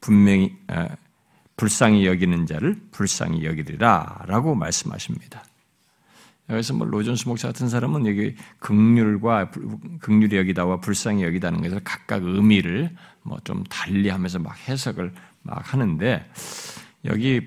분명히 0.00 0.56
아, 0.66 0.88
불쌍히 1.58 2.06
여기는 2.06 2.46
자를 2.46 2.80
불쌍히 2.92 3.44
여기리라 3.44 4.22
라고 4.26 4.54
말씀하십니다. 4.54 5.44
여기서 6.48 6.72
뭐 6.72 6.86
로존스 6.86 7.28
목사 7.28 7.48
같은 7.48 7.68
사람은 7.68 8.06
여기 8.06 8.34
극률과 8.58 9.50
극률이 10.00 10.38
여기다와 10.38 10.80
불쌍히 10.80 11.22
여기다는 11.24 11.60
것을 11.60 11.80
각각 11.84 12.22
의미를 12.22 12.96
뭐 13.22 13.38
좀 13.44 13.64
달리하면서 13.64 14.38
막 14.38 14.56
해석을 14.68 15.12
막 15.42 15.72
하는데 15.72 16.24
여기 17.04 17.42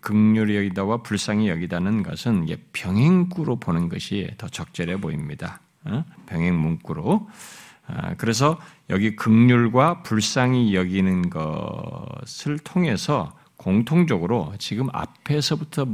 극률이 0.00 0.56
여기다와 0.56 1.02
불쌍히 1.02 1.48
여기다는 1.48 2.02
것은 2.02 2.46
병행구로 2.72 3.56
보는 3.56 3.88
것이 3.88 4.30
더 4.36 4.48
적절해 4.48 5.00
보입니다. 5.00 5.60
어? 5.84 6.04
병행 6.26 6.58
문구로. 6.60 7.28
아, 7.86 8.14
그래서 8.14 8.60
여기 8.92 9.16
극률과 9.16 10.02
불쌍히 10.02 10.74
여기는 10.74 11.30
것을 11.30 12.58
통해서 12.60 13.36
공통적으로 13.56 14.54
지금 14.58 14.88
앞에서부터 14.92 15.86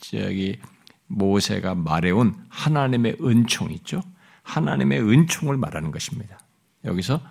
저기 0.00 0.58
모세가 1.06 1.74
말해온 1.74 2.44
하나님의 2.50 3.16
은총 3.22 3.70
있죠? 3.72 4.02
하나님의 4.42 5.00
은총을 5.00 5.56
말하는 5.56 5.90
것입니다. 5.90 6.38
여기서 6.84 7.22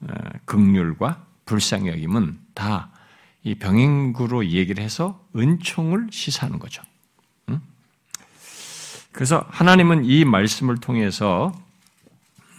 어, 0.00 0.14
극률과 0.44 1.24
불쌍히 1.44 1.88
여김은 1.88 2.40
다 2.54 2.90
이 3.44 3.54
병행구로 3.54 4.46
얘기를 4.48 4.82
해서 4.82 5.24
은총을 5.34 6.08
시사하는 6.10 6.58
거죠. 6.58 6.82
그래서 9.12 9.44
하나님은 9.48 10.04
이 10.04 10.24
말씀을 10.24 10.76
통해서 10.76 11.52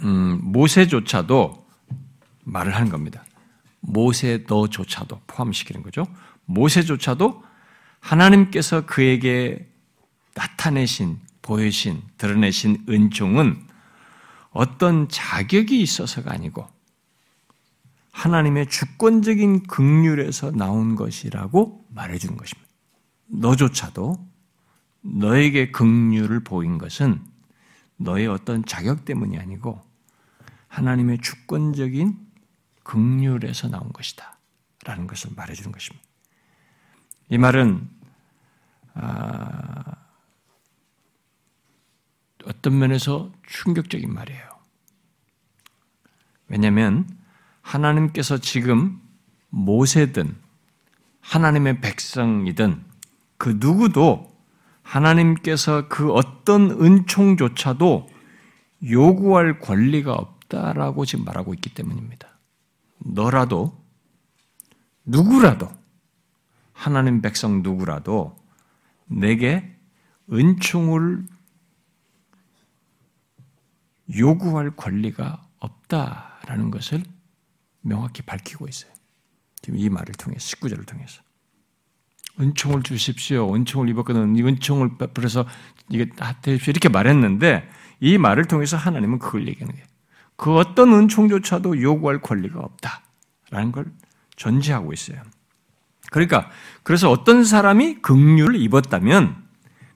음, 0.03 0.39
모세조차도 0.43 1.67
말을 2.43 2.75
하는 2.75 2.89
겁니다. 2.89 3.23
모세 3.81 4.43
너조차도 4.47 5.21
포함시키는 5.27 5.83
거죠. 5.83 6.05
모세조차도 6.45 7.43
하나님께서 7.99 8.85
그에게 8.85 9.67
나타내신, 10.35 11.19
보여신, 11.41 12.01
드러내신 12.17 12.85
은총은 12.89 13.67
어떤 14.51 15.07
자격이 15.09 15.81
있어서가 15.81 16.31
아니고 16.31 16.67
하나님의 18.11 18.67
주권적인 18.67 19.63
극률에서 19.63 20.51
나온 20.51 20.95
것이라고 20.95 21.85
말해주는 21.89 22.35
것입니다. 22.35 22.69
너조차도 23.27 24.27
너에게 25.01 25.71
긍휼을 25.71 26.43
보인 26.43 26.77
것은 26.77 27.21
너의 27.97 28.27
어떤 28.27 28.65
자격 28.65 29.05
때문이 29.05 29.37
아니고 29.37 29.81
하나님의 30.69 31.19
주권적인 31.19 32.17
긍휼에서 32.83 33.67
나온 33.67 33.91
것이다. 33.91 34.37
라는 34.85 35.07
것을 35.07 35.31
말해주는 35.35 35.71
것입니다. 35.71 36.07
이 37.29 37.37
말은 37.37 37.87
아, 38.93 39.95
어떤 42.45 42.79
면에서 42.79 43.31
충격적인 43.45 44.11
말이에요. 44.11 44.49
왜냐하면 46.47 47.07
하나님께서 47.61 48.39
지금 48.39 48.99
모세든 49.49 50.35
하나님의 51.21 51.81
백성이든 51.81 52.83
그 53.37 53.57
누구도 53.59 54.29
하나님께서 54.81 55.87
그 55.87 56.11
어떤 56.11 56.71
은총조차도 56.71 58.09
요구할 58.89 59.59
권리가 59.59 60.13
없다 60.13 60.38
라고 60.57 61.05
지금 61.05 61.25
말하고 61.25 61.53
있기 61.53 61.73
때문입니다. 61.73 62.27
너라도, 62.97 63.83
누구라도, 65.05 65.69
하나님 66.73 67.21
백성 67.21 67.61
누구라도 67.61 68.35
내게 69.05 69.75
은총을 70.31 71.25
요구할 74.17 74.75
권리가 74.75 75.45
없다라는 75.59 76.71
것을 76.71 77.03
명확히 77.81 78.21
밝히고 78.21 78.67
있어요. 78.67 78.91
지금 79.61 79.77
이 79.77 79.89
말을 79.89 80.15
통해서, 80.15 80.39
19절을 80.39 80.87
통해서. 80.87 81.21
은총을 82.39 82.83
주십시오. 82.83 83.53
은총을 83.53 83.89
입었거든. 83.89 84.35
이 84.35 84.43
은총을 84.43 84.97
베풀어서 84.97 85.45
이게 85.89 86.09
되십시오. 86.41 86.71
이렇게 86.71 86.87
말했는데 86.87 87.69
이 87.99 88.17
말을 88.17 88.45
통해서 88.45 88.77
하나님은 88.77 89.19
그걸 89.19 89.47
얘기하는 89.47 89.73
거예요. 89.73 89.88
그 90.39 90.55
어떤 90.55 90.93
은총조차도 90.93 91.81
요구할 91.81 92.21
권리가 92.21 92.61
없다라는 92.61 93.73
걸 93.73 93.91
전제하고 94.37 94.93
있어요. 94.93 95.21
그러니까 96.11 96.49
그래서 96.83 97.11
어떤 97.11 97.43
사람이 97.43 97.95
긍휼을 98.01 98.55
입었다면 98.55 99.35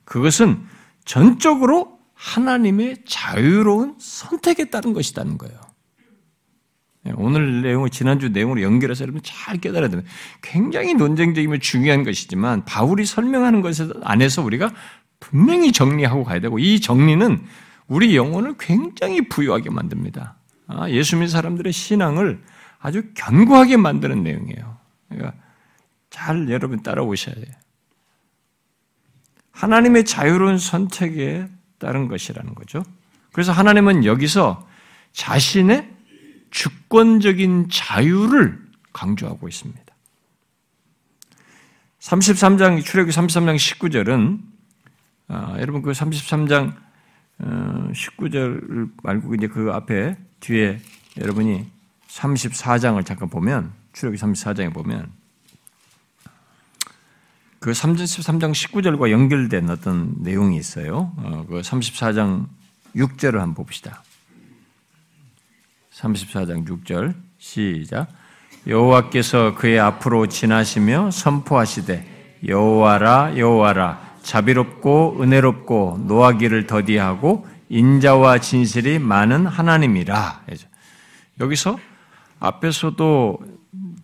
그것은 0.04 0.66
전적으로 1.06 1.98
하나님의 2.14 3.06
자유로운 3.08 3.96
선택에 4.00 4.66
따른 4.66 4.92
것이라는 4.92 5.38
거예요. 5.38 5.58
예, 7.08 7.14
오늘 7.16 7.62
내용을 7.62 7.90
지난주 7.90 8.28
내용으로 8.28 8.62
연결해서 8.62 9.04
여러분 9.04 9.22
잘 9.24 9.58
깨달아야 9.60 9.90
됩니다. 9.90 10.12
굉장히 10.42 10.94
논쟁적이며 10.94 11.60
중요한 11.60 12.04
것이지만 12.04 12.66
바울이 12.66 13.06
설명하는 13.06 13.62
것 13.62 13.76
안에서 14.04 14.42
우리가 14.42 14.74
분명히 15.22 15.72
정리하고 15.72 16.26
가야 16.26 16.42
되고 16.42 16.60
이 16.60 16.82
정리는 16.82 17.42
우리 17.88 18.16
영혼을 18.16 18.56
굉장히 18.58 19.28
부유하게 19.28 19.70
만듭니다. 19.70 20.36
아, 20.68 20.90
예수 20.90 21.16
믿는 21.16 21.28
사람들의 21.28 21.72
신앙을 21.72 22.42
아주 22.80 23.04
견고하게 23.14 23.78
만드는 23.78 24.24
내용이에요. 24.24 24.78
그러니까 25.10 25.34
잘 26.10 26.50
여러분 26.50 26.84
따라오셔야 26.84 27.36
돼요. 27.36 27.56
하나님의 29.52 30.06
자유로운 30.06 30.58
선택에 30.58 31.48
따른 31.78 32.08
것이라는 32.08 32.56
거죠. 32.56 32.84
그래서 33.32 33.52
하나님은 33.52 34.06
여기서 34.06 34.68
자신의 35.12 35.90
주권적인 36.52 37.70
자유를 37.72 38.62
강조하고 38.92 39.48
있습니다. 39.48 39.82
33장, 42.00 42.84
출애기 42.84 43.12
33장 43.12 43.56
19절은, 43.56 44.42
아, 45.30 45.56
여러분 45.60 45.82
그 45.82 45.92
33장 45.92 46.76
어, 46.76 46.76
19절 47.44 48.92
말고 49.04 49.36
이제 49.36 49.48
그 49.48 49.72
앞에 49.72 50.18
뒤에 50.40 50.80
여러분이 51.20 51.66
34장을 52.08 53.04
잠깐 53.06 53.30
보면, 53.30 53.72
출애기 53.94 54.18
34장에 54.18 54.74
보면, 54.74 55.12
그 57.60 57.72
33장 57.72 58.52
19절과 58.52 59.10
연결된 59.10 59.70
어떤 59.70 60.16
내용이 60.20 60.58
있어요. 60.58 61.14
어, 61.18 61.46
그 61.48 61.62
34장 61.62 62.48
6절을 62.96 63.38
한번 63.38 63.54
봅시다. 63.54 64.04
34장 65.94 66.68
6절 66.68 67.16
시작 67.38 68.08
여호와께서 68.68 69.56
그의 69.56 69.80
앞으로 69.80 70.28
지나시며 70.28 71.12
선포하시되 71.12 72.40
여호와라 72.46 73.38
여호와라 73.38 74.13
자비롭고 74.24 75.18
은혜롭고 75.22 76.06
노하기를 76.08 76.66
더디하고 76.66 77.46
인자와 77.70 78.40
진실이 78.40 79.00
많은 79.00 79.46
하나님이라. 79.46 80.46
여기서 81.40 81.78
앞에서도 82.40 83.40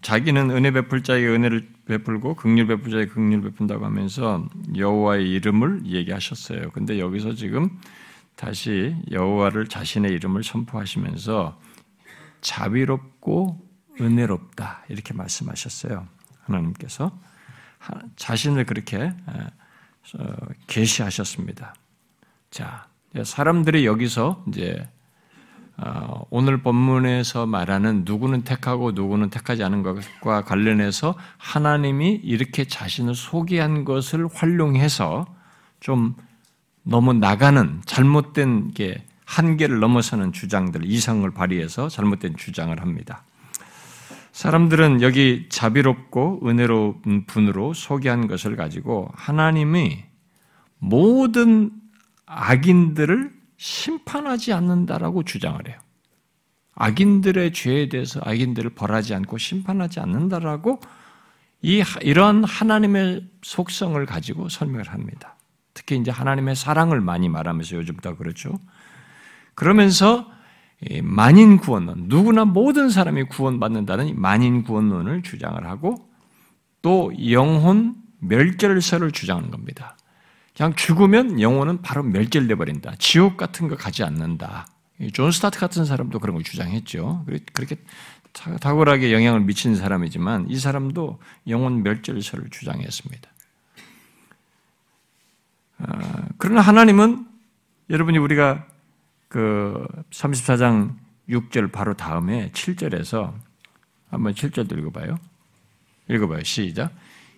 자기는 0.02 0.52
은혜 0.52 0.72
베풀 0.72 1.04
자에게 1.04 1.28
은혜를 1.28 1.70
베풀고 1.86 2.36
극률 2.36 2.68
베풀 2.68 2.92
자에게 2.92 3.12
극률 3.12 3.42
베푼다고 3.42 3.86
하면서 3.86 4.46
여호와의 4.76 5.30
이름을 5.30 5.86
얘기하셨어요. 5.86 6.72
근데 6.72 7.00
여기서 7.00 7.34
지금 7.34 7.70
다시 8.36 8.96
여호와를 9.12 9.68
자신의 9.68 10.12
이름을 10.14 10.44
선포하시면서 10.44 11.60
자비롭고 12.42 13.60
은혜롭다 14.00 14.86
이렇게 14.90 15.14
말씀하셨어요. 15.14 16.08
하나님께서 16.46 17.12
자신을 18.16 18.66
그렇게 18.66 19.12
어, 19.26 19.48
계시하셨습니다. 20.68 21.76
자, 22.52 22.88
사람들이 23.24 23.86
여기서 23.86 24.44
이제 24.48 24.88
어, 25.82 26.26
오늘 26.30 26.62
본문에서 26.62 27.46
말하는 27.46 28.04
누구는 28.06 28.44
택하고 28.44 28.92
누구는 28.92 29.30
택하지 29.30 29.64
않은 29.64 29.82
것과 29.82 30.44
관련해서 30.44 31.16
하나님이 31.38 32.20
이렇게 32.22 32.66
자신을 32.66 33.16
소개한 33.16 33.86
것을 33.86 34.28
활용해서 34.28 35.26
좀 35.80 36.16
너무 36.84 37.14
나가는 37.14 37.82
잘못된 37.86 38.72
게 38.72 39.06
한계를 39.24 39.80
넘어서는 39.80 40.34
주장들, 40.34 40.84
이성을 40.86 41.30
발휘해서 41.32 41.88
잘못된 41.88 42.36
주장을 42.36 42.78
합니다. 42.82 43.24
사람들은 44.40 45.02
여기 45.02 45.48
자비롭고 45.50 46.48
은혜로운 46.48 47.26
분으로 47.28 47.74
소개한 47.74 48.30
것을 48.30 48.56
가지고 48.56 49.12
하나님이 49.14 50.06
모든 50.78 51.72
악인들을 52.26 53.34
심판하지 53.58 54.54
않는다라고 54.54 55.24
주장을 55.24 55.60
해요. 55.68 55.78
악인들의 56.76 57.52
죄에 57.52 57.90
대해서 57.90 58.22
악인들을 58.24 58.70
벌하지 58.76 59.14
않고 59.14 59.38
심판하지 59.38 60.00
않는다라고 60.00 60.80
이 61.62 61.84
이런 62.02 62.46
하나님의 62.46 63.28
속성을 63.42 64.06
가지고 64.06 64.48
설명을 64.48 64.88
합니다. 64.88 65.36
특히 65.74 65.98
이제 65.98 66.12
하나님의 66.12 66.56
사랑을 66.56 67.02
많이 67.02 67.28
말하면서 67.28 67.76
요즘 67.76 67.98
더 67.98 68.16
그렇죠. 68.16 68.58
그러면서 69.54 70.32
만인 71.04 71.58
구원론, 71.58 72.06
누구나 72.08 72.46
모든 72.46 72.90
사람이 72.90 73.24
구원받는다는 73.24 74.20
만인 74.20 74.64
구원론을 74.64 75.24
주장을 75.24 75.66
하고 75.66 76.10
또 76.82 77.12
영혼 77.32 77.96
멸절설을 78.20 79.12
주장하는 79.12 79.52
겁니다. 79.52 79.98
그냥 80.56 80.76
죽으면 80.76 81.42
영혼은 81.42 81.82
바로 81.82 82.04
멸절돼 82.04 82.56
버린다. 82.56 82.94
지옥 82.98 83.38
같은 83.38 83.68
거 83.68 83.76
가지 83.76 84.04
않는다. 84.04 84.68
존 85.14 85.32
스타트 85.32 85.60
같은 85.60 85.86
사람도 85.86 86.20
그런 86.20 86.36
걸 86.36 86.44
주장했죠. 86.44 87.26
그렇게 87.54 87.78
탁월하게 88.34 89.14
영향을 89.14 89.42
미친 89.42 89.76
사람이지만 89.76 90.50
이 90.50 90.58
사람도 90.58 91.20
영혼 91.48 91.84
멸절설을 91.84 92.50
주장했습니다. 92.50 93.30
아, 95.80 96.28
그러나 96.38 96.62
하나님은 96.62 97.26
여러분이 97.90 98.18
우리가 98.18 98.66
그 99.30 99.86
34장 100.12 100.96
6절 101.30 101.72
바로 101.72 101.94
다음에 101.94 102.50
7절에서 102.52 103.32
한번 104.10 104.34
7절도 104.34 104.78
읽어봐요. 104.80 105.18
읽어봐요. 106.10 106.44
시작. 106.44 106.92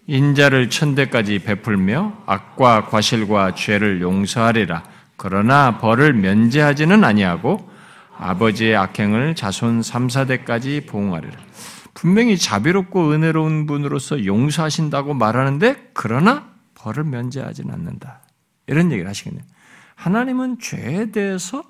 인자를 0.08 0.70
천대까지 0.70 1.40
베풀며 1.40 2.24
악과 2.26 2.86
과실과 2.86 3.54
죄를 3.54 4.02
용서하리라. 4.02 4.84
그러나 5.18 5.78
벌을 5.78 6.14
면제하지는 6.14 7.04
아니하고 7.04 7.70
아버지의 8.18 8.76
악행을 8.76 9.36
자손 9.36 9.84
3, 9.84 10.08
4대까지 10.08 10.88
보응하리라. 10.88 11.38
분명히 11.94 12.38
자비롭고 12.38 13.12
은혜로운 13.12 13.68
분으로서 13.68 14.26
용서하신다고 14.26 15.14
말하는데 15.14 15.92
그러나 15.94 16.50
벌을 16.76 17.04
면제하지는 17.04 17.74
않는다. 17.74 18.22
이런 18.68 18.92
얘기를 18.92 19.10
하시겠네요. 19.10 19.44
하나님은 19.96 20.60
죄에 20.60 21.12
대해서 21.12 21.64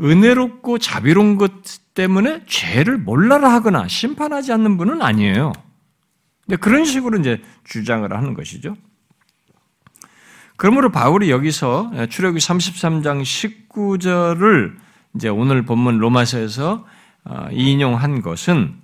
은혜롭고 0.00 0.78
자비로운 0.78 1.36
것 1.36 1.52
때문에 1.94 2.44
죄를 2.46 2.98
몰라라 2.98 3.52
하거나 3.52 3.86
심판하지 3.88 4.52
않는 4.52 4.76
분은 4.76 5.02
아니에요. 5.02 5.52
근데 6.46 6.56
그런 6.56 6.84
식으로 6.84 7.18
이제 7.18 7.40
주장을 7.64 8.10
하는 8.10 8.34
것이죠. 8.34 8.76
그러므로 10.56 10.90
바울이 10.90 11.30
여기서 11.30 12.06
출애굽기 12.08 12.44
33장 12.44 13.22
19절을 13.22 14.76
이제 15.14 15.28
오늘 15.28 15.64
본문 15.64 15.98
로마서에서 15.98 16.86
어, 17.24 17.48
인용한 17.52 18.22
것은 18.22 18.74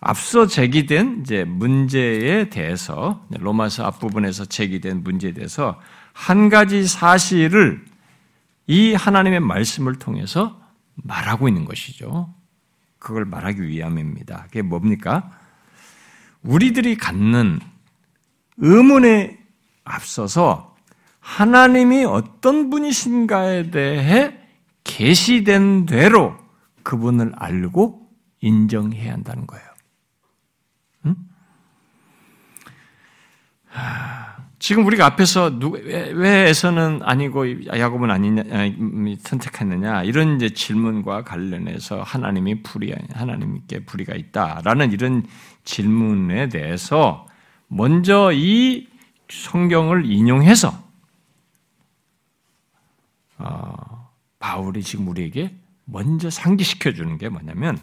앞서 0.00 0.46
제기된 0.46 1.20
이제 1.22 1.44
문제에 1.44 2.48
대해서 2.50 3.26
로마서 3.30 3.84
앞부분에서 3.84 4.44
제기된 4.46 5.02
문제에 5.02 5.32
대해서 5.32 5.80
한 6.12 6.48
가지 6.48 6.86
사실을 6.86 7.84
이 8.68 8.94
하나님의 8.94 9.40
말씀을 9.40 9.98
통해서 9.98 10.60
말하고 10.94 11.48
있는 11.48 11.64
것이죠. 11.64 12.32
그걸 12.98 13.24
말하기 13.24 13.66
위함입니다. 13.66 14.44
그게 14.44 14.62
뭡니까? 14.62 15.30
우리들이 16.42 16.96
갖는 16.96 17.60
의문에 18.58 19.38
앞서서 19.84 20.76
하나님이 21.20 22.04
어떤 22.04 22.70
분이신가에 22.70 23.70
대해 23.70 24.38
계시된 24.84 25.86
대로 25.86 26.36
그분을 26.82 27.32
알고 27.36 28.06
인정해야 28.40 29.12
한다는 29.12 29.46
거예요. 29.46 29.66
응? 31.06 31.16
지금 34.58 34.84
우리가 34.86 35.06
앞에서 35.06 35.58
누, 35.58 35.70
왜, 35.70 36.10
왜 36.10 36.48
에서는 36.48 37.00
아니고 37.02 37.66
야곱은 37.66 38.10
아니냐 38.10 38.42
음, 38.42 39.16
선택했느냐? 39.20 40.02
이런 40.02 40.36
이제 40.36 40.50
질문과 40.50 41.22
관련해서 41.22 42.02
하나님이 42.02 42.62
불이 42.62 42.92
하나님께 43.12 43.84
불의가 43.84 44.14
있다라는 44.14 44.92
이런 44.92 45.24
질문에 45.64 46.48
대해서 46.48 47.26
먼저 47.68 48.32
이 48.32 48.88
성경을 49.30 50.10
인용해서 50.10 50.88
어, 53.38 54.10
바울이 54.40 54.82
지금 54.82 55.06
우리에게 55.06 55.54
먼저 55.84 56.30
상기시켜 56.30 56.92
주는 56.92 57.16
게 57.16 57.28
뭐냐면 57.28 57.78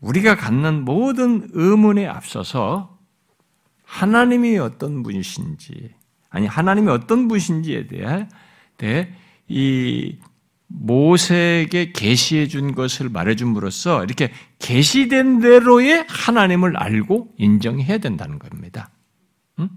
우리가 0.00 0.36
갖는 0.36 0.84
모든 0.84 1.48
의문에 1.52 2.06
앞서서 2.06 2.89
하나님이 3.90 4.56
어떤 4.58 5.02
분이신지, 5.02 5.90
아니, 6.30 6.46
하나님이 6.46 6.88
어떤 6.90 7.26
분이신지에 7.26 7.88
대해, 8.78 9.08
이 9.48 10.16
모세에게 10.68 11.90
계시해 11.90 12.46
준 12.46 12.76
것을 12.76 13.08
말해 13.08 13.34
줌으로써 13.34 14.04
이렇게 14.04 14.30
계시된 14.60 15.40
대로의 15.40 16.06
하나님을 16.08 16.76
알고 16.76 17.34
인정해야 17.36 17.98
된다는 17.98 18.38
겁니다. 18.38 18.90
응? 19.58 19.68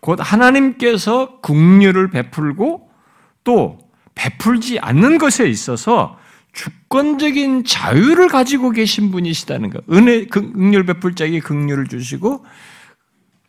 곧 0.00 0.18
하나님께서 0.22 1.40
국류를 1.40 2.08
베풀고 2.08 2.90
또 3.44 3.78
베풀지 4.14 4.78
않는 4.78 5.18
것에 5.18 5.46
있어서 5.46 6.18
주권적인 6.54 7.64
자유를 7.64 8.28
가지고 8.28 8.70
계신 8.70 9.10
분이시다는 9.10 9.68
것. 9.68 9.84
은혜, 9.92 10.24
극률 10.24 10.86
베풀 10.86 11.14
자에게 11.14 11.40
극률을 11.40 11.86
주시고 11.88 12.44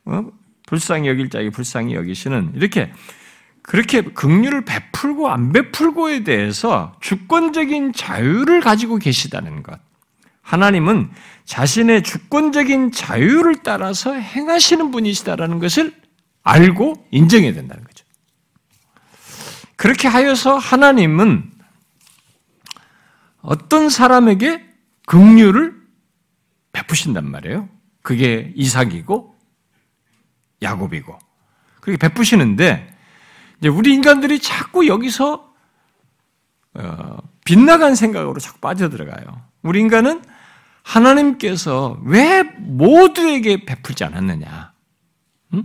어? 0.10 0.26
불쌍히 0.68 1.07
여길 1.07 1.30
자에게 1.30 1.49
불쌍히 1.49 1.95
여기시는 1.95 2.53
이렇게 2.55 2.91
그렇게 3.62 4.01
긍휼을 4.01 4.66
베풀고 4.66 5.30
안 5.30 5.51
베풀고에 5.51 6.24
대해서 6.24 6.95
주권적인 7.01 7.93
자유를 7.93 8.62
가지고 8.62 8.97
계시다는 8.97 9.64
것. 9.64 9.80
하나님은 10.41 11.12
자신의 11.45 12.03
주권적인 12.03 12.91
자유를 12.91 13.57
따라서 13.64 14.14
행하시는 14.14 14.89
분이시다라는 14.89 15.60
것을 15.60 15.93
알고 16.43 17.07
인정해야 17.12 17.53
된다는 17.53 17.84
거죠. 17.84 18.05
그렇게 19.76 20.07
하여서 20.07 20.57
하나님은 20.57 21.51
어떤 23.41 23.89
사람에게 23.89 24.66
긍휼을 25.05 25.76
베푸신단 26.72 27.30
말이에요. 27.30 27.70
그게 28.01 28.51
이삭이고 28.55 29.39
야곱이고 30.62 31.18
그렇게 31.82 31.97
베푸시는데 31.97 32.95
이제 33.60 33.68
우리 33.68 33.93
인간들이 33.93 34.39
자꾸 34.39 34.88
여기서 34.88 35.53
어, 36.76 37.18
빗나간 37.45 37.95
생각으로 37.95 38.39
자꾸 38.39 38.60
빠져들어가요. 38.60 39.26
우리 39.64 39.80
인간은 39.80 40.22
하나님께서 40.84 41.99
왜 42.03 42.43
모두에게 42.43 43.66
베풀지 43.66 44.03
않았느냐? 44.03 44.74
음? 45.53 45.64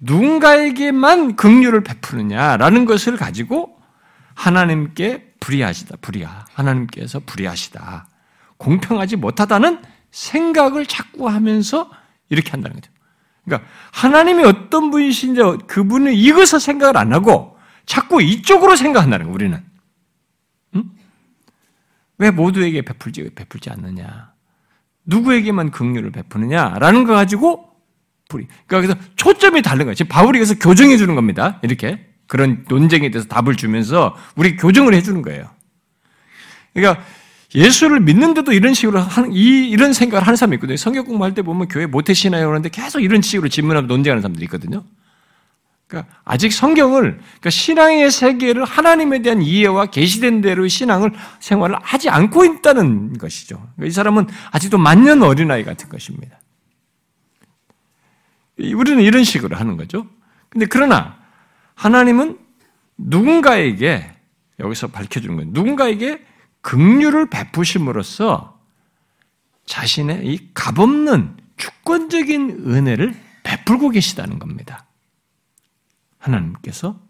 누군가에게만 0.00 1.36
긍휼을 1.36 1.82
베푸느냐라는 1.82 2.84
것을 2.84 3.16
가지고 3.16 3.78
하나님께 4.34 5.34
불의하시다, 5.40 5.96
불의하. 6.00 6.44
하나님께서 6.54 7.20
불의하시다. 7.20 8.08
공평하지 8.56 9.16
못하다는 9.16 9.82
생각을 10.10 10.86
자꾸 10.86 11.28
하면서 11.28 11.90
이렇게 12.28 12.50
한다는 12.50 12.76
거죠. 12.76 12.92
그러니까 13.50 13.68
하나님이 13.92 14.44
어떤 14.44 14.90
분이신지 14.90 15.40
그분을 15.66 16.14
이것을 16.14 16.60
생각을 16.60 16.96
안 16.96 17.12
하고 17.12 17.58
자꾸 17.84 18.22
이쪽으로 18.22 18.76
생각한다는 18.76 19.26
거예요, 19.26 19.34
우리는. 19.34 19.64
응? 20.76 20.84
왜 22.18 22.30
모두에게 22.30 22.82
베풀지, 22.82 23.30
베풀지 23.34 23.70
않느냐? 23.70 24.30
누구에게만 25.04 25.72
긍휼을 25.72 26.12
베푸느냐라는 26.12 27.04
거 27.04 27.14
가지고. 27.14 27.68
그러니까 28.28 28.54
그래서 28.68 28.94
초점이 29.16 29.60
다른 29.62 29.86
거예요. 29.86 29.94
지금 29.94 30.08
바울이 30.08 30.38
여기서 30.38 30.54
교정해 30.60 30.96
주는 30.96 31.16
겁니다. 31.16 31.58
이렇게. 31.62 32.06
그런 32.28 32.64
논쟁에 32.68 33.10
대해서 33.10 33.26
답을 33.26 33.56
주면서 33.56 34.16
우리 34.36 34.56
교정을 34.56 34.94
해 34.94 35.02
주는 35.02 35.20
거예요. 35.20 35.50
그러니까 36.72 37.04
예수를 37.54 38.00
믿는데도 38.00 38.52
이런 38.52 38.74
식으로 38.74 39.00
하는, 39.00 39.32
이, 39.32 39.68
이런 39.68 39.92
생각을 39.92 40.26
하는 40.26 40.36
사람이 40.36 40.56
있거든요. 40.56 40.76
성경 40.76 41.04
공부할 41.04 41.34
때 41.34 41.42
보면 41.42 41.68
교회 41.68 41.86
모태시나요? 41.86 42.46
그러는데 42.46 42.68
계속 42.68 43.00
이런 43.00 43.22
식으로 43.22 43.48
질문하고 43.48 43.86
논쟁하는 43.86 44.22
사람들이 44.22 44.44
있거든요. 44.44 44.84
그러니까 45.88 46.14
아직 46.24 46.52
성경을, 46.52 47.18
그러니까 47.18 47.50
신앙의 47.50 48.10
세계를 48.12 48.64
하나님에 48.64 49.22
대한 49.22 49.42
이해와 49.42 49.86
계시된 49.86 50.40
대로의 50.40 50.68
신앙을 50.68 51.10
생활을 51.40 51.76
하지 51.82 52.08
않고 52.08 52.44
있다는 52.44 53.18
것이죠. 53.18 53.56
그러니까 53.56 53.86
이 53.86 53.90
사람은 53.90 54.28
아직도 54.52 54.78
만년 54.78 55.22
어린아이 55.22 55.64
같은 55.64 55.88
것입니다. 55.88 56.38
우리는 58.58 59.02
이런 59.02 59.24
식으로 59.24 59.56
하는 59.56 59.76
거죠. 59.76 60.06
근데 60.48 60.66
그러나 60.66 61.18
하나님은 61.74 62.38
누군가에게 62.96 64.12
여기서 64.60 64.88
밝혀주는 64.88 65.34
거예요. 65.34 65.50
누군가에게 65.52 66.24
긍휼을 66.62 67.30
베푸심으로써 67.30 68.60
자신의 69.66 70.26
이 70.26 70.50
값없는 70.54 71.36
주권적인 71.56 72.64
은혜를 72.66 73.14
베풀고 73.42 73.90
계시다는 73.90 74.38
겁니다. 74.38 74.86
하나님께서. 76.18 77.00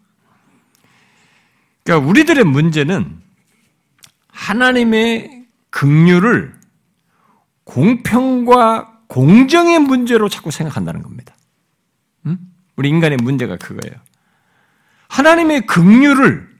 그러니까 1.83 2.07
우리들의 2.07 2.43
문제는 2.43 3.21
하나님의 4.29 5.47
긍휼을 5.69 6.55
공평과 7.63 8.99
공정의 9.07 9.79
문제로 9.79 10.29
자꾸 10.29 10.51
생각한다는 10.51 11.01
겁니다. 11.03 11.35
음? 12.25 12.37
우리 12.75 12.89
인간의 12.89 13.17
문제가 13.17 13.57
그거예요. 13.57 13.99
하나님의 15.09 15.65
긍휼을 15.65 16.50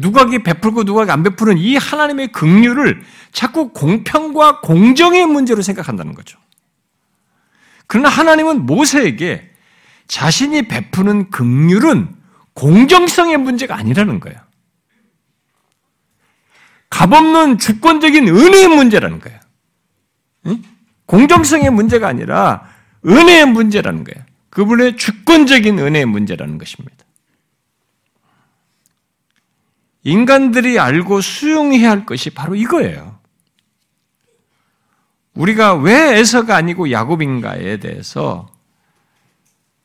누가게 0.00 0.42
베풀고 0.42 0.84
누가게 0.84 1.12
안 1.12 1.22
베푸는 1.22 1.58
이 1.58 1.76
하나님의 1.76 2.32
긍휼을 2.32 3.02
자꾸 3.32 3.70
공평과 3.72 4.60
공정의 4.60 5.26
문제로 5.26 5.62
생각한다는 5.62 6.14
거죠. 6.14 6.38
그러나 7.86 8.08
하나님은 8.08 8.66
모세에게 8.66 9.50
자신이 10.06 10.68
베푸는 10.68 11.30
긍휼은 11.30 12.14
공정성의 12.54 13.38
문제가 13.38 13.76
아니라는 13.76 14.20
거예요. 14.20 14.38
값없는 16.90 17.58
주권적인 17.58 18.28
은혜의 18.28 18.68
문제라는 18.68 19.18
거예요. 19.18 19.40
응? 20.46 20.62
공정성의 21.06 21.70
문제가 21.70 22.08
아니라 22.08 22.68
은혜의 23.04 23.46
문제라는 23.46 24.04
거예요. 24.04 24.24
그분의 24.50 24.96
주권적인 24.96 25.78
은혜의 25.78 26.06
문제라는 26.06 26.58
것입니다. 26.58 27.03
인간들이 30.04 30.78
알고 30.78 31.20
수용해야 31.20 31.90
할 31.90 32.06
것이 32.06 32.30
바로 32.30 32.54
이거예요. 32.54 33.18
우리가 35.34 35.74
왜 35.74 36.18
에서가 36.18 36.56
아니고 36.56 36.90
야곱인가에 36.90 37.78
대해서 37.78 38.48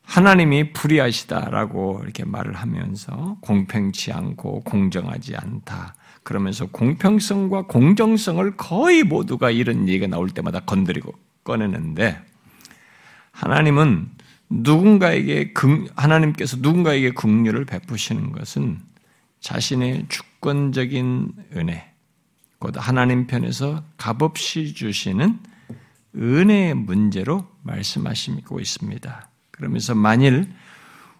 하나님이 0.02 0.72
불의하시다라고 0.72 2.00
이렇게 2.02 2.24
말을 2.24 2.54
하면서 2.54 3.36
공평치 3.40 4.12
않고 4.12 4.62
공정하지 4.64 5.36
않다. 5.36 5.94
그러면서 6.22 6.66
공평성과 6.66 7.62
공정성을 7.62 8.56
거의 8.56 9.02
모두가 9.02 9.50
이런 9.50 9.88
얘기가 9.88 10.06
나올 10.06 10.28
때마다 10.30 10.60
건드리고 10.60 11.14
꺼내는데 11.44 12.20
하나님은 13.32 14.10
누군가에게 14.50 15.54
하나님께서 15.94 16.58
누군가에게 16.60 17.12
긍휼을 17.12 17.64
베푸시는 17.64 18.32
것은 18.32 18.89
자신의 19.40 20.06
주권적인 20.08 21.32
은혜, 21.56 21.90
곧 22.58 22.74
하나님 22.76 23.26
편에서 23.26 23.82
값없이 23.96 24.74
주시는 24.74 25.38
은혜의 26.14 26.74
문제로 26.74 27.46
말씀하시고 27.62 28.60
있습니다. 28.60 29.28
그러면서 29.50 29.94
만일 29.94 30.52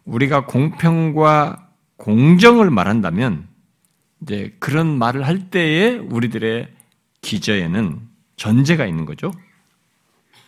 우리가 0.05 0.47
공평과 0.47 1.69
공정을 1.97 2.71
말한다면 2.71 3.49
이제 4.23 4.55
그런 4.59 4.99
말을 4.99 5.27
할 5.27 5.51
때에 5.51 5.97
우리들의 5.97 6.69
기저에는 7.23 8.01
전제가 8.37 8.87
있는 8.87 9.05
거죠. 9.05 9.33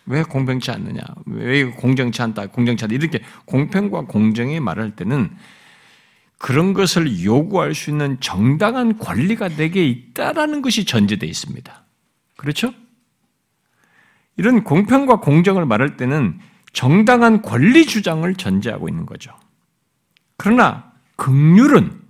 왜 0.05 0.23
공평치 0.23 0.71
않느냐? 0.71 1.01
왜 1.25 1.63
공정치 1.65 2.21
않다? 2.21 2.47
공정치 2.47 2.85
않다? 2.85 2.93
이렇게 2.93 3.21
공평과 3.45 4.01
공정의 4.01 4.59
말을 4.59 4.83
할 4.83 4.95
때는 4.95 5.35
그런 6.43 6.73
것을 6.73 7.23
요구할 7.23 7.73
수 7.73 7.89
있는 7.89 8.19
정당한 8.19 8.97
권리가 8.97 9.47
내게 9.47 9.87
있다라는 9.87 10.61
것이 10.61 10.83
전제되어 10.83 11.29
있습니다. 11.29 11.85
그렇죠? 12.35 12.73
이런 14.35 14.65
공평과 14.65 15.21
공정을 15.21 15.65
말할 15.65 15.95
때는 15.95 16.37
정당한 16.73 17.41
권리 17.41 17.85
주장을 17.85 18.35
전제하고 18.35 18.89
있는 18.89 19.05
거죠. 19.05 19.33
그러나 20.35 20.91
극률은 21.15 22.01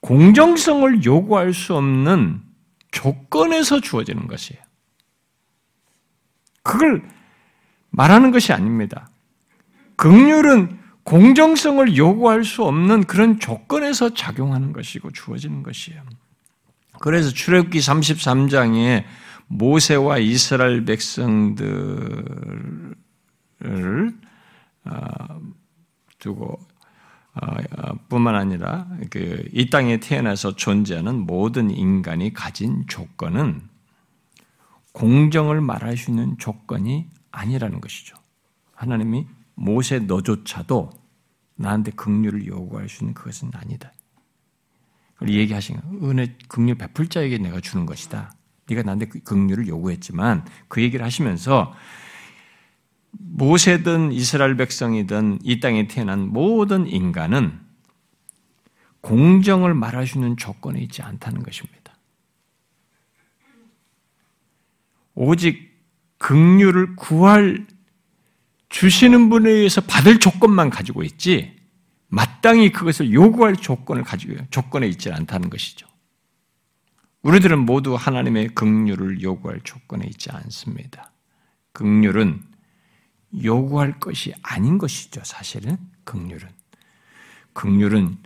공정성을 0.00 1.02
요구할 1.06 1.54
수 1.54 1.74
없는 1.74 2.42
조건에서 2.90 3.80
주어지는 3.80 4.26
것이에요. 4.26 4.62
그걸 6.62 7.02
말하는 7.88 8.30
것이 8.30 8.52
아닙니다. 8.52 9.08
극률은 9.96 10.81
공정성을 11.04 11.96
요구할 11.96 12.44
수 12.44 12.64
없는 12.64 13.04
그런 13.04 13.40
조건에서 13.40 14.14
작용하는 14.14 14.72
것이고 14.72 15.10
주어지는 15.10 15.62
것이에요. 15.62 16.02
그래서 17.00 17.30
출애굽기 17.30 17.80
33장에 17.80 19.04
모세와 19.48 20.18
이스라엘 20.18 20.84
백성들을 20.84 22.94
어, 24.84 25.40
두고 26.18 26.58
어, 27.34 27.40
어, 27.40 27.94
뿐만 28.08 28.34
아니라 28.34 28.86
그이 29.10 29.70
땅에 29.70 29.98
태어나서 29.98 30.56
존재하는 30.56 31.20
모든 31.20 31.70
인간이 31.70 32.32
가진 32.32 32.84
조건은 32.86 33.62
공정을 34.92 35.60
말할 35.60 35.96
수 35.96 36.10
있는 36.10 36.36
조건이 36.38 37.08
아니라는 37.30 37.80
것이죠. 37.80 38.16
하나님이 38.74 39.26
모세 39.54 39.98
너조차도 39.98 40.90
나한테 41.56 41.92
긍휼을 41.92 42.46
요구할 42.46 42.88
수 42.88 43.04
있는 43.04 43.14
그것은 43.14 43.50
아니다. 43.54 43.92
그걸 45.14 45.30
얘기하신 45.30 45.76
거 45.76 46.08
은혜 46.08 46.36
긍휼 46.48 46.74
베풀 46.76 47.08
자에게 47.08 47.38
내가 47.38 47.60
주는 47.60 47.86
것이다. 47.86 48.32
네가 48.68 48.82
나한테 48.82 49.06
그 49.06 49.20
긍휼을 49.20 49.68
요구했지만 49.68 50.44
그 50.68 50.82
얘기를 50.82 51.04
하시면서 51.04 51.74
모세든 53.12 54.12
이스라엘 54.12 54.56
백성이든 54.56 55.40
이 55.42 55.60
땅에 55.60 55.86
태어난 55.86 56.28
모든 56.28 56.86
인간은 56.86 57.60
공정을 59.02 59.74
말할 59.74 60.06
수 60.06 60.18
있는 60.18 60.36
조건에 60.36 60.80
있지 60.80 61.02
않다는 61.02 61.42
것입니다. 61.42 61.82
오직 65.14 65.72
긍휼을 66.18 66.96
구할 66.96 67.66
주시는 68.72 69.28
분에 69.28 69.50
의해서 69.50 69.82
받을 69.82 70.18
조건만 70.18 70.70
가지고 70.70 71.02
있지 71.02 71.54
마땅히 72.08 72.72
그것을 72.72 73.12
요구할 73.12 73.54
조건을 73.54 74.02
가지고 74.02 74.36
조건에 74.50 74.88
있지 74.88 75.12
않다는 75.12 75.50
것이죠. 75.50 75.86
우리들은 77.22 77.60
모두 77.60 77.94
하나님의 77.94 78.48
긍휼을 78.48 79.22
요구할 79.22 79.60
조건에 79.62 80.06
있지 80.06 80.30
않습니다. 80.30 81.12
긍휼은 81.72 82.42
요구할 83.44 84.00
것이 84.00 84.34
아닌 84.42 84.78
것이죠. 84.78 85.20
사실은 85.22 85.76
긍휼은 86.04 86.40
긍휼은 87.52 88.16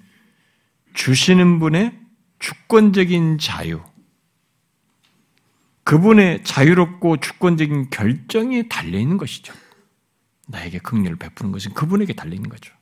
주시는 0.95 1.59
분의 1.59 1.99
주권적인 2.39 3.39
자유, 3.39 3.83
그분의 5.83 6.45
자유롭고 6.45 7.19
주권적인 7.19 7.91
결정이 7.91 8.69
달려 8.69 8.99
있는 8.99 9.17
것이죠. 9.17 9.53
나에게 10.47 10.79
긍휼을 10.79 11.17
베푸는 11.17 11.53
것은 11.53 11.75
그분에게 11.75 12.15
달리는 12.15 12.49
거죠. 12.49 12.73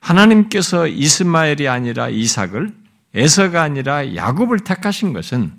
하나님께서 0.00 0.86
이스마엘이 0.86 1.68
아니라 1.68 2.08
이삭을 2.08 2.74
에서가 3.14 3.62
아니라 3.62 4.14
야곱을 4.16 4.60
택하신 4.60 5.12
것은 5.12 5.56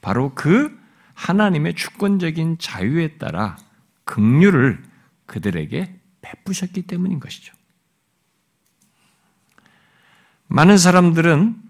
바로 0.00 0.34
그 0.34 0.78
하나님의 1.14 1.74
주권적인 1.74 2.58
자유에 2.58 3.16
따라 3.16 3.56
긍휼을 4.04 4.82
그들에게 5.26 5.98
베푸셨기 6.20 6.82
때문인 6.82 7.18
것이죠. 7.18 7.54
많은 10.48 10.78
사람들은 10.78 11.62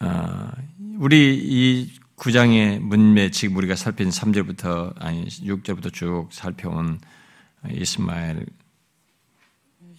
어, 0.00 0.50
우리 0.98 1.36
이 1.36 1.97
9장의 2.18 2.80
문맥 2.80 3.32
지금 3.32 3.56
우리가 3.56 3.76
살핀 3.76 4.08
3절부터 4.08 4.92
아니 5.00 5.24
6절부터 5.26 5.92
쭉 5.92 6.28
살펴온 6.32 7.00
이스마엘, 7.70 8.44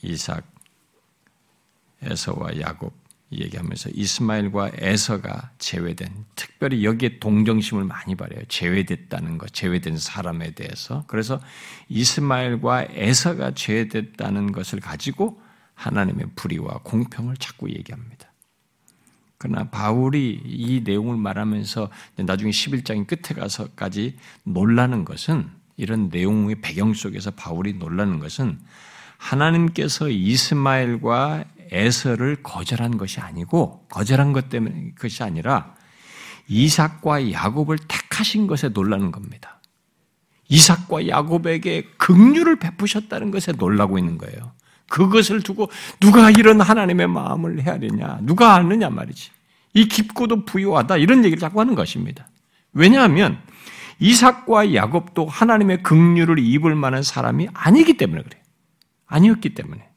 이삭, 0.04 0.44
에서와 2.02 2.60
야곱 2.60 2.94
얘기하면서 3.32 3.92
이스마엘과 3.94 4.72
에서가 4.76 5.52
제외된 5.60 6.26
특별히 6.36 6.84
여기에 6.84 7.20
동정심을 7.20 7.86
많이 7.86 8.16
발해요. 8.16 8.44
제외됐다는 8.48 9.38
것, 9.38 9.54
제외된 9.54 9.98
사람에 9.98 10.52
대해서. 10.52 11.06
그래서 11.08 11.40
이스마엘과 11.88 12.88
에서가 12.90 13.54
제외됐다는 13.54 14.52
것을 14.52 14.80
가지고 14.80 15.42
하나님의 15.76 16.28
불의와 16.36 16.82
공평을 16.84 17.38
자꾸 17.38 17.70
얘기합니다. 17.70 18.29
그러나 19.40 19.64
바울이 19.70 20.42
이 20.46 20.82
내용을 20.84 21.16
말하면서 21.18 21.90
나중에 22.18 22.52
11장의 22.52 23.08
끝에 23.08 23.40
가서까지 23.40 24.18
놀라는 24.44 25.06
것은 25.06 25.50
이런 25.78 26.10
내용의 26.10 26.60
배경 26.60 26.94
속에서 26.94 27.32
바울이 27.32 27.74
놀라는 27.74 28.20
것은 28.20 28.60
하나님께서 29.18 30.10
이스마엘과 30.10 31.46
에서를 31.72 32.38
거절한 32.44 32.98
것이 32.98 33.22
아니고 33.22 33.86
거절한 33.90 34.34
것 34.34 34.50
때문에 34.50 34.92
것이 35.00 35.24
아니라 35.24 35.74
이삭과 36.48 37.32
야곱을 37.32 37.78
택하신 37.88 38.48
것에 38.48 38.70
놀라는 38.70 39.12
겁니다. 39.12 39.62
이삭과 40.50 41.08
야곱에게 41.08 41.92
긍휼을 41.98 42.58
베푸셨다는 42.58 43.32
것에 43.32 43.54
놀라고 43.54 44.00
있는 44.00 44.18
거예요. 44.18 44.52
그것을 44.90 45.42
두고 45.42 45.70
누가 46.00 46.30
이런 46.30 46.62
하나님의 46.62 47.08
마음을 47.08 47.62
헤아리냐? 47.62 48.20
누가 48.24 48.56
아느냐 48.56 48.90
말이지. 48.90 49.32
이 49.74 49.88
깊고도 49.88 50.46
부유하다 50.46 50.98
이런 50.98 51.24
얘기를 51.24 51.40
자꾸 51.40 51.60
하는 51.62 51.76
것입니다. 51.76 52.28
왜냐하면 52.74 53.40
이삭과 54.00 54.74
야곱도 54.74 55.28
하나님의 55.28 55.84
긍휼을 55.84 56.40
입을 56.40 56.76
만한 56.76 57.04
사람이 57.04 57.50
아니기 57.54 57.98
때문에 57.98 58.24
그래요. 58.24 58.42
아니었기 59.08 59.54
때문에. 59.54 59.88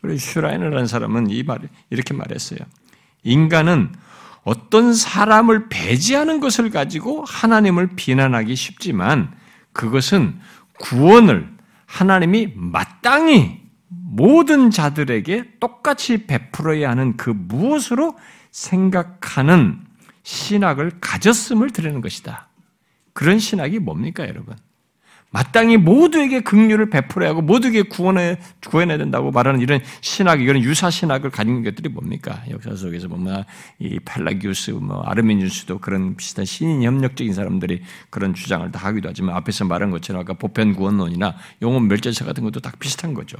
그래서 0.00 0.32
슈라이너라는 0.32 0.86
사람은 0.86 1.30
이 1.30 1.42
말, 1.42 1.60
이렇게 1.90 2.14
말했어요. 2.14 2.58
인간은 3.22 3.92
어떤 4.42 4.94
사람을 4.94 5.68
배제하는 5.68 6.40
것을 6.40 6.70
가지고 6.70 7.24
하나님을 7.26 7.90
비난하기 7.96 8.56
쉽지만 8.56 9.32
그것은 9.72 10.40
구원을 10.78 11.48
하나님이 11.90 12.52
마땅히 12.54 13.60
모든 13.88 14.70
자들에게 14.70 15.58
똑같이 15.58 16.26
베풀어야 16.26 16.88
하는 16.88 17.16
그 17.16 17.30
무엇으로 17.30 18.16
생각하는 18.52 19.80
신학을 20.22 20.98
가졌음을 21.00 21.70
드리는 21.70 22.00
것이다. 22.00 22.48
그런 23.12 23.40
신학이 23.40 23.80
뭡니까, 23.80 24.28
여러분? 24.28 24.54
마땅히 25.32 25.76
모두에게 25.76 26.40
긍휼을 26.40 26.90
베풀어야 26.90 27.30
하고 27.30 27.40
모두에게 27.40 27.82
구원해 27.82 28.38
구해내야 28.66 28.98
된다고 28.98 29.30
말하는 29.30 29.60
이런 29.60 29.80
신학, 30.00 30.42
이런 30.42 30.60
유사 30.62 30.90
신학을 30.90 31.30
가진 31.30 31.62
것들이 31.62 31.88
뭡니까? 31.88 32.42
역사 32.50 32.74
속에서 32.74 33.06
보면 33.06 33.44
이 33.78 34.00
팔라기우스, 34.00 34.72
뭐 34.72 35.02
아르미니우스도 35.02 35.78
그런 35.78 36.16
비슷한 36.16 36.44
신인 36.44 36.82
협력적인 36.82 37.32
사람들이 37.32 37.82
그런 38.10 38.34
주장을 38.34 38.68
다 38.72 38.80
하기도 38.88 39.08
하지만 39.08 39.36
앞에서 39.36 39.64
말한 39.66 39.90
것처럼 39.90 40.22
아까 40.22 40.32
보편 40.32 40.74
구원론이나 40.74 41.36
영혼 41.62 41.86
멸절사 41.86 42.24
같은 42.24 42.42
것도 42.42 42.58
다 42.60 42.72
비슷한 42.78 43.14
거죠. 43.14 43.36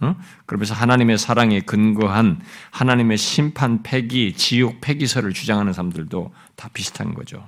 어? 0.00 0.16
그러면서 0.44 0.74
하나님의 0.74 1.18
사랑에 1.18 1.60
근거한 1.60 2.40
하나님의 2.70 3.16
심판 3.16 3.82
폐기, 3.82 4.32
지옥 4.34 4.80
폐기설을 4.80 5.32
주장하는 5.32 5.72
사람들도 5.72 6.34
다 6.56 6.68
비슷한 6.72 7.14
거죠. 7.14 7.44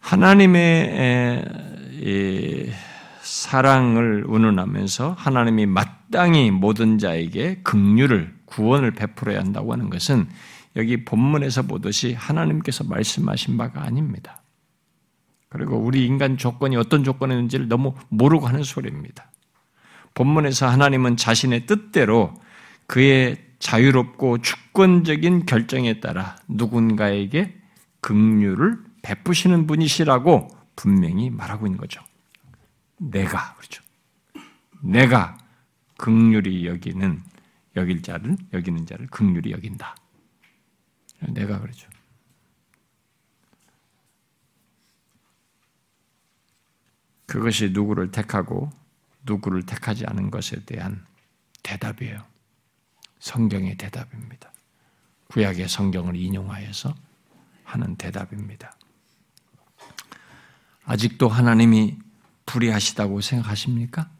하나님의 0.00 1.44
사랑을 3.20 4.24
운운하면서 4.26 5.14
하나님이 5.18 5.66
마땅히 5.66 6.50
모든 6.50 6.98
자에게 6.98 7.60
긍휼을 7.62 8.34
구원을 8.46 8.92
베풀어야 8.92 9.38
한다고 9.38 9.72
하는 9.72 9.90
것은 9.90 10.28
여기 10.76 11.04
본문에서 11.04 11.62
보듯이 11.62 12.14
하나님께서 12.14 12.84
말씀하신 12.84 13.56
바가 13.56 13.82
아닙니다. 13.82 14.42
그리고 15.50 15.78
우리 15.78 16.04
인간 16.06 16.36
조건이 16.36 16.76
어떤 16.76 17.04
조건이었는지를 17.04 17.68
너무 17.68 17.94
모르고 18.08 18.46
하는 18.46 18.62
소리입니다. 18.62 19.30
본문에서 20.14 20.68
하나님은 20.68 21.16
자신의 21.16 21.66
뜻대로 21.66 22.34
그의 22.86 23.36
자유롭고 23.58 24.38
주권적인 24.38 25.46
결정에 25.46 26.00
따라 26.00 26.36
누군가에게 26.48 27.54
긍휼을 28.00 28.87
베푸시는 29.02 29.66
분이시라고 29.66 30.48
분명히 30.76 31.30
말하고 31.30 31.66
있는 31.66 31.78
거죠. 31.78 32.02
내가 32.98 33.54
그렇죠. 33.54 33.82
내가 34.82 35.38
극률이 35.96 36.66
여기는 36.66 37.22
여길 37.76 38.02
자를 38.02 38.36
여기는 38.52 38.86
자를 38.86 39.06
극률이 39.08 39.52
여긴다. 39.52 39.96
내가 41.28 41.60
그렇죠. 41.60 41.88
그것이 47.26 47.70
누구를 47.70 48.10
택하고 48.10 48.70
누구를 49.24 49.66
택하지 49.66 50.06
않은 50.06 50.30
것에 50.30 50.64
대한 50.64 51.04
대답이에요. 51.62 52.24
성경의 53.18 53.76
대답입니다. 53.76 54.52
구약의 55.28 55.68
성경을 55.68 56.16
인용하여서 56.16 56.94
하는 57.64 57.96
대답입니다. 57.96 58.77
아직도 60.88 61.28
하나님이 61.28 61.98
불의하시다고 62.46 63.20
생각하십니까? 63.20 64.10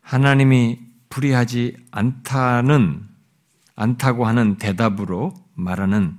하나님이 0.00 0.80
불의하지 1.08 1.76
않다는 1.92 3.08
않다고 3.76 4.26
하는 4.26 4.56
대답으로 4.56 5.34
말하는 5.54 6.18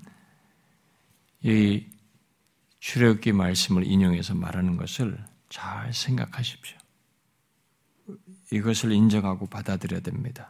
이 1.42 1.86
출애굽기 2.80 3.34
말씀을 3.34 3.86
인용해서 3.86 4.34
말하는 4.34 4.78
것을 4.78 5.22
잘 5.50 5.94
생각하십시오. 5.94 6.78
이것을 8.54 8.94
인정하고 8.94 9.48
받아들여야 9.48 10.00
됩니다. 10.00 10.50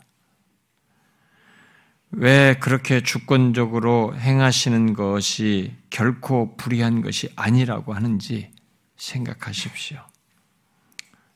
왜 2.12 2.56
그렇게 2.60 3.02
주권적으로 3.02 4.16
행하시는 4.16 4.94
것이 4.94 5.76
결코 5.90 6.56
불의한 6.58 7.02
것이 7.02 7.30
아니라고 7.36 7.94
하는지 7.94 8.52
생각하십시오. 8.98 10.00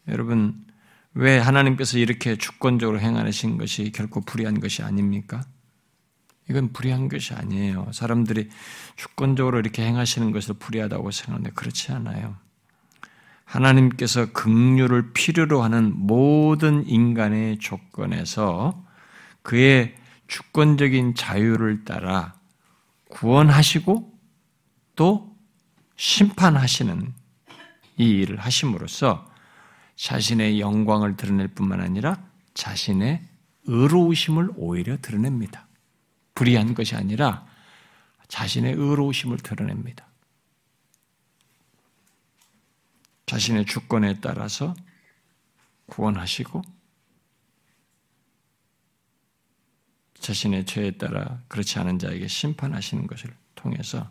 여러분, 0.07 0.65
왜 1.13 1.38
하나님께서 1.38 1.99
이렇게 1.99 2.36
주권적으로 2.36 2.99
행하신 2.99 3.57
것이 3.57 3.91
결코 3.91 4.21
불의한 4.21 4.59
것이 4.59 4.82
아닙니까? 4.82 5.43
이건 6.49 6.74
불의한 6.74 7.07
것이 7.07 7.34
아니에요. 7.34 7.91
사람들이 7.93 8.49
주권적으로 8.95 9.59
이렇게 9.59 9.86
행하시는 9.86 10.32
것을 10.32 10.55
불의하다고 10.55 11.11
생각하는데 11.11 11.51
그렇지 11.51 11.91
않아요. 11.91 12.36
하나님께서 13.45 14.32
긍휼을 14.34 15.13
필요로 15.13 15.61
하는 15.61 15.93
모든 15.95 16.86
인간의 16.88 17.59
조건에서 17.59 18.84
그의 19.43 19.95
주권적인 20.34 21.13
자유를 21.13 21.86
따라 21.86 22.34
구원하시고 23.11 24.19
또 24.95 25.38
심판하시는 25.95 27.13
이 27.99 28.03
일을 28.03 28.39
하심으로써 28.39 29.31
자신의 29.95 30.59
영광을 30.59 31.17
드러낼 31.17 31.49
뿐만 31.49 31.81
아니라 31.81 32.17
자신의 32.55 33.23
의로우심을 33.65 34.53
오히려 34.55 34.97
드러냅니다. 34.99 35.67
불의한 36.34 36.73
것이 36.73 36.95
아니라 36.95 37.45
자신의 38.27 38.73
의로우심을 38.73 39.38
드러냅니다. 39.38 40.07
자신의 43.27 43.67
주권에 43.67 44.19
따라서 44.19 44.73
구원하시고 45.86 46.63
자신의 50.24 50.65
죄에 50.65 50.91
따라 50.91 51.41
그렇지 51.49 51.78
않은 51.80 51.99
자에게 51.99 52.28
심판하시는 52.28 53.07
것을 53.07 53.30
통해서 53.55 54.09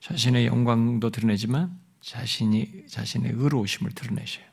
자신의 0.00 0.46
영광도 0.46 1.10
드러내지만 1.10 1.78
자신이 2.00 2.86
자신의 2.88 3.32
의로우심을 3.34 3.92
드러내셔요. 3.92 4.44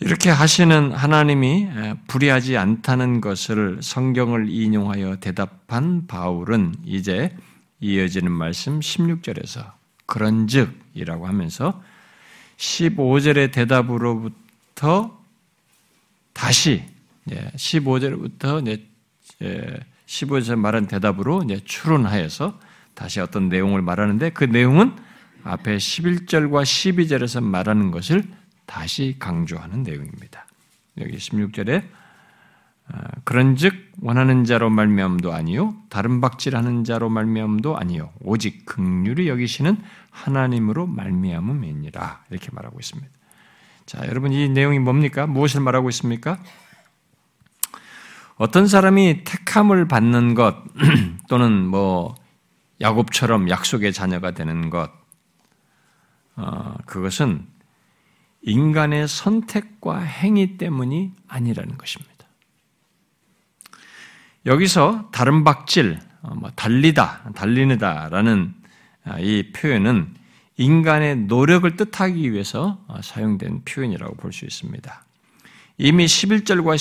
이렇게 0.00 0.30
하시는 0.30 0.92
하나님이 0.92 1.68
불의하지 2.06 2.56
않다는 2.56 3.20
것을 3.20 3.82
성경을 3.82 4.48
인용하여 4.48 5.16
대답한 5.16 6.06
바울은 6.06 6.74
이제 6.84 7.34
이어지는 7.80 8.30
말씀 8.30 8.78
16절에서 8.78 9.72
그런즉이라고 10.06 11.26
하면서 11.26 11.82
15절의 12.58 13.52
대답으로부터 13.52 15.17
다시 16.38 16.84
15절부터 17.26 18.62
이제 18.62 19.80
15절 20.06 20.54
말한 20.54 20.86
대답으로 20.86 21.44
추론하여서 21.64 22.60
다시 22.94 23.18
어떤 23.18 23.48
내용을 23.48 23.82
말하는데 23.82 24.30
그 24.30 24.44
내용은 24.44 24.94
앞에 25.42 25.76
11절과 25.76 26.62
12절에서 26.62 27.42
말하는 27.42 27.90
것을 27.90 28.22
다시 28.66 29.16
강조하는 29.18 29.82
내용입니다. 29.82 30.46
여기 30.98 31.16
16절에 31.16 31.82
아, 32.86 33.02
그런즉 33.24 33.74
원하는 34.00 34.44
자로 34.44 34.70
말미암도 34.70 35.32
아니요 35.32 35.74
다른 35.90 36.20
박질하는 36.20 36.84
자로 36.84 37.10
말미암도 37.10 37.76
아니요 37.76 38.12
오직 38.20 38.64
극률이 38.64 39.28
여기시는 39.28 39.76
하나님으로 40.10 40.86
말미암음이니라 40.86 42.26
이렇게 42.30 42.48
말하고 42.52 42.78
있습니다. 42.78 43.17
자, 43.88 44.06
여러분 44.06 44.34
이 44.34 44.50
내용이 44.50 44.78
뭡니까? 44.78 45.26
무엇을 45.26 45.62
말하고 45.62 45.88
있습니까? 45.88 46.38
어떤 48.36 48.66
사람이 48.66 49.24
택함을 49.24 49.88
받는 49.88 50.34
것 50.34 50.56
또는 51.26 51.64
뭐 51.64 52.14
야곱처럼 52.82 53.48
약속의 53.48 53.94
자녀가 53.94 54.32
되는 54.32 54.68
것 54.68 54.92
어, 56.36 56.74
그것은 56.84 57.46
인간의 58.42 59.08
선택과 59.08 60.00
행위 60.00 60.58
때문이 60.58 61.14
아니라는 61.26 61.78
것입니다. 61.78 62.26
여기서 64.44 65.08
다른 65.12 65.44
박질, 65.44 65.98
어, 66.20 66.34
뭐 66.34 66.50
달리다, 66.50 67.32
달리느다라는 67.34 68.54
아, 69.04 69.18
이 69.18 69.50
표현은 69.52 70.14
인간의 70.58 71.16
노력을 71.16 71.76
뜻하기 71.76 72.32
위해서 72.32 72.84
어, 72.88 73.00
사용된 73.02 73.62
표현이라고 73.64 74.16
볼 74.16 74.32
수 74.32 74.44
있습니다. 74.44 75.04
이미 75.78 76.04
11절과 76.06 76.74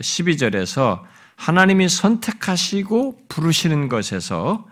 12절에서 0.00 1.02
하나님이 1.36 1.90
선택하시고 1.90 3.26
부르시는 3.28 3.90
것에서 3.90 4.66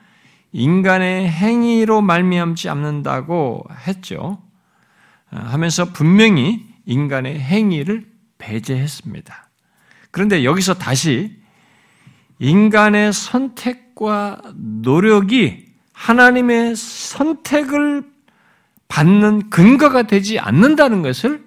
인간의 0.53 1.29
행위로 1.29 2.01
말미암지 2.01 2.71
않는다고 2.71 3.67
했죠. 3.87 4.43
어, 5.31 5.37
하면서 5.37 5.85
분명히 5.93 6.67
인간의 6.87 7.39
행위를 7.39 8.11
배제했습니다. 8.39 9.51
그런데 10.11 10.45
여기서 10.45 10.75
다시 10.75 11.37
인간의 12.39 13.13
선택과 13.13 14.41
노력이 14.55 15.64
하나님의 15.95 16.77
선택을 16.77 18.05
받는 18.89 19.49
근거가 19.49 20.03
되지 20.03 20.39
않는다는 20.39 21.03
것을 21.03 21.45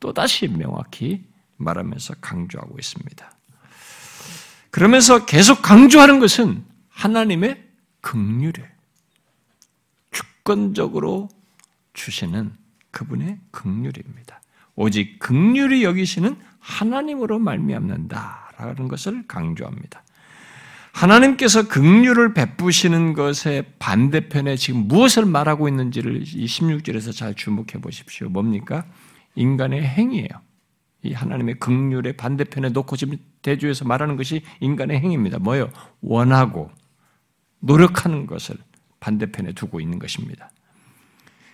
또다시 0.00 0.48
명확히 0.48 1.24
말하면서 1.56 2.14
강조하고 2.20 2.78
있습니다. 2.78 3.30
그러면서 4.70 5.26
계속 5.26 5.60
강조하는 5.60 6.20
것은 6.20 6.64
하나님의 6.88 7.62
극률에 8.00 8.70
주권적으로 10.10 11.28
주시는 11.92 12.52
그분의 12.92 13.38
극률입니다. 13.50 14.40
오직 14.74 15.18
극률이 15.18 15.84
여기시는 15.84 16.36
하나님으로 16.60 17.38
말미암는다라는 17.38 18.88
것을 18.88 19.26
강조합니다. 19.26 20.02
하나님께서 21.00 21.66
긍휼을 21.66 22.34
베푸시는 22.34 23.14
것의 23.14 23.64
반대편에 23.78 24.56
지금 24.56 24.86
무엇을 24.86 25.24
말하고 25.24 25.66
있는지를 25.66 26.22
이 26.22 26.44
16절에서 26.44 27.16
잘 27.16 27.34
주목해 27.34 27.80
보십시오. 27.80 28.28
뭡니까? 28.28 28.84
인간의 29.34 29.82
행위예요. 29.82 30.28
이 31.02 31.14
하나님의 31.14 31.58
긍휼의 31.58 32.18
반대편에 32.18 32.68
놓고 32.68 32.96
지금 32.96 33.16
대주에서 33.40 33.86
말하는 33.86 34.18
것이 34.18 34.42
인간의 34.60 35.00
행위입니다. 35.00 35.38
뭐요? 35.38 35.70
원하고 36.02 36.70
노력하는 37.60 38.26
것을 38.26 38.56
반대편에 39.00 39.52
두고 39.52 39.80
있는 39.80 39.98
것입니다. 39.98 40.50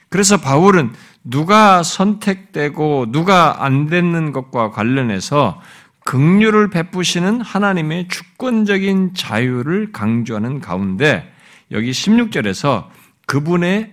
그래서 0.08 0.38
바울은 0.38 0.92
누가 1.22 1.84
선택되고 1.84 3.12
누가 3.12 3.64
안 3.64 3.86
되는 3.86 4.32
것과 4.32 4.70
관련해서 4.70 5.60
긍휼을 6.06 6.70
베푸시는 6.70 7.40
하나님의 7.40 8.06
주권적인 8.06 9.14
자유를 9.14 9.90
강조하는 9.90 10.60
가운데 10.60 11.34
여기 11.72 11.90
16절에서 11.90 12.88
그분의 13.26 13.92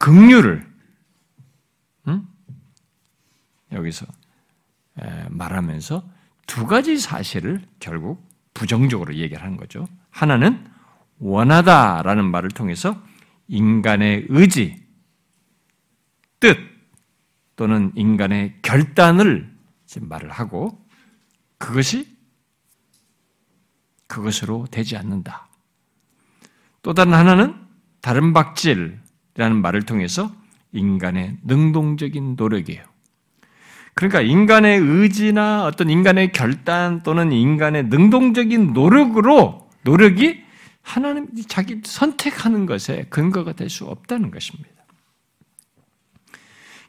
긍휼을 0.00 0.66
음? 2.08 2.28
여기서 3.70 4.06
말하면서 5.30 6.02
두 6.48 6.66
가지 6.66 6.98
사실을 6.98 7.62
결국 7.78 8.28
부정적으로 8.52 9.14
얘기를 9.14 9.40
하는 9.40 9.56
거죠. 9.56 9.86
하나는 10.10 10.66
원하다라는 11.20 12.24
말을 12.24 12.50
통해서 12.50 13.00
인간의 13.46 14.26
의지, 14.30 14.84
뜻 16.40 16.58
또는 17.54 17.92
인간의 17.94 18.56
결단을 18.62 19.54
말을 20.00 20.30
하고 20.30 20.85
그것이 21.58 22.16
그것으로 24.06 24.66
되지 24.70 24.96
않는다. 24.96 25.48
또 26.82 26.94
다른 26.94 27.14
하나는 27.14 27.54
다른 28.00 28.32
박질이라는 28.32 29.60
말을 29.62 29.82
통해서 29.82 30.32
인간의 30.72 31.38
능동적인 31.44 32.36
노력이에요. 32.36 32.84
그러니까 33.94 34.20
인간의 34.20 34.78
의지나 34.78 35.64
어떤 35.64 35.88
인간의 35.88 36.32
결단 36.32 37.02
또는 37.02 37.32
인간의 37.32 37.84
능동적인 37.84 38.72
노력으로 38.74 39.70
노력이 39.82 40.44
하나님 40.82 41.28
자기 41.48 41.80
선택하는 41.82 42.66
것에 42.66 43.06
근거가 43.10 43.54
될 43.54 43.70
수 43.70 43.86
없다는 43.86 44.30
것입니다. 44.30 44.70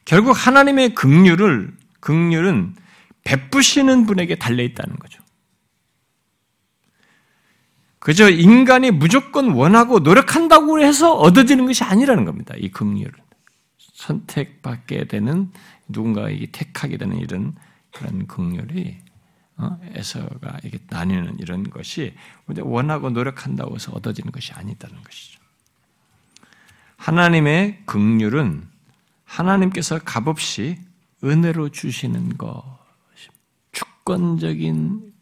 결국 0.04 0.32
하나님의 0.32 0.94
긍휼을 0.94 1.76
긍휼은 2.00 2.76
베푸시는 3.28 4.06
분에게 4.06 4.36
달려 4.36 4.62
있다는 4.62 4.96
거죠. 4.96 5.22
그저 7.98 8.30
인간이 8.30 8.90
무조건 8.90 9.50
원하고 9.50 9.98
노력한다고 9.98 10.80
해서 10.80 11.14
얻어지는 11.14 11.66
것이 11.66 11.84
아니라는 11.84 12.24
겁니다. 12.24 12.54
이 12.56 12.70
긍휼은 12.70 13.12
선택받게 13.76 15.08
되는 15.08 15.52
누군가에게 15.88 16.46
택하게 16.52 16.96
되는 16.96 17.18
이런 17.18 17.54
그런 17.92 18.26
긍휼이 18.26 18.96
어? 19.58 19.78
에서가 19.94 20.58
이게 20.64 20.78
나뉘는 20.88 21.38
이런 21.38 21.68
것이 21.68 22.14
원하고 22.46 23.10
노력한다고 23.10 23.74
해서 23.74 23.92
얻어지는 23.92 24.32
것이 24.32 24.54
아니다는 24.54 25.02
것이죠. 25.02 25.38
하나님의 26.96 27.82
긍휼은 27.84 28.68
하나님께서 29.24 29.98
값없이 29.98 30.78
은혜로 31.22 31.70
주시는 31.70 32.38
것 32.38 32.77
주권적인 34.08 35.12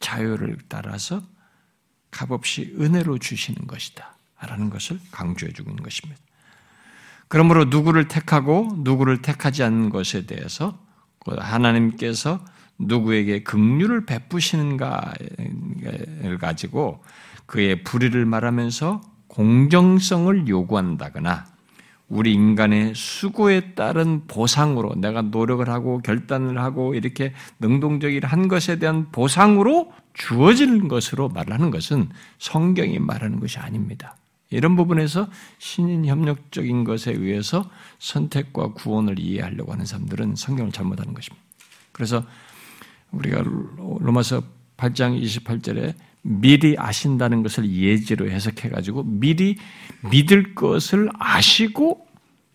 자유를 0.00 0.58
따라서 0.68 1.22
값없이 2.10 2.74
은혜로 2.80 3.18
주시는 3.18 3.68
것이다. 3.68 4.16
라는 4.40 4.68
것을 4.68 4.98
강조해 5.12 5.52
주고 5.52 5.70
있는 5.70 5.84
것입니다. 5.84 6.20
그러므로 7.28 7.66
누구를 7.66 8.08
택하고 8.08 8.78
누구를 8.78 9.22
택하지 9.22 9.62
않는 9.62 9.90
것에 9.90 10.26
대해서 10.26 10.76
하나님께서 11.24 12.44
누구에게 12.78 13.44
긍휼을 13.44 14.06
베푸시는가를 14.06 15.18
가지고 16.40 17.04
그의 17.46 17.84
불의를 17.84 18.26
말하면서 18.26 19.00
공정성을 19.28 20.48
요구한다거나 20.48 21.51
우리 22.12 22.34
인간의 22.34 22.92
수고에 22.94 23.72
따른 23.74 24.26
보상으로 24.26 24.94
내가 24.96 25.22
노력을 25.22 25.66
하고 25.70 25.98
결단을 26.00 26.58
하고 26.58 26.94
이렇게 26.94 27.32
능동적인 27.58 28.22
한 28.22 28.48
것에 28.48 28.78
대한 28.78 29.10
보상으로 29.10 29.90
주어지는 30.12 30.88
것으로 30.88 31.30
말하는 31.30 31.70
것은 31.70 32.10
성경이 32.38 32.98
말하는 32.98 33.40
것이 33.40 33.58
아닙니다. 33.58 34.14
이런 34.50 34.76
부분에서 34.76 35.30
신인 35.56 36.04
협력적인 36.04 36.84
것에 36.84 37.12
의해서 37.12 37.70
선택과 37.98 38.74
구원을 38.74 39.18
이해하려고 39.18 39.72
하는 39.72 39.86
사람들은 39.86 40.36
성경을 40.36 40.70
잘못하는 40.70 41.14
것입니다. 41.14 41.42
그래서 41.92 42.22
우리가 43.12 43.42
로마서 44.00 44.42
8장 44.76 45.20
28절에 45.22 45.94
미리 46.22 46.76
아신다는 46.78 47.42
것을 47.42 47.68
예지로 47.68 48.30
해석해 48.30 48.68
가지고 48.68 49.02
미리 49.02 49.56
믿을 50.10 50.54
것을 50.54 51.08
아시고 51.18 52.06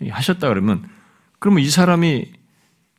하셨다 0.10 0.48
그러면 0.48 0.90
그러면 1.40 1.64
이 1.64 1.70
사람이 1.70 2.32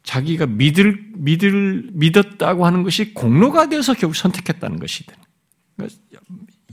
자기가 0.02 0.46
믿을 0.46 1.10
믿을 1.14 1.90
믿었다고 1.92 2.66
하는 2.66 2.82
것이 2.82 3.14
공로가 3.14 3.68
되어서 3.68 3.94
결국 3.94 4.14
선택했다는 4.14 4.78
것이든 4.78 5.14
그러니까 5.76 5.98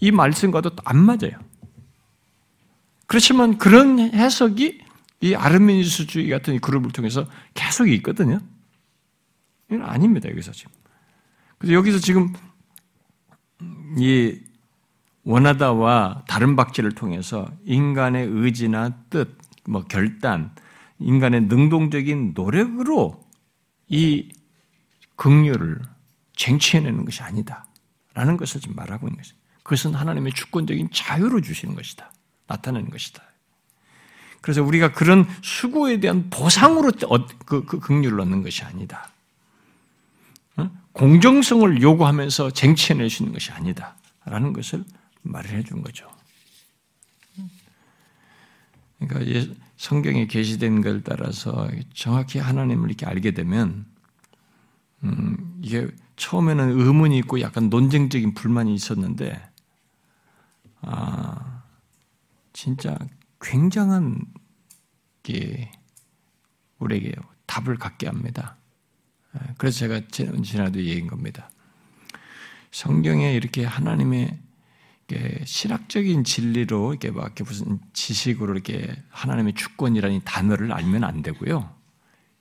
이 0.02 0.12
말씀과도 0.12 0.72
안 0.84 0.98
맞아요. 0.98 1.40
그렇지만 3.08 3.58
그런 3.58 4.00
해석이 4.00 4.82
이 5.22 5.36
아르메니스주의 5.36 6.30
같은 6.30 6.60
그룹을 6.60 6.92
통해서 6.92 7.28
계속 7.54 7.90
있거든요. 7.90 8.40
이건 9.70 9.84
아닙니다, 9.84 10.30
여기서 10.30 10.52
지금. 10.52 10.72
그래서 11.58 11.74
여기서 11.74 12.00
지금 12.00 12.34
이 13.98 14.40
원하다와 15.24 16.26
다른 16.28 16.56
박지를 16.56 16.92
통해서 16.92 17.50
인간의 17.66 18.28
의지나 18.28 18.92
뜻, 19.10 19.38
뭐 19.68 19.84
결단, 19.86 20.54
인간의 21.00 21.42
능동적인 21.42 22.34
노력으로 22.36 23.24
이 23.88 24.32
긍휼을 25.16 25.82
쟁취해내는 26.36 27.06
것이 27.06 27.24
아니다. 27.24 27.66
라는 28.14 28.38
것을 28.38 28.62
지금 28.62 28.76
말하고 28.76 29.08
있는 29.08 29.18
것입니다. 29.18 29.46
그것은 29.64 29.94
하나님의 29.96 30.34
주권적인 30.34 30.90
자유로 30.94 31.42
주시는 31.42 31.76
것이다. 31.76 32.12
나타내는 32.48 32.90
것이다. 32.90 33.24
그래서 34.42 34.62
우리가 34.64 34.94
그런 34.94 35.28
수고에 35.42 36.00
대한 36.00 36.30
보상으로 36.30 36.92
어, 37.08 37.26
그, 37.46 37.66
그 37.66 37.80
긍휼을 37.80 38.20
얻는 38.20 38.44
것이 38.44 38.64
아니다. 38.64 39.10
공정성을 40.94 41.82
요구하면서 41.82 42.52
쟁취해낼 42.52 43.10
수 43.10 43.24
있는 43.24 43.34
것이 43.34 43.52
아니다. 43.52 43.98
라는 44.26 44.54
것을 44.54 44.84
말을 45.24 45.52
해준 45.52 45.82
거죠. 45.82 46.10
그러니까 49.00 49.54
성경에 49.78 50.26
게시된 50.26 50.82
걸 50.82 51.04
따라서 51.04 51.70
정확히 51.94 52.40
하나님을 52.40 52.90
이렇게 52.90 53.06
알게 53.06 53.32
되면 53.32 53.86
음, 55.04 55.60
이게 55.62 55.88
처음에는 56.16 56.80
의문이 56.80 57.18
있고 57.20 57.42
약간 57.42 57.70
논쟁적인 57.70 58.34
불만이 58.34 58.74
있었는데 58.74 59.42
아 60.82 61.64
진짜 62.54 62.98
굉장한 63.42 64.26
게 65.24 65.72
우리에게 66.80 67.14
답을 67.46 67.78
갖게 67.78 68.08
합니다. 68.08 68.58
그래서 69.58 69.80
제가 69.80 70.02
지난도 70.10 70.80
얘기한 70.80 71.08
겁니다. 71.08 71.50
성경에 72.72 73.34
이렇게 73.34 73.64
하나님의 73.64 74.40
신학적인 75.46 76.24
진리로 76.24 76.92
이렇게 76.94 77.12
막 77.12 77.34
무슨 77.46 77.80
지식으로 77.94 78.54
이렇게 78.54 78.96
하나님의 79.10 79.54
주권이라는 79.54 80.22
단어를 80.26 80.74
알면 80.74 81.04
안 81.04 81.22
되고요. 81.22 81.74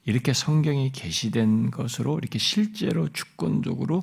이렇게 0.07 0.33
성경이 0.33 0.93
계시된 0.93 1.71
것으로 1.71 2.19
이렇게 2.19 2.39
실제로 2.39 3.09
주권적으로 3.13 4.03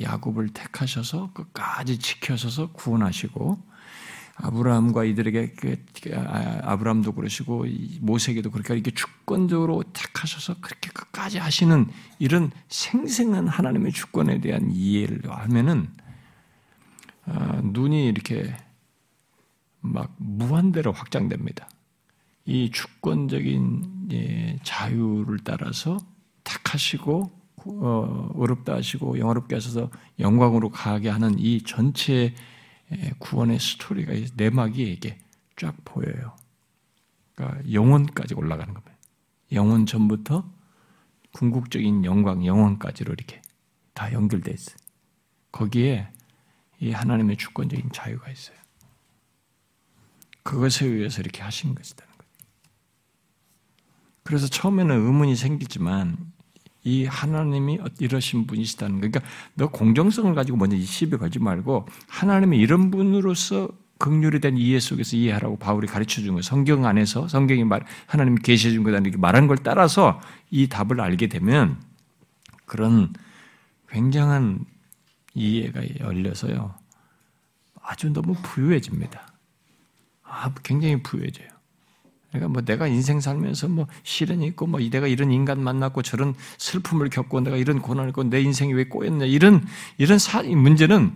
야곱을 0.00 0.50
택하셔서 0.50 1.32
끝까지 1.32 1.98
지켜서서 1.98 2.72
구원하시고 2.72 3.71
아브라함과 4.36 5.04
이들에게 5.04 5.52
그, 5.52 5.76
아, 6.14 6.60
아브라함도 6.62 7.12
그러시고 7.12 7.66
모세에게도 8.00 8.50
그렇게 8.50 8.74
이렇게 8.74 8.90
주권적으로 8.90 9.82
택하셔서 9.92 10.56
그렇게 10.60 10.90
끝까지 10.90 11.38
하시는 11.38 11.86
이런 12.18 12.50
생생한 12.68 13.48
하나님의 13.48 13.92
주권에 13.92 14.40
대한 14.40 14.70
이해를 14.70 15.30
하면은 15.30 15.88
아, 17.26 17.60
눈이 17.62 18.08
이렇게 18.08 18.54
막 19.80 20.14
무한대로 20.16 20.92
확장됩니다. 20.92 21.68
이 22.44 22.70
주권적인 22.70 24.08
예, 24.12 24.58
자유를 24.64 25.40
따라서 25.44 25.98
택하시고 26.44 27.30
어, 27.64 28.30
어렵다 28.34 28.74
하시고 28.74 29.18
영어롭게 29.18 29.54
하셔서 29.54 29.90
영광으로 30.18 30.70
가게 30.70 31.08
하는 31.08 31.38
이 31.38 31.62
전체 31.62 32.34
구원의 33.18 33.58
스토리가 33.58 34.12
내막이 34.36 34.92
이게 34.92 35.18
쫙 35.56 35.74
보여요. 35.84 36.36
그러니까 37.34 37.72
영혼까지 37.72 38.34
올라가는 38.34 38.72
겁니다. 38.72 38.96
영혼 39.52 39.86
전부터 39.86 40.50
궁극적인 41.32 42.04
영광, 42.04 42.44
영혼까지로 42.44 43.12
이렇게 43.12 43.40
다 43.94 44.12
연결돼 44.12 44.52
있어요. 44.52 44.76
거기에 45.50 46.08
이 46.80 46.90
하나님의 46.90 47.36
주권적인 47.36 47.90
자유가 47.92 48.30
있어요. 48.30 48.56
그것에 50.42 50.86
의해서 50.86 51.20
이렇게 51.20 51.42
하신 51.42 51.74
거예요. 51.74 52.02
그래서 54.24 54.46
처음에는 54.46 54.94
의문이 54.94 55.36
생기지만 55.36 56.16
이 56.84 57.04
하나님이 57.04 57.78
이러신 57.98 58.46
분이시다는 58.46 58.96
거. 58.96 59.08
그러니까 59.08 59.20
너 59.54 59.68
공정성을 59.68 60.34
가지고 60.34 60.58
먼저 60.58 60.76
이 60.76 60.82
시비 60.82 61.16
걸지 61.16 61.38
말고 61.38 61.86
하나님이 62.08 62.58
이런 62.58 62.90
분으로서 62.90 63.68
극률에 63.98 64.40
대한 64.40 64.56
이해 64.56 64.80
속에서 64.80 65.16
이해하라고 65.16 65.58
바울이 65.58 65.86
가르쳐 65.86 66.20
준 66.22 66.34
거. 66.34 66.42
성경 66.42 66.86
안에서 66.86 67.28
성경이 67.28 67.64
말 67.64 67.84
하나님이 68.06 68.40
계시해 68.42 68.72
준 68.74 68.82
거다 68.82 68.98
이렇게 68.98 69.16
말한 69.16 69.46
걸 69.46 69.58
따라서 69.58 70.20
이 70.50 70.68
답을 70.68 71.00
알게 71.00 71.28
되면 71.28 71.80
그런 72.66 73.12
굉장한 73.88 74.64
이해가 75.34 75.82
열려서요. 76.00 76.74
아주 77.80 78.12
너무 78.12 78.34
부유해집니다. 78.42 79.26
아, 80.24 80.52
굉장히 80.64 81.02
부유해져요. 81.02 81.51
그러니까 82.32 82.48
뭐 82.48 82.62
내가 82.62 82.86
인생 82.88 83.20
살면서 83.20 83.68
뭐 83.68 83.86
시련이 84.04 84.46
있고 84.48 84.66
뭐 84.66 84.80
내가 84.80 85.06
이런 85.06 85.30
인간 85.30 85.62
만났고 85.62 86.00
저런 86.00 86.34
슬픔을 86.56 87.10
겪고 87.10 87.42
내가 87.42 87.58
이런 87.58 87.80
고난을 87.82 88.12
겪고 88.12 88.30
내 88.30 88.40
인생이 88.40 88.72
왜 88.72 88.84
꼬였냐 88.84 89.26
이런 89.26 89.64
이런 89.98 90.18
사, 90.18 90.42
문제는 90.42 91.12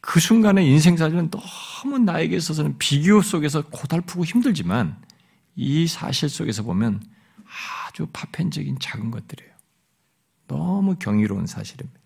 그 0.00 0.18
순간의 0.18 0.66
인생 0.66 0.96
사실은 0.96 1.30
너무 1.30 1.98
나에게 1.98 2.34
있어서는 2.34 2.78
비교 2.78 3.20
속에서 3.20 3.62
고달프고 3.66 4.24
힘들지만 4.24 4.96
이 5.54 5.86
사실 5.86 6.30
속에서 6.30 6.62
보면 6.62 7.02
아주 7.88 8.06
파편적인 8.12 8.78
작은 8.80 9.10
것들이에요. 9.10 9.52
너무 10.48 10.96
경이로운 10.96 11.46
사실입니다. 11.46 12.00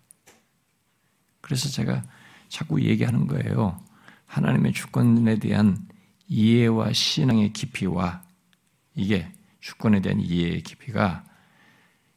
그래서 1.39 1.69
제가 1.69 2.03
자꾸 2.49 2.81
얘기하는 2.81 3.27
거예요. 3.27 3.79
하나님의 4.25 4.73
주권에 4.73 5.37
대한 5.39 5.87
이해와 6.31 6.93
신앙의 6.93 7.51
깊이와 7.51 8.21
이게 8.95 9.29
주권에 9.59 9.99
대한 9.99 10.21
이해의 10.21 10.63
깊이가 10.63 11.25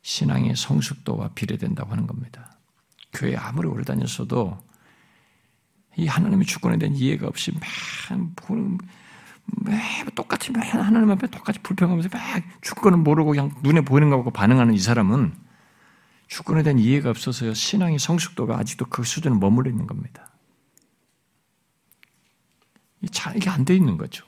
신앙의 0.03 0.55
성숙도와 0.55 1.31
비례된다고 1.35 1.91
하는 1.91 2.07
겁니다. 2.07 2.57
교회 3.13 3.35
아무리 3.35 3.67
오래 3.67 3.83
다녔어도 3.83 4.57
이 5.97 6.07
하나님의 6.07 6.47
주권에 6.47 6.79
대한 6.79 6.95
이해가 6.95 7.27
없이 7.27 7.53
매 9.65 9.81
똑같이 10.15 10.53
매 10.53 10.61
하나님 10.61 11.11
앞에 11.11 11.27
똑같이 11.27 11.59
불평하면서 11.61 12.09
막 12.13 12.23
주권을 12.61 12.99
모르고 12.99 13.31
그냥 13.31 13.51
눈에 13.65 13.81
보이는 13.81 14.11
거 14.11 14.17
갖고 14.17 14.31
반응하는 14.31 14.75
이 14.75 14.79
사람은 14.79 15.35
주권에 16.29 16.63
대한 16.63 16.79
이해가 16.79 17.11
없어서 17.11 17.53
신앙의 17.53 17.99
성숙도가 17.99 18.59
아직도 18.59 18.87
그 18.87 19.03
수준에 19.03 19.37
머물러 19.37 19.71
있는 19.71 19.89
겁니다. 19.89 20.34
이게 23.05 23.51
안 23.51 23.65
돼 23.65 23.75
있는 23.75 23.97
거죠. 23.97 24.25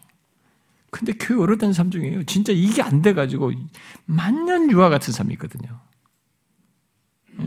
근데 0.90 1.12
교회 1.12 1.38
오래 1.38 1.58
다닌 1.58 1.72
사람 1.72 1.90
중에요. 1.90 2.24
진짜 2.24 2.52
이게 2.52 2.82
안 2.82 3.02
돼가지고 3.02 3.52
만년 4.06 4.70
유아 4.70 4.88
같은 4.88 5.12
사람이 5.12 5.34
있거든요. 5.34 5.80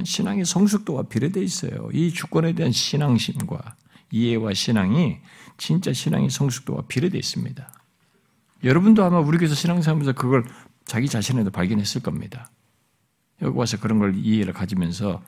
신앙의 0.04 0.46
성숙도가 0.46 1.04
비례되어 1.04 1.42
있어요. 1.42 1.90
이 1.94 2.12
주권에 2.12 2.54
대한 2.54 2.72
신앙심과 2.72 3.76
이해와 4.12 4.54
신앙이 4.54 5.18
진짜 5.58 5.94
신앙의 5.94 6.30
성숙도가 6.30 6.84
비례되어 6.88 7.18
있습니다. 7.18 7.74
여러분도 8.64 9.04
아마 9.04 9.20
우리 9.20 9.38
교회에서 9.38 9.56
신앙생활하면서 9.56 10.14
그걸 10.14 10.46
자기 10.86 11.08
자신에도 11.08 11.50
발견했을 11.50 12.02
겁니다. 12.02 12.52
여기 13.42 13.58
와서 13.58 13.80
그런 13.80 14.00
걸 14.00 14.16
이해를 14.16 14.54
가지면서 14.54 15.24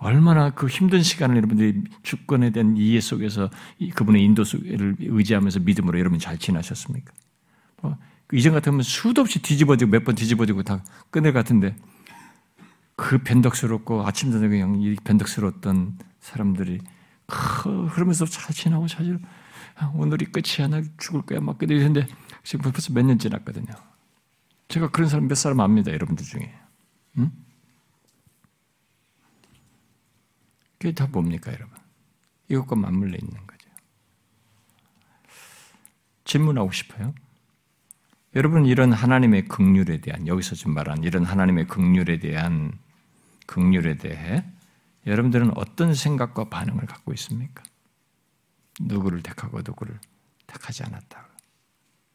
얼마나 0.00 0.50
그 0.50 0.66
힘든 0.66 1.02
시간을 1.02 1.36
여러분들이 1.36 1.84
주권에 2.02 2.50
대한 2.50 2.76
이해 2.76 3.00
속에서 3.00 3.50
그분의 3.94 4.24
인도를 4.24 4.96
의지하면서 4.98 5.60
믿음으로 5.60 5.98
여러분 5.98 6.18
잘 6.18 6.38
지나셨습니까? 6.38 7.12
어, 7.82 7.96
그 8.26 8.36
이전 8.36 8.54
같으면 8.54 8.82
수도 8.82 9.20
없이 9.20 9.40
뒤집어지고 9.42 9.90
몇 9.90 10.04
번 10.04 10.14
뒤집어지고 10.14 10.62
다 10.62 10.82
끝낼 11.10 11.34
같은데 11.34 11.76
그 12.96 13.18
변덕스럽고 13.18 14.06
아침 14.06 14.30
저녁에 14.32 14.58
그냥 14.62 14.96
변덕스러웠던 15.04 15.98
사람들이 16.20 16.80
그러면서 17.94 18.24
잘 18.24 18.54
지나고 18.54 18.86
잘 18.88 19.18
아, 19.76 19.92
오늘이 19.94 20.26
끝이야 20.26 20.68
나 20.68 20.82
죽을 20.98 21.22
거야 21.22 21.40
막 21.40 21.58
그러는데 21.58 22.06
지금 22.42 22.70
벌써 22.70 22.92
몇 22.92 23.02
년 23.04 23.18
지났거든요. 23.18 23.66
제가 24.68 24.88
그런 24.90 25.08
사람 25.08 25.28
몇 25.28 25.34
사람 25.34 25.60
압니다 25.60 25.92
여러분들 25.92 26.24
중에. 26.24 26.54
응? 27.18 27.30
그게 30.80 30.94
다 30.94 31.06
뭡니까, 31.06 31.52
여러분? 31.52 31.78
이것과 32.48 32.74
맞물려 32.74 33.18
있는 33.20 33.46
거죠. 33.46 33.68
질문하고 36.24 36.72
싶어요. 36.72 37.14
여러분 38.34 38.64
이런 38.64 38.92
하나님의 38.92 39.46
극률에 39.46 40.00
대한 40.00 40.26
여기서 40.26 40.54
지금 40.54 40.72
말한 40.74 41.02
이런 41.02 41.24
하나님의 41.24 41.66
극률에 41.66 42.18
대한 42.18 42.72
극률에 43.46 43.96
대해 43.96 44.44
여러분들은 45.06 45.56
어떤 45.56 45.94
생각과 45.94 46.48
반응을 46.48 46.86
갖고 46.86 47.12
있습니까? 47.14 47.62
누구를 48.80 49.22
택하고 49.22 49.58
누구를 49.58 49.98
택하지 50.46 50.84
않았다 50.84 51.28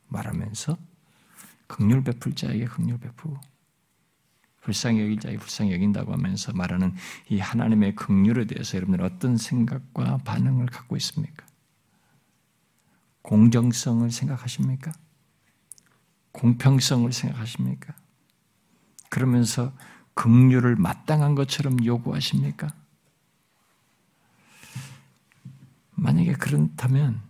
말하면서 0.08 0.78
극률 1.68 2.04
베풀 2.04 2.34
자에게 2.34 2.66
극률 2.66 2.98
베푸고 2.98 3.38
불쌍히 4.66 5.00
여길 5.00 5.20
자에게 5.20 5.38
불쌍히 5.38 5.74
여긴다고 5.74 6.12
하면서 6.12 6.52
말하는 6.52 6.96
이 7.30 7.38
하나님의 7.38 7.94
긍휼에 7.96 8.46
대해서 8.46 8.78
여러분들 8.78 9.06
어떤 9.06 9.38
생각과 9.38 10.18
반응을 10.26 10.66
갖고 10.66 10.98
있습니까? 10.98 11.46
공정성을 13.22 14.10
생각하십니까? 14.10 14.92
공평성을 16.32 17.12
생각하십니까? 17.14 17.94
그러면서 19.10 19.72
긍휼을 20.16 20.78
마땅한 20.78 21.36
것처럼 21.36 21.86
요구하십니까? 21.86 22.74
만약에 25.92 26.34
그렇다면 26.34 27.22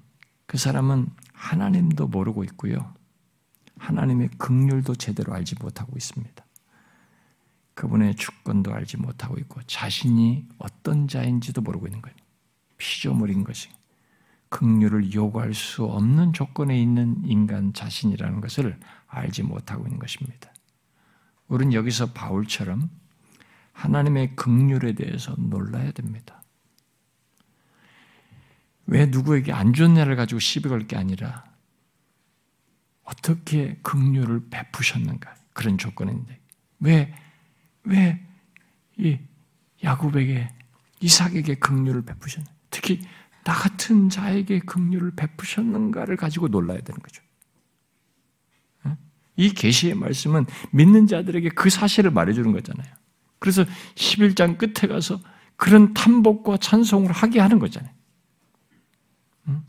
그 0.45 0.57
사람은 0.57 1.09
하나님도 1.33 2.07
모르고 2.07 2.45
있고요. 2.45 2.93
하나님의 3.77 4.29
긍휼도 4.37 4.95
제대로 4.95 5.33
알지 5.33 5.55
못하고 5.59 5.97
있습니다. 5.97 6.44
그분의 7.75 8.15
주권도 8.15 8.73
알지 8.73 8.97
못하고 8.97 9.37
있고 9.37 9.61
자신이 9.67 10.47
어떤 10.57 11.07
자인지도 11.07 11.61
모르고 11.61 11.87
있는 11.87 12.01
거예요. 12.01 12.15
피조물인 12.77 13.43
것이 13.43 13.69
긍휼을 14.49 15.13
요구할 15.13 15.53
수 15.53 15.85
없는 15.85 16.33
조건에 16.33 16.79
있는 16.81 17.21
인간 17.25 17.73
자신이라는 17.73 18.41
것을 18.41 18.79
알지 19.07 19.43
못하고 19.43 19.85
있는 19.85 19.99
것입니다. 19.99 20.53
우리는 21.47 21.73
여기서 21.73 22.13
바울처럼 22.13 22.89
하나님의 23.73 24.35
긍휼에 24.35 24.93
대해서 24.93 25.35
놀라야 25.37 25.91
됩니다. 25.91 26.41
왜 28.87 29.05
누구에게 29.07 29.51
안 29.51 29.73
일을 29.75 30.15
가지고 30.15 30.39
시비 30.39 30.69
걸 30.69 30.87
게 30.87 30.95
아니라 30.95 31.43
어떻게 33.03 33.77
긍휼을 33.83 34.49
베푸셨는가 34.49 35.35
그런 35.53 35.77
조건인데 35.77 36.39
왜 36.79 37.13
왜 37.85 38.25
이 38.97 39.19
야곱에게 39.83 40.49
이삭에게 41.01 41.55
긍휼을 41.55 42.03
베푸셨는가 42.03 42.55
특히 42.69 43.01
나 43.43 43.53
같은 43.53 44.09
자에게 44.09 44.59
긍휼을 44.59 45.11
베푸셨는가를 45.15 46.17
가지고 46.17 46.47
놀라야 46.47 46.79
되는 46.81 46.99
거죠. 46.99 47.23
이 49.37 49.49
계시의 49.49 49.95
말씀은 49.95 50.45
믿는 50.71 51.07
자들에게 51.07 51.49
그 51.49 51.69
사실을 51.69 52.09
말해주는 52.09 52.53
거잖아요. 52.53 52.87
그래서 53.39 53.65
11장 53.95 54.57
끝에 54.57 54.87
가서 54.91 55.19
그런 55.57 55.93
탐복과 55.93 56.57
찬송을 56.57 57.11
하게 57.11 57.41
하는 57.41 57.59
거잖아요. 57.59 57.93
응? 59.49 59.65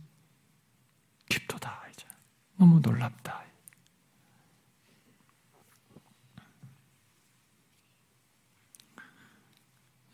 깊도다 1.29 1.83
이제 1.93 2.07
너무 2.57 2.79
놀랍다. 2.79 3.43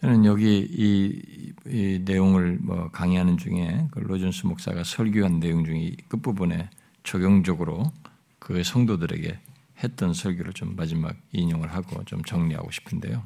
저는 0.03 0.25
여기 0.25 0.59
이, 0.69 1.53
이 1.65 2.01
내용을 2.05 2.59
뭐 2.61 2.91
강의하는 2.91 3.39
중에 3.39 3.87
그 3.93 4.01
로준스 4.01 4.47
목사가 4.47 4.83
설교한 4.83 5.39
내용 5.39 5.65
중에 5.65 5.93
끝부분에 6.09 6.69
적용적으로 7.05 7.93
그 8.41 8.65
성도들에게 8.65 9.39
했던 9.85 10.13
설교를 10.13 10.55
좀 10.55 10.75
마지막 10.75 11.15
인용을 11.31 11.73
하고 11.73 12.05
좀 12.05 12.25
정리하고 12.25 12.73
싶은데요. 12.73 13.23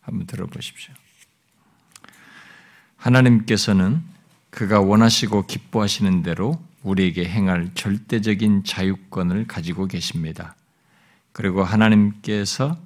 한번 0.00 0.26
들어보십시오. 0.26 0.92
하나님께서는 2.96 4.02
그가 4.50 4.80
원하시고 4.80 5.46
기뻐하시는 5.46 6.24
대로 6.24 6.60
우리에게 6.82 7.24
행할 7.28 7.70
절대적인 7.74 8.64
자유권을 8.64 9.46
가지고 9.46 9.86
계십니다. 9.86 10.56
그리고 11.30 11.62
하나님께서 11.62 12.76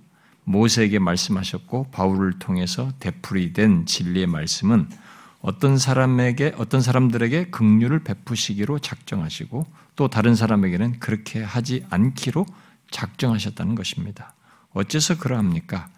모세에게 0.50 0.98
말씀하셨고 0.98 1.90
바울을 1.92 2.38
통해서 2.38 2.92
되풀이된 2.98 3.86
진리의 3.86 4.26
말씀은 4.26 4.88
어떤 5.40 5.78
사람에게 5.78 6.54
어떤 6.58 6.82
사람들에게 6.82 7.50
긍휼을 7.50 8.04
베푸시기로 8.04 8.80
작정하시고 8.80 9.66
또 9.96 10.08
다른 10.08 10.34
사람에게는 10.34 10.98
그렇게 10.98 11.42
하지 11.42 11.86
않기로 11.88 12.46
작정하셨다는 12.90 13.74
것입니다. 13.74 14.34
어째서 14.72 15.18
그러합니까? 15.18 15.88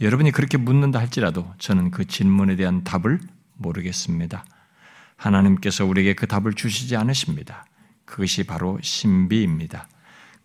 여러분이 0.00 0.30
그렇게 0.30 0.58
묻는다 0.58 0.98
할지라도 0.98 1.52
저는 1.58 1.90
그 1.90 2.06
질문에 2.06 2.56
대한 2.56 2.84
답을 2.84 3.18
모르겠습니다. 3.54 4.44
하나님께서 5.16 5.86
우리에게 5.86 6.14
그 6.14 6.26
답을 6.26 6.52
주시지 6.52 6.96
않으십니다. 6.96 7.64
그것이 8.04 8.44
바로 8.44 8.78
신비입니다. 8.82 9.88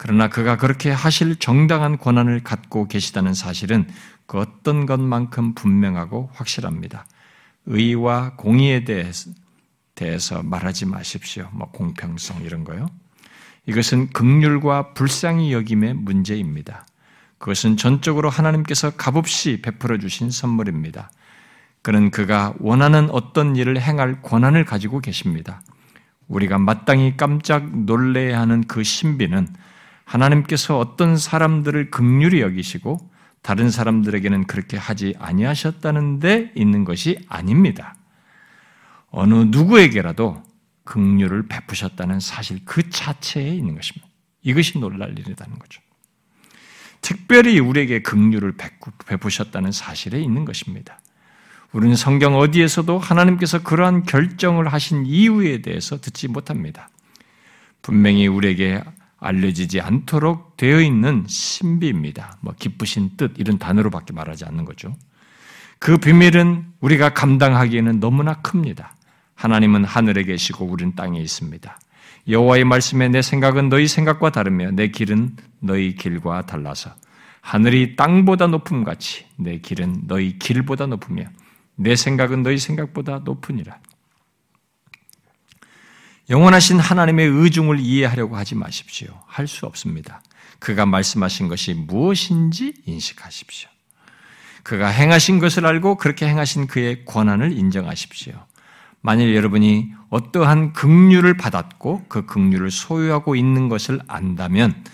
그러나 0.04 0.30
그가 0.30 0.58
그렇게 0.58 0.90
하실 0.90 1.36
정당한 1.36 2.00
권한을 2.00 2.40
갖고 2.40 2.88
계시다는 2.88 3.36
사실은 3.36 3.88
그 4.26 4.40
어떤 4.40 4.88
것만큼 4.88 5.54
분명하고 5.54 6.32
확실합니다. 6.34 7.06
의와 7.68 8.34
공의에 8.36 8.84
대해서, 8.84 9.30
대해서 9.94 10.42
말하지 10.42 10.88
마십시오. 10.88 11.50
뭐 11.52 11.70
공평성 11.70 12.42
이런 12.42 12.64
거요. 12.64 12.88
이것은 13.68 14.10
극률과 14.10 14.96
불쌍히 14.96 15.54
여김의 15.54 15.94
문제입니다. 15.94 16.88
그것은 17.38 17.78
전적으로 17.78 18.32
하나님께서 18.32 18.90
값없이 18.90 19.62
베풀어 19.62 20.00
주신 20.00 20.32
선물입니다. 20.32 21.12
그는 21.84 22.10
그가 22.10 22.56
원하는 22.58 23.08
어떤 23.12 23.56
일을 23.56 23.80
행할 23.80 24.24
권한을 24.24 24.66
가지고 24.66 25.00
계십니다. 25.00 25.62
우리가 26.28 26.58
마땅히 26.58 27.18
깜짝 27.18 27.70
놀래야 27.86 28.40
하는 28.40 28.64
그 28.64 28.84
신비는 28.84 29.48
하나님께서 30.06 30.78
어떤 30.78 31.18
사람들을 31.18 31.92
극률히 31.92 32.42
여기시고 32.42 33.10
다른 33.42 33.72
사람들에게는 33.72 34.46
그렇게 34.46 34.78
하지 34.78 35.16
아니하셨다는 35.20 36.20
데 36.20 36.52
있는 36.56 36.86
것이 36.86 37.20
아닙니다. 37.28 37.96
어느 39.10 39.36
누구에게라도 39.36 40.44
극률을 40.84 41.48
베푸셨다는 41.48 42.20
사실 42.20 42.60
그 42.66 42.90
자체에 42.90 43.50
있는 43.50 43.76
것입니다. 43.76 44.08
이것이 44.44 44.80
놀랄 44.80 45.12
일이라는 45.18 45.60
거죠. 45.60 45.82
특별히 47.02 47.60
우리에게 47.60 48.02
극률을 48.02 48.56
베푸셨다는 49.06 49.72
사실에 49.72 50.20
있는 50.22 50.46
것입니다. 50.46 51.00
우리는 51.72 51.96
성경 51.96 52.36
어디에서도 52.36 53.00
하나님께서 53.00 53.64
그러한 53.64 54.04
결정을 54.04 54.72
하신 54.72 55.06
이유에 55.06 55.62
대해서 55.62 56.00
듣지 56.00 56.28
못합니다. 56.28 56.90
분명히 57.82 58.28
우리에게 58.28 58.84
알려지지 59.22 59.80
않도록 59.80 60.58
되어 60.58 60.82
있는 60.82 61.24
신비입니다. 61.28 62.38
뭐 62.42 62.54
기쁘신 62.58 63.12
뜻 63.18 63.34
이런 63.38 63.58
단어로밖에 63.58 64.14
말하지 64.14 64.46
않는 64.46 64.66
거죠. 64.66 64.96
그 65.80 65.98
비밀은 65.98 66.66
우리가 66.82 67.14
감당하기에는 67.14 68.00
너무나 68.00 68.42
큽니다. 68.42 68.96
하나님은 69.36 69.86
하늘에 69.86 70.24
계시고 70.24 70.66
우리는 70.66 70.96
땅에 70.96 71.20
있습니다. 71.20 71.80
여호와의 72.28 72.66
말씀에 72.66 73.10
내 73.10 73.22
생각은 73.22 73.70
너희 73.70 73.88
생각과 73.88 74.32
다르며 74.32 74.72
내 74.72 74.90
길은 74.90 75.38
너희 75.60 75.96
길과 75.96 76.46
달라서 76.46 76.94
하늘이 77.42 77.96
땅보다 77.96 78.48
높음 78.48 78.84
같이 78.84 79.26
내 79.38 79.58
길은 79.60 80.08
너희 80.08 80.38
길보다 80.38 80.88
높으며 80.88 81.26
내 81.76 81.96
생각은 81.96 82.44
너희 82.44 82.58
생각보다 82.58 83.22
높으니라. 83.24 83.80
영원하신 86.32 86.80
하나님의 86.80 87.28
의중을 87.28 87.82
이해하려고 87.82 88.38
하지 88.38 88.56
마십시오. 88.56 89.10
할 89.28 89.48
수 89.48 89.66
없습니다. 89.66 90.24
그가 90.60 90.86
말씀하신 90.86 91.50
것이 91.50 91.74
무엇인지 91.74 92.74
인식하십시오. 92.86 93.70
그가 94.64 94.88
행하신 94.88 95.40
것을 95.40 95.66
알고 95.66 95.96
그렇게 95.96 96.26
행하신 96.28 96.68
그의 96.68 97.04
권한을 97.04 97.52
인정하십시오. 97.52 98.34
만일 99.02 99.36
여러분이 99.36 99.92
어떠한 100.10 100.72
긍휼을 100.72 101.36
받았고 101.36 102.06
그 102.08 102.26
긍휼을 102.26 102.72
소유하고 102.72 103.36
있는 103.36 103.68
것을 103.68 104.00
안다면 104.08 104.86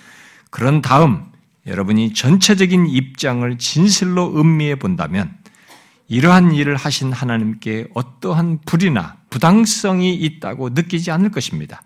그런 0.50 0.82
다음 0.82 1.24
여러분이 1.68 2.14
전체적인 2.14 2.88
입장을 2.88 3.58
진실로 3.60 4.40
음미해 4.40 4.76
본다면 4.76 5.38
이러한 6.08 6.54
일을 6.54 6.78
하신 6.78 7.12
하나님께 7.12 7.90
어떠한 7.94 8.62
불이나 8.66 9.17
부당성이 9.30 10.16
있다고 10.16 10.70
느끼지 10.70 11.12
않을 11.12 11.32
것입니다. 11.32 11.84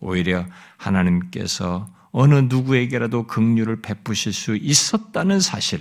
오히려 0.00 0.46
하나님께서 0.76 1.88
어느 2.10 2.34
누구에게라도 2.34 3.26
긍휼을 3.26 3.82
베푸실 3.82 4.32
수 4.32 4.56
있었다는 4.56 5.40
사실, 5.40 5.80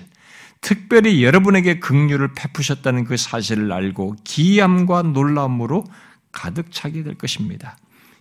특별히 0.61 1.23
여러분에게 1.23 1.79
긍휼을 1.79 2.33
베푸셨다는 2.33 3.05
그 3.05 3.17
사실을 3.17 3.71
알고 3.71 4.15
기함과 4.23 5.03
놀라움으로 5.03 5.85
가득 6.31 6.71
차게 6.71 7.03
될 7.03 7.15
것입니다. 7.15 7.77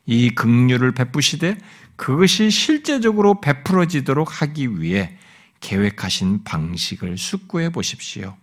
이 0.06 0.30
긍휼을 0.30 0.92
베푸시되 0.92 1.56
그것이 1.96 2.50
실제적으로 2.50 3.40
베풀어지도록 3.40 4.42
하기 4.42 4.80
위해 4.80 5.16
계획하신 5.60 6.44
방식을 6.44 7.16
숙고해 7.16 7.70
보십시오. 7.70 8.36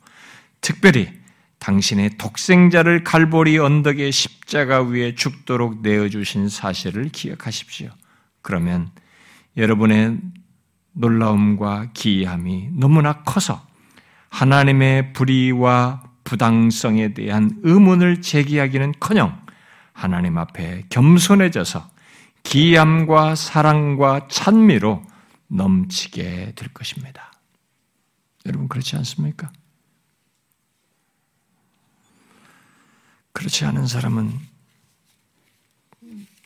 특별히 0.59 1.20
당신의 1.61 2.17
독생자를 2.17 3.03
갈보리 3.03 3.59
언덕의 3.59 4.11
십자가 4.11 4.81
위에 4.81 5.13
죽도록 5.13 5.81
내어주신 5.83 6.49
사실을 6.49 7.09
기억하십시오. 7.09 7.89
그러면 8.41 8.89
여러분의 9.57 10.17
놀라움과 10.93 11.91
기이함이 11.93 12.69
너무나 12.73 13.21
커서 13.21 13.65
하나님의 14.29 15.13
불의와 15.13 16.01
부당성에 16.23 17.13
대한 17.13 17.51
의문을 17.61 18.23
제기하기는 18.23 18.95
커녕 18.99 19.39
하나님 19.93 20.39
앞에 20.39 20.85
겸손해져서 20.89 21.91
기함과 22.41 23.35
사랑과 23.35 24.27
찬미로 24.29 25.03
넘치게 25.47 26.53
될 26.55 26.73
것입니다. 26.73 27.31
여러분 28.47 28.67
그렇지 28.67 28.95
않습니까? 28.95 29.51
그렇지 33.33 33.65
않은 33.65 33.87
사람은 33.87 34.31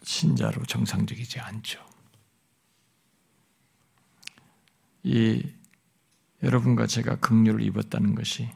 신자로 0.03 0.65
정상적이지 0.65 1.39
않죠. 1.39 1.83
이 5.03 5.41
여러분과 6.43 6.87
제가 6.87 7.15
극류를 7.17 7.61
입었다는 7.61 8.15
것이 8.15 8.49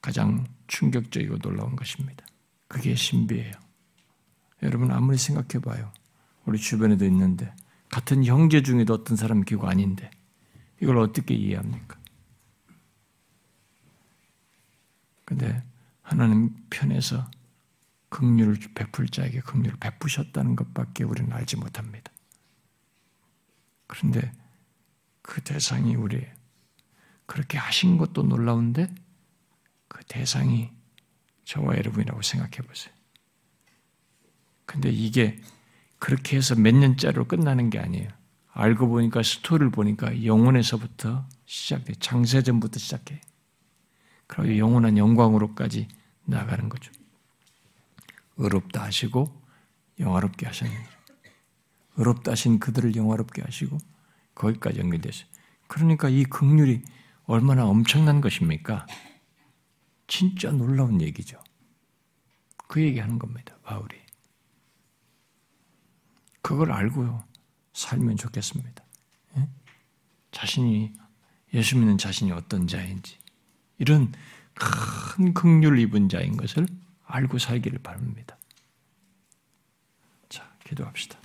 가장 0.00 0.46
충격적이고 0.66 1.38
놀라운 1.38 1.76
것입니다. 1.76 2.24
그게 2.66 2.94
신비예요. 2.94 3.52
여러분 4.62 4.90
아무리 4.90 5.16
생각해 5.16 5.62
봐요. 5.64 5.92
우리 6.44 6.58
주변에도 6.58 7.04
있는데 7.04 7.54
같은 7.88 8.24
형제 8.24 8.62
중에도 8.62 8.94
어떤 8.94 9.16
사람 9.16 9.42
기고 9.42 9.68
아닌데 9.68 10.10
이걸 10.80 10.98
어떻게 10.98 11.34
이해합니까? 11.34 11.98
근데 15.24 15.62
하나님 16.08 16.56
편에서 16.70 17.30
긍휼을 18.08 18.56
베풀 18.74 19.08
자에게 19.08 19.40
긍휼을 19.40 19.76
베푸셨다는 19.78 20.56
것밖에 20.56 21.04
우리는 21.04 21.30
알지 21.30 21.56
못합니다. 21.56 22.10
그런데 23.86 24.32
그 25.20 25.42
대상이 25.42 25.94
우리 25.96 26.26
그렇게 27.26 27.58
하신 27.58 27.98
것도 27.98 28.22
놀라운데 28.22 28.88
그 29.88 30.02
대상이 30.06 30.70
저와 31.44 31.76
여러분이라고 31.76 32.22
생각해 32.22 32.66
보세요. 32.66 32.94
근데 34.64 34.88
이게 34.90 35.38
그렇게 35.98 36.38
해서 36.38 36.54
몇 36.54 36.74
년짜리로 36.74 37.26
끝나는 37.26 37.68
게 37.68 37.78
아니에요. 37.78 38.08
알고 38.52 38.88
보니까 38.88 39.22
스토리를 39.22 39.70
보니까 39.70 40.24
영혼에서부터 40.24 41.28
시작돼. 41.44 41.96
장세전부터 42.00 42.78
시작해. 42.78 43.20
그리고 44.26 44.56
영원한 44.56 44.96
영광으로까지 44.96 45.88
나가는 46.28 46.68
거죠. 46.68 46.92
의롭다 48.36 48.84
하시고 48.84 49.42
영화롭게 49.98 50.46
하셨느니라. 50.46 50.88
의롭다 51.96 52.32
하신 52.32 52.60
그들을 52.60 52.94
영화롭게 52.94 53.42
하시고 53.42 53.78
거기까지 54.34 54.78
연결됐어요. 54.78 55.26
그러니까 55.66 56.08
이 56.08 56.24
극률이 56.24 56.82
얼마나 57.24 57.66
엄청난 57.66 58.20
것입니까? 58.20 58.86
진짜 60.06 60.50
놀라운 60.50 61.00
얘기죠. 61.00 61.42
그 62.68 62.82
얘기하는 62.82 63.18
겁니다. 63.18 63.56
바울이. 63.62 63.96
그걸 66.40 66.72
알고 66.72 67.20
살면 67.72 68.16
좋겠습니다. 68.16 68.84
예? 69.36 69.48
자신이 70.30 70.94
예수 71.54 71.76
믿는 71.76 71.98
자신이 71.98 72.32
어떤 72.32 72.66
자인지 72.66 73.18
이런 73.78 74.12
큰 74.58 75.34
극률 75.34 75.78
입은 75.78 76.08
자인 76.08 76.36
것을 76.36 76.66
알고 77.06 77.38
살기를 77.38 77.78
바랍니다. 77.80 78.36
자, 80.28 80.48
기도합시다. 80.64 81.18